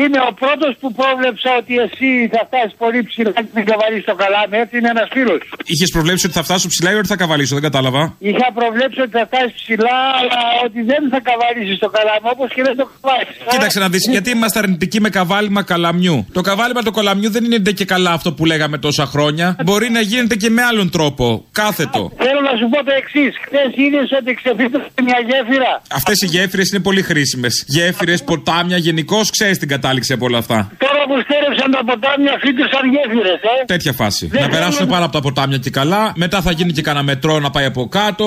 Είμαι 0.00 0.20
ο 0.30 0.32
πρώτος 0.42 0.72
που 0.80 0.88
πρόβλεψα 1.00 1.50
ότι 1.60 1.72
εσύ 1.86 2.10
θα 2.34 2.42
φτάσεις 2.48 2.74
πολύ 2.82 3.00
ψηλά 3.08 3.30
και 3.46 3.52
δεν 3.58 3.64
καβαλήσει 3.70 4.06
το 4.12 4.16
καλάμι. 4.22 4.54
Έτσι 4.64 4.74
είναι 4.78 4.90
ένας 4.96 5.08
φίλος. 5.14 5.40
Είχες 5.72 5.90
προβλέψει 5.96 6.24
ότι 6.26 6.34
θα 6.38 6.44
φτάσω 6.48 6.66
ψηλά 6.72 6.90
ή 6.94 6.96
ότι 7.02 7.08
θα 7.14 7.18
καβαλήσω, 7.22 7.54
δεν 7.58 7.64
κατάλαβα. 7.68 8.02
Είχα 8.30 8.48
προβλέψει 8.60 9.00
ότι 9.04 9.12
θα 9.18 9.24
φτάσεις 9.30 9.52
ψηλά, 9.62 9.98
αλλά 10.18 10.40
ότι 10.66 10.80
δεν 10.90 11.02
θα 11.12 11.20
καβαλήσεις 11.28 11.78
το 11.84 11.88
καλάμι 11.96 12.26
όπως 12.34 12.48
και 12.54 12.62
δεν 12.68 12.76
το 12.80 12.84
καβάλεις. 12.92 13.34
Κοίταξε 13.52 13.78
να 13.84 13.88
δεις, 13.92 14.02
γιατί 14.14 14.28
είμαστε 14.36 14.58
αρνητικοί 14.62 14.98
με 15.00 15.10
καβάλιμα 15.18 15.62
καλαμιού. 15.72 16.16
Το 16.32 16.40
καβάλιμα 16.40 16.82
του 16.82 16.92
καλαμιού 16.98 17.30
δεν 17.30 17.44
είναι 17.44 17.58
ντε 17.58 17.72
και 17.72 17.84
καλά 17.84 18.10
αυτό 18.18 18.32
που 18.36 18.44
λέγαμε 18.52 18.76
τόσα 18.78 19.04
χρόνια. 19.06 19.46
Μπορεί 19.64 19.88
να 19.90 20.00
γίνεται 20.00 20.36
και 20.42 20.50
με 20.50 20.62
άλλον 20.62 20.90
τρόπο. 20.90 21.24
Κάθετο. 21.52 22.12
Θέλω 22.26 22.40
να 22.48 22.54
σου 22.58 22.66
πω 22.72 22.78
το 22.88 22.92
εξής. 23.00 23.32
Χθες 23.46 23.70
είδες 23.82 24.08
ότι 24.18 24.30
ξεφύτρωσε 24.40 24.90
μια 25.08 25.18
γέφυρα. 25.28 25.72
Αυτές 25.98 26.16
οι 26.22 26.26
γέφυρες 26.26 26.70
είναι 26.70 26.82
πολύ 26.82 27.02
χρήσιμες. 27.02 27.64
Γέφυρες, 27.66 28.22
ποτάμια, 28.22 28.76
γενικώς 28.76 29.30
ξέρεις 29.30 29.58
την 29.58 29.68
κατάληξη 29.82 30.12
από 30.16 30.24
όλα 30.28 30.38
αυτά. 30.44 30.58
Τώρα 30.84 31.02
που 31.08 31.16
στέρεψαν 31.26 31.68
τα 31.76 31.80
ποτάμια, 31.88 32.32
φύτρωσαν 32.44 32.84
γέφυρε, 32.94 33.32
ε. 33.52 33.54
Τέτοια 33.74 33.92
φάση. 34.00 34.24
Δεν 34.26 34.42
να 34.44 34.48
περάσουν 34.54 34.72
θέλουμε- 34.78 34.92
πάνω 34.94 35.04
από 35.08 35.14
τα 35.18 35.22
ποτάμια 35.26 35.58
και 35.64 35.72
καλά. 35.80 36.02
Μετά 36.24 36.38
θα 36.46 36.50
γίνει 36.58 36.72
και 36.76 36.82
κανένα 36.88 37.04
μετρό 37.10 37.34
να 37.46 37.50
πάει 37.54 37.66
από 37.72 37.82
κάτω. 37.98 38.26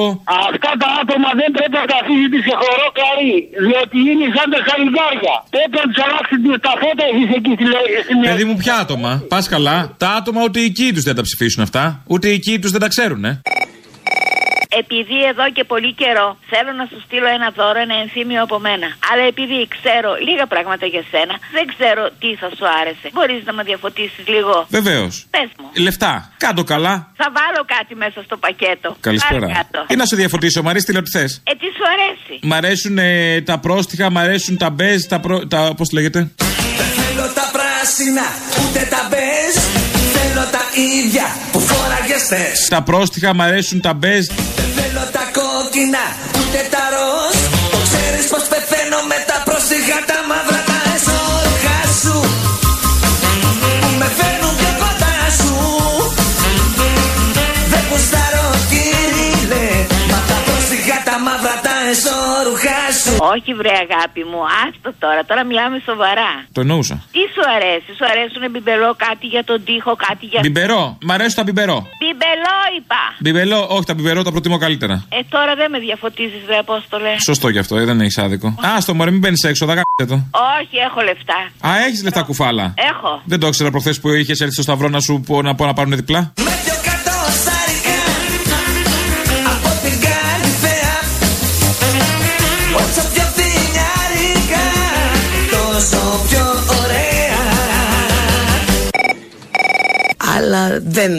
Αυτά 0.49 0.71
τα 0.81 0.89
άτομα 1.01 1.29
δεν 1.41 1.49
πρέπει 1.57 1.75
να 1.81 1.85
τα 1.91 1.97
αφήσετε 2.01 2.37
σε 2.47 2.53
χορό 2.61 2.87
κλαρί. 2.97 3.33
Διότι 3.67 3.97
είναι 4.11 4.25
σαν 4.35 4.47
τα 4.53 4.59
χαλιγκάρια. 4.67 5.35
Πρέπει 5.55 5.75
να 5.81 5.85
τους 5.89 5.99
αλλάξετε 6.05 6.47
τα 6.67 6.73
φώτα 6.81 7.03
εσείς 7.11 7.29
εκεί 7.37 7.51
στη 7.57 7.65
λέ- 7.73 7.99
στην 8.05 8.17
Παιδί 8.27 8.43
μου, 8.49 8.55
ποια 8.63 8.75
άτομα; 8.83 9.11
Πας 9.33 9.45
καλά. 9.53 9.77
Τα 10.03 10.09
άτομα 10.19 10.39
ούτε 10.47 10.57
οι 10.63 10.65
οικοί 10.71 10.87
τους 10.95 11.03
δεν 11.07 11.15
τα 11.19 11.23
ψηφίσουν 11.27 11.61
αυτά. 11.67 11.83
Ούτε 12.13 12.25
οι 12.29 12.33
οικοί 12.39 12.53
τους 12.61 12.71
δεν 12.75 12.81
τα 12.85 12.89
ξέρουν, 12.93 13.23
ε. 13.31 13.33
Επειδή 14.81 15.17
εδώ 15.31 15.45
και 15.55 15.63
πολύ 15.63 15.91
καιρό 16.01 16.27
θέλω 16.51 16.71
να 16.79 16.85
σου 16.89 16.97
στείλω 17.05 17.27
ένα 17.37 17.49
δώρο, 17.57 17.79
ένα 17.87 17.95
ενθύμιο 18.03 18.41
από 18.47 18.57
μένα. 18.67 18.87
Αλλά 19.11 19.23
επειδή 19.33 19.57
ξέρω 19.75 20.09
λίγα 20.27 20.45
πράγματα 20.53 20.85
για 20.93 21.03
σένα, 21.11 21.33
δεν 21.55 21.65
ξέρω 21.73 22.03
τι 22.21 22.29
θα 22.41 22.49
σου 22.55 22.65
άρεσε. 22.79 23.07
Μπορείς 23.15 23.41
να 23.45 23.53
με 23.57 23.63
διαφωτίσεις 23.63 24.23
λίγο. 24.33 24.55
Βεβαίως. 24.69 25.13
Πες 25.35 25.49
μου. 25.59 25.67
Λεφτά. 25.85 26.13
Κάτω 26.37 26.63
καλά. 26.63 26.95
Θα 27.21 27.27
βάλω 27.37 27.61
κάτι 27.75 27.93
μέσα 28.03 28.19
στο 28.27 28.35
πακέτο. 28.37 28.95
Καλησπέρα. 28.99 29.39
Πάρε 29.39 29.53
κάτω. 29.59 29.85
Τι 29.87 29.95
να 29.95 30.05
σε 30.05 30.15
διαφωτίσω, 30.15 30.61
μ' 30.63 30.69
αρέσει 30.69 30.85
τι 30.85 30.91
λέω 30.91 31.01
τι 31.01 31.11
θες; 31.17 31.41
Ε, 31.43 31.51
τι 31.61 31.67
σου 31.77 31.83
αρέσει; 31.93 32.39
Μ' 32.41 32.53
αρέσουν 32.53 32.97
ε, 32.97 33.41
τα 33.41 33.59
πρόστιχα, 33.59 34.11
μ' 34.11 34.17
αρέσουν 34.17 34.57
τα 34.57 34.69
μπέζ, 34.69 35.03
τα. 35.03 35.19
Προ... 35.19 35.47
τα 35.47 35.73
Πώς 35.77 35.89
το 35.89 35.95
λέγεται; 35.95 36.31
Θέλω 36.37 37.27
τα 37.33 37.49
πράσινα, 37.55 38.27
ούτε 38.61 38.87
τα 38.89 39.07
μπες 39.09 39.84
Θέλω 40.45 40.57
τα 40.57 40.81
ίδια 40.97 41.25
που 41.51 41.59
φόραγες 41.59 42.23
θες 42.29 42.67
Τα 42.69 42.81
πρόστιχα, 42.81 43.33
μ' 43.33 43.41
αρέσουν 43.41 43.81
τα 43.81 43.93
μπέζ. 43.93 44.25
Θέλω 44.77 45.03
τα 45.17 45.23
κόκκινα, 45.37 46.05
ούτε 46.39 46.59
τα 46.73 46.83
ροζ 46.95 47.35
Το 47.73 47.79
ξέρεις 47.87 48.25
πως 48.31 48.43
πεθαίνω 48.51 48.99
με 49.11 49.17
Όχι, 63.33 63.51
βρε 63.59 63.73
αγάπη 63.85 64.21
μου, 64.29 64.39
άστο 64.61 64.89
τώρα. 65.03 65.21
Τώρα 65.29 65.41
μιλάμε 65.49 65.77
σοβαρά. 65.89 66.29
Το 66.55 66.59
εννοούσα. 66.65 66.95
Τι 67.15 67.23
σου 67.33 67.43
αρέσει, 67.55 67.89
σου 67.97 68.05
αρέσουν 68.11 68.43
μπιμπελό, 68.51 68.89
κάτι 69.05 69.25
για 69.33 69.43
τον 69.49 69.59
τοίχο, 69.67 69.91
κάτι 70.07 70.25
για. 70.31 70.39
Μπιμπερό, 70.43 70.83
μ' 71.07 71.11
αρέσουν 71.15 71.37
τα 71.39 71.43
μπιμπερό. 71.47 71.77
Μπιμπελό 71.99 72.57
είπα. 72.77 73.01
Μπιμπελό, 73.23 73.59
όχι 73.75 73.85
τα 73.89 73.93
μπιμπερό 73.93 74.19
τα 74.27 74.31
προτιμώ 74.31 74.57
καλύτερα. 74.65 74.95
Ε, 75.17 75.19
τώρα 75.29 75.55
δεν 75.55 75.67
με 75.73 75.79
διαφωτίζεις, 75.79 76.41
ρε 76.47 76.57
Απόστολε. 76.57 77.11
Σωστό 77.19 77.47
γι' 77.49 77.59
αυτό, 77.59 77.73
ε, 77.77 77.83
δεν 77.85 78.01
έχεις 78.01 78.17
άδικο. 78.17 78.47
Άσ' 78.67 78.81
το 78.81 78.93
μωρέ, 78.93 79.11
μην 79.11 79.19
μπαίνεις 79.19 79.43
έξω, 79.43 79.65
θα 79.65 79.73
γάμετε 79.77 80.05
το. 80.13 80.39
Όχι, 80.59 80.75
έχω 80.87 80.99
λεφτά. 81.01 81.39
Α, 81.67 81.85
έχεις 81.85 82.03
λεφτά 82.03 82.21
κουφάλα. 82.21 82.73
Έχω. 82.91 83.21
Δεν 83.25 83.39
το 83.39 83.47
ήξερα 83.47 83.69
προχθές 83.71 83.99
που 83.99 84.09
είχες 84.09 84.39
έρθει 84.41 84.53
στο 84.53 84.61
Σταυρό 84.61 84.89
να 84.89 84.99
σου 84.99 85.23
πω 85.25 85.41
να, 85.41 85.55
πω 85.55 85.65
να 85.65 85.73
πάρουν 85.73 85.95
διπλά. 85.95 86.33
Δεν 100.87 101.11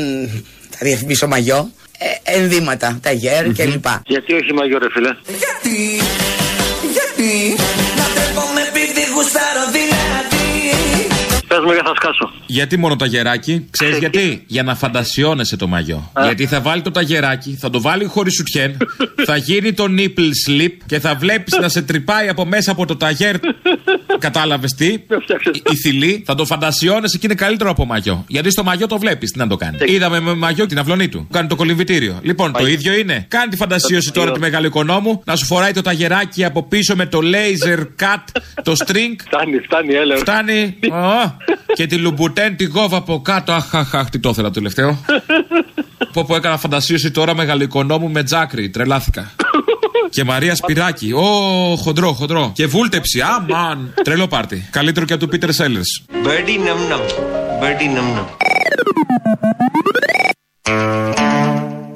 θα 0.70 0.78
διαφημίσω 0.80 1.26
μαγιό. 1.26 1.70
Ε, 1.98 2.38
ενδύματα, 2.38 2.98
τα 3.02 3.12
γέρ 3.12 3.52
κλπ. 3.52 3.84
Γιατί 4.06 4.34
όχι 4.34 4.52
μαγιό, 4.52 4.78
ρε 4.78 4.90
φίλε; 4.90 5.08
Γιατί, 5.26 5.76
γιατί; 5.76 6.25
Πε 11.56 11.62
μου 11.62 11.72
για 11.72 11.82
θα 11.84 11.92
σκάσω. 11.94 12.32
Γιατί 12.46 12.76
μόνο 12.76 12.96
ταγεράκι, 12.96 13.66
ξέρεις 13.70 13.98
γιατί; 13.98 14.44
Για 14.46 14.62
να 14.62 14.74
φαντασιώνεσαι 14.74 15.56
το 15.56 15.66
μαγιό. 15.66 16.12
Γιατί 16.24 16.46
θα 16.46 16.60
βάλει 16.60 16.82
το 16.82 16.90
ταγεράκι, 16.90 17.56
θα 17.60 17.70
το 17.70 17.80
βάλει 17.80 18.04
χωρίς 18.04 18.34
σουτιέν, 18.34 18.76
θα 19.24 19.36
γίνει 19.36 19.72
το 19.72 19.84
nipple 19.98 20.30
slip 20.48 20.72
και 20.86 21.00
θα 21.00 21.14
βλέπεις 21.14 21.58
να 21.60 21.68
σε 21.68 21.82
τρυπάει 21.82 22.28
από 22.28 22.44
μέσα 22.44 22.70
από 22.70 22.86
το 22.86 22.96
ταγέρ. 22.96 23.36
Κατάλαβες 24.18 24.74
τι; 24.74 24.86
Η, 24.86 25.02
η 25.70 25.76
θηλή 25.76 26.22
θα 26.26 26.34
το 26.34 26.44
φαντασιώνεσαι 26.44 27.18
και 27.18 27.26
είναι 27.26 27.34
καλύτερο 27.34 27.70
από 27.70 27.84
μαγιό. 27.84 28.24
Γιατί 28.28 28.50
στο 28.50 28.62
μαγιό 28.62 28.86
το 28.86 28.98
βλέπεις, 28.98 29.30
τι 29.30 29.38
να 29.38 29.46
το 29.46 29.56
κάνει. 29.56 29.76
Είδαμε 29.86 30.20
με 30.20 30.34
μαγιό 30.34 30.66
την 30.66 30.78
αυλωνή 30.78 31.08
του. 31.08 31.28
Κάνει 31.32 31.48
το 31.48 31.56
κολυμβητήριο. 31.56 32.18
Λοιπόν, 32.22 32.52
το 32.52 32.66
ίδιο 32.66 32.94
είναι. 32.94 33.24
Κάνει 33.28 33.50
τη 33.50 33.56
φαντασίωση 33.56 34.12
τώρα 34.12 34.32
τη 34.32 34.40
μεγάλη 34.40 34.66
οικονόμου 34.66 35.22
να 35.24 35.36
σου 35.36 35.44
φοράει 35.44 35.72
το 35.72 35.82
ταγεράκι 35.82 36.44
από 36.44 36.62
πίσω 36.62 36.96
με 36.96 37.06
το 37.06 37.18
laser 37.22 37.78
cut, 37.78 38.22
το 38.62 38.72
string. 38.86 39.14
Φτάνει, 39.24 39.58
φτάνει, 39.58 39.94
έλεγα. 39.94 40.20
Φτάνει. 40.20 40.78
Ω, 40.90 41.36
και 41.74 41.86
τη 41.86 41.96
λουμπουτέν 41.96 42.56
τη 42.56 42.64
γόβα 42.64 42.96
από 42.96 43.20
κάτω. 43.22 43.52
Αχ, 43.52 43.74
αχ, 43.74 43.94
αχ, 43.94 44.10
τι 44.10 44.18
το 44.18 44.28
ήθελα 44.28 44.50
τελευταίο. 44.50 45.04
Πω 46.12 46.24
που 46.24 46.34
έκανα 46.34 46.56
φαντασίωση 46.58 47.10
τώρα 47.10 47.34
μεγαλοοικονόμου 47.34 48.10
με 48.10 48.22
τζάκρι. 48.22 48.70
Τρελάθηκα. 48.70 49.30
Και 50.10 50.24
Μαρία 50.24 50.54
Σπυράκη. 50.54 51.12
Ω, 51.12 51.76
χοντρό, 51.76 52.12
χοντρό. 52.12 52.52
Και 52.54 52.66
βούλτεψη. 52.66 53.20
Αμαν. 53.20 53.94
Τρελό 54.04 54.26
πάρτι. 54.26 54.68
Καλύτερο 54.70 55.06
και 55.06 55.12
από 55.12 55.22
του 55.22 55.28
Πίτερ 55.28 55.52
Σέλλερς. 55.52 56.04
Birdie 56.24 56.58
num 56.66 56.80
num 56.90 57.02
Birdie 57.60 57.90
num 57.96 58.08
num 58.16 58.26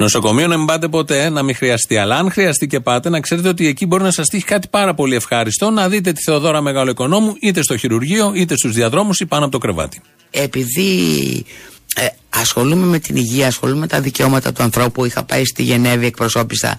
Νοσοκομείο 0.01 0.47
να 0.47 0.57
μην 0.57 0.67
πάτε 0.67 0.89
ποτέ, 0.89 1.29
να 1.29 1.43
μην 1.43 1.55
χρειαστεί. 1.55 1.97
Αλλά 1.97 2.17
αν 2.17 2.31
χρειαστεί 2.31 2.67
και 2.67 2.81
πάτε, 2.81 3.09
να 3.09 3.21
ξέρετε 3.21 3.49
ότι 3.49 3.67
εκεί 3.67 3.87
μπορεί 3.87 4.03
να 4.03 4.11
σας 4.11 4.29
τύχει 4.29 4.45
κάτι 4.45 4.69
πάρα 4.69 4.95
πολύ 4.95 5.15
ευχάριστο. 5.15 5.71
Να 5.71 5.89
δείτε 5.89 6.13
τη 6.13 6.23
Θεοδόρα 6.23 6.61
Μεγάλο 6.61 6.91
Οικονόμου 6.91 7.35
είτε 7.41 7.63
στο 7.63 7.77
χειρουργείο, 7.77 8.33
είτε 8.35 8.57
στους 8.57 8.73
διαδρόμους 8.73 9.21
ή 9.21 9.27
πάνω 9.27 9.43
από 9.43 9.53
το 9.53 9.59
κρεβάτι. 9.59 10.01
Επειδή 10.31 10.91
ε, 11.97 12.07
ασχολούμαι 12.31 12.87
με 12.87 12.99
την 12.99 13.17
υγεία, 13.17 13.47
ασχολούμαι 13.47 13.81
με 13.81 13.87
τα 13.87 14.01
δικαιώματα 14.01 14.53
του 14.53 14.63
ανθρώπου, 14.63 15.05
είχα 15.05 15.23
πάει 15.23 15.45
στη 15.45 15.63
Γενέβη, 15.63 16.07
εκπροσώπησα 16.07 16.79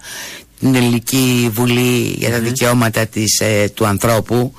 την 0.58 0.74
Ελληνική 0.74 1.50
Βουλή 1.52 2.14
για 2.18 2.30
τα 2.30 2.38
δικαιώματα 2.38 3.06
της, 3.06 3.40
ε, 3.40 3.68
του 3.74 3.86
ανθρώπου. 3.86 4.54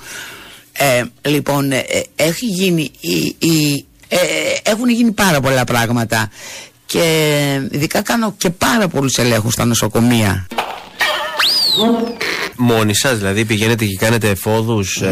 Ε, 0.72 1.02
λοιπόν, 1.28 1.72
ε, 1.72 1.78
ε, 1.78 2.02
έχει 2.16 2.46
γίνει 2.46 2.90
η, 3.00 3.36
η 3.38 3.84
Ε, 4.08 4.70
έχουν 4.70 4.88
γίνει 4.88 5.12
πάρα 5.12 5.40
πολλά 5.40 5.64
πράγματα. 5.64 6.30
Και 6.98 7.60
ειδικά 7.70 8.02
κάνω 8.02 8.34
και 8.38 8.50
πάρα 8.50 8.88
πολλούς 8.88 9.16
ελέγχους 9.16 9.52
στα 9.52 9.64
νοσοκομεία. 9.64 10.46
Μόνοι 12.56 12.94
σας, 12.96 13.18
δηλαδή 13.18 13.44
πηγαίνετε 13.44 13.84
και 13.84 13.96
κάνετε 13.98 14.28
εφόδους. 14.28 15.02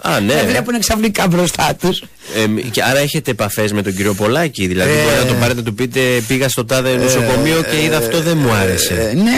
Α, 0.00 0.20
ναι. 0.20 0.34
Δεν 0.34 0.46
βλέπουν 0.46 0.78
ξαφνικά 0.80 1.26
μπροστά 1.28 1.74
τους. 1.80 2.02
Ε, 2.34 2.60
και 2.70 2.82
άρα 2.82 2.98
έχετε 2.98 3.30
επαφές 3.30 3.72
με 3.72 3.82
τον 3.82 3.94
κύριο 3.96 4.14
Πολάκη. 4.14 4.66
Δηλαδή, 4.66 4.90
Ε. 4.90 5.02
μπορεί 5.02 5.16
να 5.16 5.26
τον 5.26 5.38
πάρετε 5.38 5.58
να 5.60 5.62
του 5.66 5.74
πείτε 5.74 6.00
Πήγα 6.28 6.48
στο 6.48 6.64
τάδε 6.64 6.96
νοσοκομείο 6.96 7.62
και 7.70 7.82
είδα 7.82 7.96
αυτό 7.96 8.20
δεν 8.20 8.36
μου 8.36 8.50
άρεσε. 8.52 8.94
Ε, 9.10 9.14
ναι. 9.14 9.30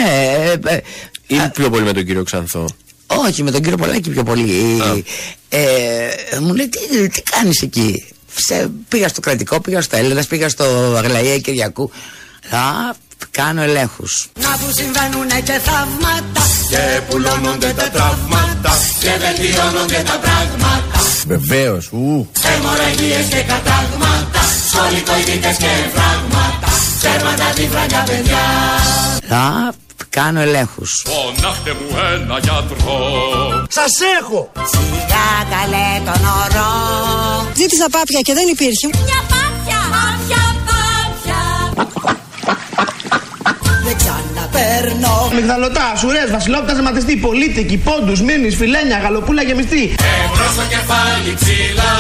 ε, 0.69 0.75
ε, 0.75 0.81
Ή 1.27 1.37
πιο 1.55 1.71
πολύ 1.71 1.83
με 1.85 1.93
τον 1.93 2.05
κύριο 2.05 2.23
Ξανθό. 2.23 2.65
όχι, 3.07 3.43
με 3.43 3.51
τον 3.51 3.61
κύριο 3.63 3.77
Πολάκη 3.77 4.11
πιο 4.11 4.23
πολύ. 4.23 4.53
Ε, 5.49 5.59
μου 6.41 6.55
λέει, 6.55 6.69
τι, 6.69 7.09
τι 7.09 7.23
κάνεις 7.23 7.63
εκεί; 7.63 8.05
Σε, 8.47 8.71
πήγα 8.89 9.09
στο 9.09 9.21
κρατικό, 9.21 9.61
πήγα 9.61 9.81
στο 9.81 9.97
Έλληνας, 9.97 10.27
πήγα 10.27 10.49
στο 10.49 10.65
Αγλαία 10.97 11.39
Κυριακού. 11.39 11.91
Α, 12.51 12.95
κάνω 13.31 13.63
ελέγχους. 13.63 14.29
Να 14.41 14.49
που 14.59 14.73
συμβαίνουν 14.75 15.29
και 15.45 15.61
θαύματα 15.67 16.43
Και 16.71 17.01
πουλώνονται 17.09 17.73
τα 17.77 17.89
τραύματα 17.91 18.73
Και 19.01 19.11
βελτιώνονται 19.23 20.03
τα 20.07 20.19
πράγματα 20.25 20.99
Βεβαίως. 21.27 21.87
Αιμορραγίες 22.55 23.27
και 23.29 23.43
κατάγματα 23.53 24.41
Σχολικοειδίτες 24.71 25.57
και 25.57 25.73
φράγματα 25.95 26.69
Τέρματα 27.03 27.45
τη 27.55 27.63
φράγκα 27.73 28.03
παιδιά 28.09 28.45
Α, 29.37 29.73
κάνω 30.21 30.41
ελέγχους. 30.41 30.91
Φωνάχτε 31.13 31.73
μου 31.79 31.89
ένα 32.15 32.39
γιατρό 32.39 32.99
Σας 33.79 33.95
έχω! 34.21 34.41
Σιγά 34.73 35.31
καλέ 35.55 35.91
τον 36.09 36.23
ορό 36.41 36.73
Ζήτησα 37.61 37.87
πάπια 37.91 38.21
και 38.21 38.35
δεν 38.39 38.47
υπήρχε. 38.55 38.87
Μια 39.07 39.21
πάπια 39.33 39.81
Πάπια 39.95 40.43
πάπια 40.69 41.43
Δεν 43.87 43.97
ξαναπέρνω. 44.01 45.15
Μιγδαλωτά, 45.35 45.87
σουρές, 46.01 46.31
βασιλόπτα, 46.31 46.75
ζεματιστή, 46.75 47.17
πολίτικη, 47.17 47.77
πόντους, 47.77 48.21
μήνυ, 48.21 48.51
φιλένια, 48.51 48.99
γαλοπούλα 49.03 49.43
γεμιστή. 49.43 49.83
Εμπρός 50.25 50.53
στο 50.57 50.65
κεφάλι 50.73 51.33
ψηλά 51.41 51.95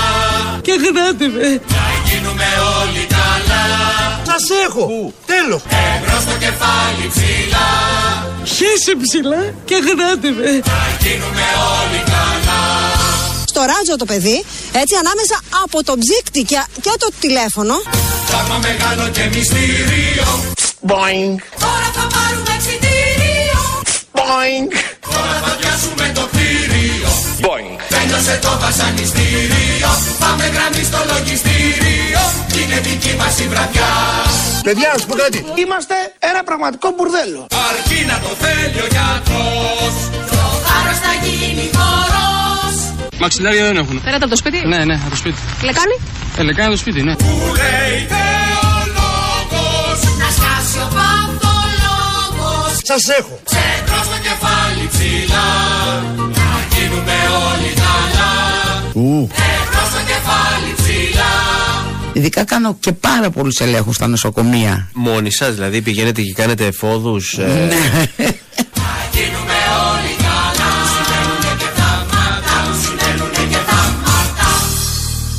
Και 0.66 0.75
γράτε 0.85 1.27
με. 1.35 1.49
Να 1.75 1.87
γίνουμε 2.07 2.49
όλοι 2.81 3.03
καλά 3.16 3.98
Σας 4.31 4.45
έχω! 4.66 5.12
Τέλος! 5.33 5.62
Εμπρός 5.95 6.22
στο 6.26 6.37
κεφάλι 6.45 7.05
ψηλά 7.14 7.68
Χέσε 8.57 8.93
ψηλά 9.03 9.43
και 9.68 9.76
γράτε 9.87 10.29
με. 10.39 10.51
Να 10.72 10.81
γίνουμε 11.03 11.47
όλοι 11.79 12.01
καλά 12.12 12.62
Στο 13.51 13.61
ράτζο 13.70 13.95
το 14.03 14.07
παιδί, 14.11 14.39
έτσι 14.81 14.95
ανάμεσα 15.03 15.37
από 15.64 15.79
το 15.89 15.95
ψύκτη 16.03 16.43
και, 16.51 16.61
και 16.85 16.93
το 17.03 17.09
τηλέφωνο. 17.20 17.74
Πράγμα 18.31 18.57
μεγάλο 18.68 19.05
και 19.16 19.24
μυστήριο 19.35 20.29
Boing! 20.91 21.35
Τώρα 21.64 21.89
θα 21.97 22.05
πάρουμε 22.14 22.51
εξητήριο 22.59 23.62
Boing! 24.18 24.66
Τώρα 25.14 25.35
θα 25.45 25.53
πιάσουμε 25.61 26.07
το 26.18 26.24
κτίριο 26.33 27.11
Boing! 27.45 27.74
Τέλειωσε 27.95 28.39
το 28.45 28.53
βασανιστήριο 28.64 29.91
Πάμε 30.22 30.45
γραμμή 30.55 30.83
στο 30.91 31.01
λογιστήριο 31.12 32.18
Είναι 32.71 32.81
δική 32.81 33.14
μας 33.19 33.39
η 33.41 33.47
βραδιά 33.49 33.91
Παιδιά, 34.62 34.89
να 34.93 34.99
σου 35.01 35.07
πω 35.07 35.14
κάτι. 35.14 35.39
Είμαστε 35.64 35.95
ένα 36.19 36.41
πραγματικό 36.49 36.89
μπουρδέλο. 36.97 37.47
Αρκεί 37.71 38.01
να 38.11 38.16
το 38.25 38.31
θέλει 38.43 38.81
ο 38.87 38.89
γιατρός 38.95 39.95
Το 40.31 40.43
χάρος 40.66 40.99
θα 41.05 41.12
γίνει 41.27 41.64
χορός 41.77 42.75
Μαξιλάρια 43.21 43.64
δεν 43.64 43.77
έχουν. 43.77 43.97
Πέρατε 44.03 44.25
από 44.25 44.33
το 44.35 44.37
σπίτι; 44.37 44.59
Ναι, 44.73 44.85
ναι, 44.85 44.95
από 44.95 45.11
το 45.11 45.16
σπίτι. 45.16 45.39
Λεκάνη; 45.62 45.97
Ε, 46.39 46.43
λεκάνη 46.43 46.71
το 46.71 46.77
σπίτι, 46.77 47.03
ναι. 47.03 47.14
Που 47.16 47.33
λέει 47.61 47.97
θεολόγος 48.12 50.01
Να 50.21 50.29
σκάσει 50.37 50.79
ο 50.87 50.89
παθολόγος 50.97 52.73
Σας 52.91 53.05
έχω! 53.19 53.35
Ξέμπρος 53.51 54.05
στο 54.09 54.19
κεφάλι 54.27 54.85
ψηλά 54.93 55.49
Να 56.39 56.49
γίνουμε 56.73 57.16
όλοι 57.49 57.71
καλά 57.85 58.33
Εμπρός 59.53 59.89
στο 59.93 60.01
κεφάλι 60.11 60.71
ψηλά 60.77 60.78
Ειδικά 62.19 62.45
κάνω 62.45 62.77
και 62.81 62.93
πάρα 62.93 63.31
πολλούς 63.31 63.61
ελέγχους 63.61 63.95
στα 63.95 64.07
νοσοκομεία. 64.07 64.91
Μόνοι 64.95 65.33
σας, 65.33 65.55
δηλαδή 65.55 65.83
πηγαίνετε 65.83 66.23
και 66.23 66.33
κάνετε 66.33 66.66
εφόδους. 66.66 67.37
Ναι. 67.39 67.45
Γίνουμε 69.12 69.59
όλοι 69.91 70.12
καλά 70.27 70.71
Συμβαίνουνε 70.93 71.53
και 71.59 71.69
θαύματα 71.79 72.75
Συμβαίνουνε 72.83 73.49
και 73.51 73.57
θαύματα 73.57 74.47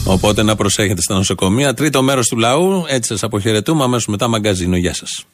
Οπότε 0.05 0.43
να 0.43 0.55
προσέχετε 0.55 1.01
στα 1.01 1.15
νοσοκομεία. 1.15 1.73
Τρίτο 1.73 2.01
μέρος 2.01 2.27
του 2.27 2.37
λαού. 2.37 2.85
Έτσι 2.87 3.09
σας 3.09 3.23
αποχαιρετούμε. 3.23 3.83
Αμέσως 3.83 4.07
μετά 4.07 4.27
μαγκαζίνο. 4.27 4.75
Γεια 4.77 4.93
σας. 4.93 5.25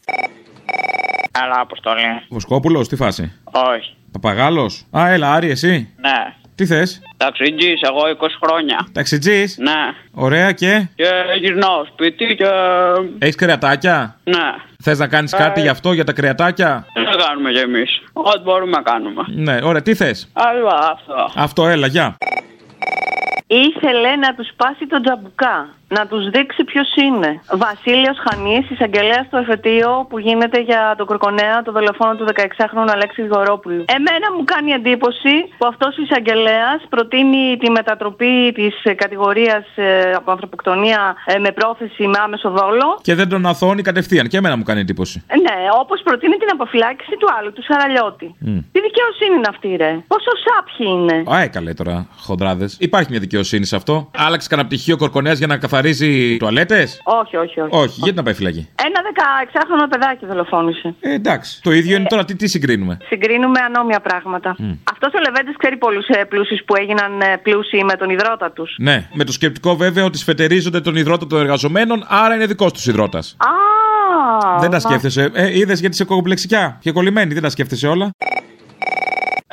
Καλά, 1.31 1.59
Αποστολή. 1.61 2.01
Βοσκόπουλος, 2.29 2.87
τι 2.87 2.95
φάση; 2.95 3.31
Όχι. 3.43 3.95
Παπαγάλος; 4.11 4.85
Α, 4.97 5.09
έλα, 5.09 5.33
Άρη, 5.33 5.49
εσύ. 5.49 5.69
Ναι. 6.01 6.44
Τι 6.55 6.65
θες; 6.65 7.01
Ταξιτζής, 7.17 7.81
εγώ 7.81 8.01
20 8.19 8.27
χρόνια. 8.45 8.87
Ταξιτζής; 8.91 9.57
Ναι. 9.57 9.71
Ωραία 10.11 10.51
και; 10.51 10.87
Και 10.95 11.09
γυρνάω 11.39 11.85
σπίτι 11.85 12.35
και. 12.35 12.47
Έχεις 13.19 13.35
κρεατάκια; 13.35 14.15
Ναι. 14.23 14.53
Θες 14.83 14.99
να 14.99 15.07
κάνεις 15.07 15.33
Ε. 15.33 15.37
κάτι 15.37 15.61
γι' 15.61 15.67
αυτό, 15.67 15.93
για 15.93 16.03
τα 16.03 16.13
κρεατάκια; 16.13 16.85
Τι 16.93 17.01
να 17.01 17.15
κάνουμε 17.25 17.51
κι 17.51 17.57
εμείς; 17.59 18.01
Ό,τι 18.13 18.39
μπορούμε 18.43 18.71
να 18.71 18.81
κάνουμε. 18.81 19.23
Ναι, 19.27 19.57
ωραία, 19.63 19.81
τι 19.81 19.95
θες; 19.95 20.29
Αλλά 20.33 20.91
αυτό. 20.91 21.31
Αυτό, 21.35 21.67
έλα, 21.67 21.87
γεια. 21.87 22.15
Ήθελε 23.47 24.15
να 24.15 24.35
τους 24.35 24.47
σπάσει 24.47 24.87
τον 24.87 25.01
τζαμπουκά. 25.03 25.69
Να 25.87 26.07
τους 26.07 26.29
δείξει 26.29 26.63
ποιος 26.63 26.89
είναι. 26.95 27.41
Βασίλειος 27.65 28.17
Χανής, 28.25 28.69
εισαγγελέας 28.69 29.25
στο 29.25 29.37
εφετείο 29.37 30.05
που 30.09 30.19
γίνεται 30.19 30.59
για 30.61 30.93
τον 30.97 31.05
Κορκονέα, 31.05 31.61
το 31.61 31.71
δολοφόνο 31.71 32.15
του 32.15 32.25
16χρονου 32.35 32.89
Αλέξη 32.95 33.21
Γορόπουλου. 33.33 33.85
Εμένα 33.97 34.27
μου 34.35 34.43
κάνει 34.43 34.71
εντύπωση 34.71 35.33
που 35.57 35.65
αυτός 35.67 35.97
ο 35.97 36.01
εισαγγελέας 36.01 36.79
προτείνει 36.89 37.57
τη 37.57 37.69
μετατροπή 37.71 38.51
της 38.55 38.73
κατηγορίας 38.95 39.65
από 40.15 40.31
ανθρωποκτονία 40.31 41.15
ε, 41.25 41.37
με 41.37 41.51
πρόθεση 41.51 42.07
με 42.07 42.17
άμεσο 42.23 42.49
δόλο. 42.49 42.87
Και 43.01 43.15
δεν 43.15 43.29
τον 43.29 43.45
αθώνει 43.45 43.81
κατευθείαν. 43.81 44.27
Και 44.27 44.37
εμένα 44.37 44.57
μου 44.57 44.63
κάνει 44.63 44.79
εντύπωση. 44.79 45.23
Ε, 45.27 45.35
Ναι, 45.37 45.57
όπως 45.81 46.01
προτείνει 46.03 46.35
την 46.35 46.47
αποφυλάκηση 46.51 47.15
του 47.19 47.27
άλλου, 47.39 47.51
του 47.53 47.63
Σαραλιώτη. 47.63 48.35
Μμ. 48.39 48.57
Τι 48.71 48.79
δικαιοσύνη 48.87 49.35
είναι 49.37 49.47
αυτή, 49.49 49.75
ρε; 49.75 49.91
Πόσο 50.07 50.31
σάπιοι 50.45 50.85
είναι; 50.89 51.23
Α, 51.35 51.41
έκαλε 51.41 51.73
τώρα, 51.73 52.07
χοντράδες. 52.17 52.77
Υπάρχει 52.79 53.09
μια 53.11 53.19
δικαιοσύνη 53.19 53.65
σε 53.65 53.75
αυτό. 53.75 54.09
Άλλαξε 54.17 54.47
κανένα 54.49 54.67
πτυχίο 54.67 54.97
Κορκονέας 54.97 55.37
για 55.37 55.47
να 55.47 55.53
καθαρίζει 55.75 56.37
τουαλέτες; 56.37 57.01
Όχι, 57.03 57.35
όχι, 57.37 57.59
όχι. 57.59 57.69
Όχι, 57.75 57.99
γιατί 58.03 58.15
να 58.15 58.23
πάει 58.23 58.33
φυλακή; 58.33 58.69
Ένα 58.87 58.99
16χρονο 59.15 59.87
παιδάκι 59.89 60.25
δολοφόνησε. 60.25 60.95
Ε, 60.99 61.13
εντάξει. 61.13 61.61
Το 61.61 61.71
ίδιο 61.71 61.95
είναι 61.95 62.05
τώρα, 62.09 62.25
τι, 62.25 62.35
τι 62.35 62.47
συγκρίνουμε; 62.47 62.97
Συγκρίνουμε 63.07 63.59
ανώμια 63.59 63.99
πράγματα. 63.99 64.55
Μμ. 64.57 64.71
Αυτός 64.91 65.13
ο 65.13 65.19
Λεβέντης 65.25 65.55
ξέρει 65.57 65.77
πολλούς 65.77 66.05
πλούσιους 66.29 66.61
που 66.65 66.75
έγιναν 66.75 67.21
ε, 67.21 67.37
πλούσιοι 67.43 67.83
με 67.83 67.93
τον 67.93 68.09
υδρότα 68.09 68.51
τους. 68.51 68.75
Ναι, 68.77 69.07
με 69.13 69.23
το 69.23 69.31
σκεπτικό 69.31 69.75
βέβαια 69.75 70.03
ότι 70.05 70.17
σφετερίζονται 70.17 70.81
τον 70.81 70.95
υδρότα 70.95 71.27
των 71.27 71.39
εργαζομένων, 71.39 72.05
άρα 72.07 72.35
είναι 72.35 72.45
δικός 72.45 72.71
τους 72.73 72.85
υδρότας. 72.85 73.35
Α, 73.37 74.59
Δεν 74.59 74.69
τα 74.69 74.75
μα- 74.75 74.79
σκέφτεσαι. 74.79 75.29
Ε, 75.33 75.57
Είδες 75.59 75.79
γιατί 75.79 75.95
είσαι 75.95 76.03
κοκομπλεξικιά 76.05 76.77
και 76.81 76.91
κολλημένη, 76.91 77.33
δεν 77.33 77.41
τα 77.43 77.49
σκέφτεσαι 77.49 77.87
όλα. 77.87 78.09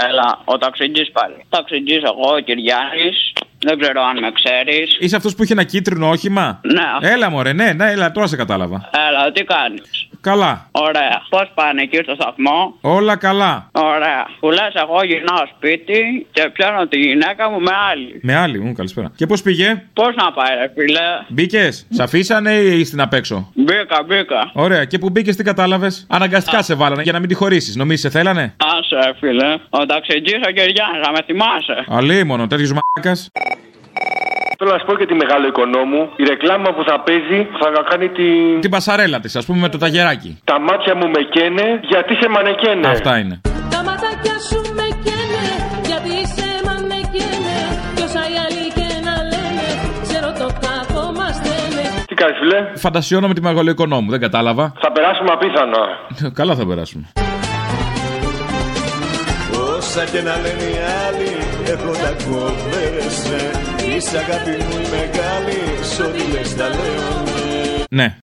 Έλα, 0.09 0.39
ο 0.45 0.59
ταξιτζή 0.59 1.11
πάλι. 1.13 1.45
Ταξιτζή, 1.49 1.95
εγώ, 1.95 2.35
ο 2.37 2.41
Κυριάννη. 2.41 3.13
Δεν 3.59 3.79
ξέρω 3.79 4.03
αν 4.03 4.19
με 4.19 4.31
ξέρεις. 4.33 4.97
Είσαι 5.01 5.17
αυτός 5.17 5.35
που 5.35 5.43
είχε 5.43 5.53
ένα 5.53 5.65
κίτρινο 5.65 6.09
όχημα; 6.09 6.61
Ναι. 6.63 7.09
Έλα, 7.09 7.31
μωρέ, 7.31 7.53
ναι, 7.53 7.73
ναι, 7.73 7.91
έλα, 7.91 8.13
τώρα 8.13 8.27
σε 8.27 8.37
κατάλαβα. 8.37 8.91
Έλα, 9.09 9.33
τι 9.33 9.45
κάνεις; 9.45 10.02
Καλά. 10.23 10.69
Ωραία. 10.73 11.23
Πώς 11.29 11.51
πάνε 11.55 11.83
εκεί 11.83 11.97
στο 12.03 12.15
σταθμό; 12.15 12.75
Όλα 12.81 13.17
καλά. 13.17 13.69
Ωραία. 13.73 14.27
Που 14.41 14.51
λες, 14.51 14.73
εγώ 14.75 15.05
γυρνάω 15.05 15.45
σπίτι 15.57 16.27
και 16.33 16.51
πιάνω 16.53 16.87
τη 16.87 16.99
γυναίκα 16.99 17.51
μου 17.51 17.61
με 17.61 17.71
άλλη. 17.91 18.21
Με 18.23 18.35
άλλη, 18.37 18.61
μου, 18.61 18.73
καλησπέρα. 18.73 19.13
Και 19.17 19.27
πώς 19.27 19.43
πήγε, 19.43 19.83
Πώς 19.93 20.15
να 20.15 20.33
πάει, 20.33 20.55
ρε 20.57 20.73
φίλε. 20.77 21.01
μπήκες, 21.29 21.87
σε 21.91 22.03
αφήσανε 22.03 22.53
ή 22.55 22.79
ήσουν 22.81 23.01
απ' 23.01 23.13
έξω; 23.13 23.51
Μπήκα, 23.55 24.03
μπήκα. 24.07 24.51
Ωραία, 24.53 24.85
και 24.85 24.99
που 24.99 25.11
μπήκες, 25.11 25.37
τι 25.37 25.43
κατάλαβες; 25.43 26.07
Αναγκαστικά 26.11 26.63
σε 26.63 26.75
βάλανε 26.75 27.03
για 27.03 27.13
να 27.13 27.19
μην 27.19 27.29
τη 27.29 27.35
χωρίσεις. 27.35 27.77
Νομίζεις 27.77 28.01
σε 28.01 28.11
θέλανε; 28.11 28.55
Άσε, 28.57 28.97
ρε 29.07 29.13
φίλε. 29.19 29.55
Ο 29.71 29.87
ταξιτζής 29.87 30.41
ο 30.49 30.51
Κυριάννη, 30.51 30.99
θα 31.05 31.11
με 31.11 31.19
θυμάσαι. 31.27 31.85
Αλίμονο, 31.89 32.47
τέτοιος 32.47 32.73
μάκα. 32.73 33.13
Θέλω 34.65 34.75
να 34.75 34.81
σου 34.83 34.89
πω 34.91 34.97
και 34.97 35.07
τη 35.07 35.15
μεγάλο 35.15 35.47
οικονόμου. 35.47 36.01
Η 36.17 36.25
ρεκλάμα 36.33 36.69
που 36.75 36.83
θα 36.89 36.97
παίζει 37.07 37.39
θα 37.61 37.69
κάνει 37.91 38.09
τη. 38.09 38.27
Την 38.61 38.71
πασαρέλα 38.71 39.21
της, 39.21 39.37
ας 39.37 39.45
πούμε, 39.47 39.59
με 39.61 39.69
το 39.69 39.79
ταγεράκι. 39.79 40.31
Τα 40.45 40.61
μάτια 40.61 40.95
μου 40.99 41.07
με 41.15 41.21
καίνε 41.35 41.67
γιατί 41.93 42.13
σε 42.21 42.29
μανεκαίνε. 42.29 42.89
Αυτά 42.89 43.19
είναι. 43.19 43.41
Τα 43.75 43.81
ματάκια 43.87 44.37
σου 44.49 44.61
με 44.79 44.87
καίνε, 45.05 45.45
γιατί 45.89 46.11
είσαι 46.23 46.49
μανεκαίνε 46.67 47.57
Κι 47.97 48.03
όσα 48.07 48.23
οι 48.33 48.37
άλλοι 48.45 48.65
και 48.77 48.87
να 49.07 49.15
λένε, 49.33 49.67
ξέρω 50.07 50.29
το 50.41 50.49
κακό 50.67 51.05
μας 51.19 51.35
στέλνε 51.41 51.85
Τι 52.09 52.15
κάνεις, 52.15 52.37
φιλέ. 52.41 52.61
Φαντασιώνω 52.85 53.27
με 53.29 53.35
τη 53.35 53.43
μεγάλο 53.49 53.71
οικονόμου, 53.71 54.11
δεν 54.11 54.21
κατάλαβα. 54.21 54.73
Θα 54.85 54.93
περάσουμε 54.93 55.31
απίθανα. 55.37 55.83
Καλά 56.39 56.55
θα 56.55 56.67
περάσουμε. 56.67 57.05
Πώς 59.53 59.77
Όσα 59.77 60.05
και 60.13 60.21
να 60.29 60.35
λένε 60.45 60.67
οι 60.73 60.79
άλλοι 61.07 61.31
Έχω 61.75 61.91
τα 62.03 62.11
κόβερες 62.25 63.72
Είσαι 63.97 64.19
αγάπη 64.19 64.51
μου 64.51 64.81
η 64.85 64.89
μεγάλη 64.91 65.85
Σ' 65.95 65.99
ό,τι 65.99 66.33
λες 66.33 66.55
τα 66.55 66.69
λέω 66.69 67.23
ναι 67.91 68.05
Ναι. 68.05 68.17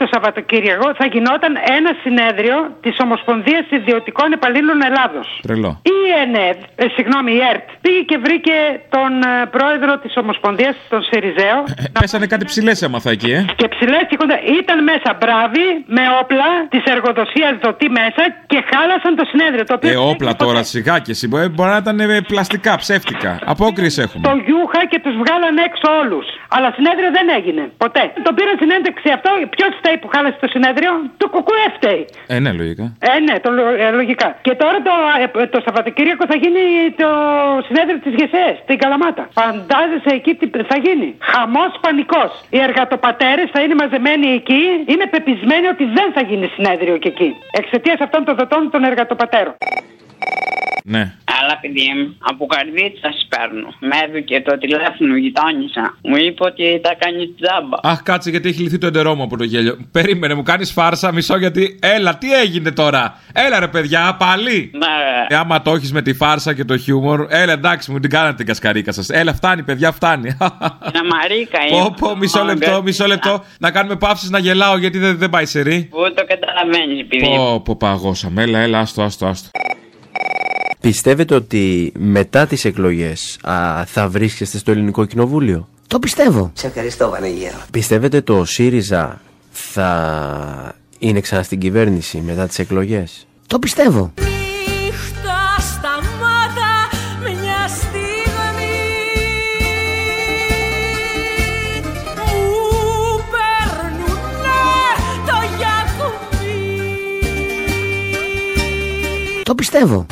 Το 0.00 0.04
Σαββατοκύριακο 0.12 0.88
θα 1.00 1.06
γινόταν 1.12 1.52
ένα 1.78 1.90
συνέδριο 2.02 2.56
της 2.84 2.94
Ομοσπονδίας 3.06 3.64
Ιδιωτικών 3.78 4.28
Υπαλλήλων 4.38 4.78
Ελλάδος. 4.88 5.26
Τρελό. 5.46 5.70
Η 5.96 5.98
ΕΝΕΔ, 6.22 6.58
ε, 6.82 6.84
συγγνώμη, 6.96 7.30
η 7.38 7.40
ΕΡΤ, 7.50 7.66
πήγε 7.84 8.02
και 8.10 8.18
βρήκε 8.26 8.56
τον 8.96 9.10
ε, 9.22 9.46
πρόεδρο 9.56 9.92
της 10.02 10.12
Ομοσπονδίας, 10.22 10.74
τον 10.92 11.02
Σιριζέο. 11.08 11.58
Ε, 11.82 11.82
πέσανε 12.00 12.26
κάτι 12.32 12.44
ψηλές 12.50 12.82
έμαθα 12.86 13.10
εκεί, 13.16 13.30
ε. 13.38 13.40
Και 13.60 13.68
ψηλές 13.74 14.02
και 14.10 14.16
κοντά. 14.22 14.36
Ήταν 14.60 14.78
μέσα 14.90 15.10
μπράβοι 15.20 15.66
με 15.96 16.02
όπλα 16.20 16.48
της 16.74 16.82
εργοδοσίας 16.94 17.52
δοτή 17.64 17.88
μέσα 18.00 18.22
και 18.50 18.58
χάλασαν 18.70 19.12
το 19.20 19.24
συνέδριο. 19.30 19.64
Το 19.70 19.74
οποίο 19.78 19.90
Ε, 19.90 19.96
όπλα 20.12 20.32
τώρα, 20.42 20.62
σιγά 20.74 20.96
και 21.04 21.10
εσύ. 21.16 21.24
Ε, 21.42 21.48
Μπορεί 21.54 21.70
να 21.76 21.80
ήταν 21.84 21.96
ε, 22.00 22.20
πλαστικά, 22.32 22.72
ψεύτικα. 22.82 23.32
Απόκριση 23.54 23.98
έχουμε. 24.06 24.22
το 24.28 24.34
γιούχα 24.46 24.80
και 24.90 24.98
τους 25.04 25.14
βγάλαν 25.22 25.54
έξω 25.68 25.86
όλους. 26.02 26.26
Αλλά 26.56 26.68
συνέδριο 26.76 27.10
δεν 27.18 27.26
έγινε. 27.38 27.62
Ποτέ. 27.84 28.02
Το 28.26 28.30
πήραν 28.36 28.56
συνέντευξη 28.62 29.08
αυτό. 29.16 29.30
Ποιος 29.56 29.72
φταίει 29.88 30.00
που 30.02 30.08
χάλασε 30.14 30.38
το 30.44 30.48
συνέδριο, 30.54 30.90
το 31.16 31.26
κουκουέ 31.34 31.66
φταίει. 31.76 32.02
Ε, 32.34 32.38
ναι, 32.44 32.50
λογικά. 32.60 32.84
Ε, 33.10 33.18
ναι, 33.26 33.34
το, 33.44 33.50
λο- 33.56 33.76
ε, 33.84 33.90
λογικά. 34.00 34.28
Και 34.46 34.54
τώρα 34.62 34.78
το, 34.88 34.92
ε, 35.42 35.46
το 35.54 35.58
Σαββατοκύριακο 35.64 36.24
θα 36.32 36.36
γίνει 36.42 36.62
το 37.02 37.08
συνέδριο 37.66 37.98
της 38.04 38.12
ΓΕΣΕΣ 38.18 38.54
στην 38.64 38.76
Καλαμάτα. 38.82 39.22
Φαντάζεσαι 39.38 40.10
εκεί 40.18 40.32
τι 40.34 40.46
θα 40.70 40.76
γίνει. 40.84 41.08
Χαμός 41.30 41.72
πανικός. 41.84 42.30
Οι 42.54 42.58
εργατοπατέρες 42.68 43.48
θα 43.54 43.60
είναι 43.62 43.74
μαζεμένοι 43.82 44.26
εκεί. 44.40 44.62
Είμαι 44.92 45.06
πεπισμένη 45.12 45.66
ότι 45.74 45.84
δεν 45.98 46.08
θα 46.14 46.22
γίνει 46.28 46.46
συνέδριο 46.54 46.96
και 47.02 47.08
εκεί. 47.14 47.28
Εξαιτίας 47.60 47.98
αυτών 48.06 48.24
των 48.24 48.34
δοτών 48.40 48.70
των 48.72 48.80
εργατοπατέρων. 48.90 49.54
Ναι. 50.84 51.14
Αλλά 51.40 51.58
παιδί 51.60 51.92
μου, 51.96 52.16
από 52.18 52.46
καρδίτσα 52.46 53.08
σα 53.16 53.36
παίρνω. 53.36 53.68
Με 53.80 53.96
έδωκε 54.04 54.40
το 54.40 54.58
τηλέφωνο 54.58 55.14
η 55.16 55.20
γειτόνισσα. 55.20 55.96
Μου 56.02 56.16
είπε 56.16 56.44
ότι 56.44 56.80
τα 56.82 56.94
κάνει 56.98 57.26
τζάμπα. 57.40 57.76
Αχ, 57.82 58.02
κάτσε 58.02 58.30
γιατί 58.30 58.48
έχει 58.48 58.62
λυθεί 58.62 58.78
το 58.78 58.86
εντερό 58.86 59.14
μου 59.14 59.22
από 59.22 59.36
το 59.36 59.44
γέλιο. 59.44 59.78
Περίμενε, 59.92 60.34
μου 60.34 60.42
κάνεις 60.42 60.72
φάρσα 60.72 61.12
μισό 61.12 61.36
γιατί. 61.38 61.78
Έλα, 61.82 62.18
τι 62.18 62.34
έγινε 62.34 62.70
τώρα; 62.70 63.20
Έλα 63.32 63.60
ρε 63.60 63.68
παιδιά, 63.68 64.16
πάλι. 64.18 64.70
Ναι. 64.74 64.86
Ε, 65.28 65.36
άμα 65.36 65.62
το 65.62 65.72
έχεις 65.72 65.92
με 65.92 66.02
τη 66.02 66.14
φάρσα 66.14 66.54
και 66.54 66.64
το 66.64 66.76
χιούμορ. 66.76 67.26
Έλα, 67.28 67.52
εντάξει, 67.52 67.90
μου 67.90 67.98
την 68.00 68.10
κάνατε 68.10 68.34
την 68.34 68.46
κασκαρίκα 68.46 68.92
σας. 68.92 69.08
Έλα, 69.08 69.34
φτάνει, 69.34 69.62
παιδιά, 69.62 69.92
φτάνει. 69.92 70.28
Ένα 70.92 71.04
μαρίκα 71.12 71.58
Πω, 71.70 71.76
είναι. 71.76 71.94
πω, 72.00 72.16
μισό 72.16 72.44
λεπτό, 72.44 72.82
μισό 72.82 73.06
λεπτό. 73.06 73.44
Να 73.58 73.70
κάνουμε 73.70 73.96
παύσεις 73.96 74.30
να 74.30 74.38
γελάω 74.38 74.76
γιατί 74.76 74.98
δεν, 74.98 75.18
δεν 75.18 75.30
πάει 75.30 75.46
σε 75.46 75.60
ρί. 75.60 75.88
Πού 75.90 76.12
το 76.14 76.24
καταλαβαίνεις, 76.26 77.06
παιδί 77.06 77.26
μου. 77.26 77.36
Πω, 77.36 77.60
πω, 77.60 77.76
παγώσαμε. 77.76 78.42
Έλα, 78.42 78.58
έλα, 78.58 78.78
άστο, 78.78 79.02
άστο, 79.02 79.26
άστο. 79.26 79.50
Πιστεύετε 80.80 81.34
ότι 81.34 81.92
μετά 81.98 82.46
τις 82.46 82.64
εκλογές 82.64 83.38
α, 83.42 83.84
θα 83.86 84.08
βρίσκεστε 84.08 84.58
στο 84.58 84.70
ελληνικό 84.70 85.04
κοινοβούλιο; 85.04 85.68
Το 85.86 85.98
πιστεύω. 85.98 86.50
Σε 86.54 86.66
ευχαριστώ, 86.66 87.10
Βανεγέρο. 87.10 87.56
Πιστεύετε 87.70 88.20
το 88.20 88.44
ΣΥΡΙΖΑ 88.44 89.20
θα 89.50 90.74
είναι 90.98 91.20
ξανά 91.20 91.42
στην 91.42 91.58
κυβέρνηση 91.58 92.22
μετά 92.26 92.46
τις 92.46 92.58
εκλογές; 92.58 93.26
Το 93.46 93.58
πιστεύω. 93.58 94.12
Νύχτα 94.20 95.56
σταμάτα 95.58 96.88
μια 97.22 97.68
στιγμή 97.68 98.16
Μου 102.16 103.20
παίρνουνε 103.30 104.60
το 105.26 105.36
γιακουμί 105.58 106.72
Το 109.42 109.54
πιστεύω. 109.54 110.06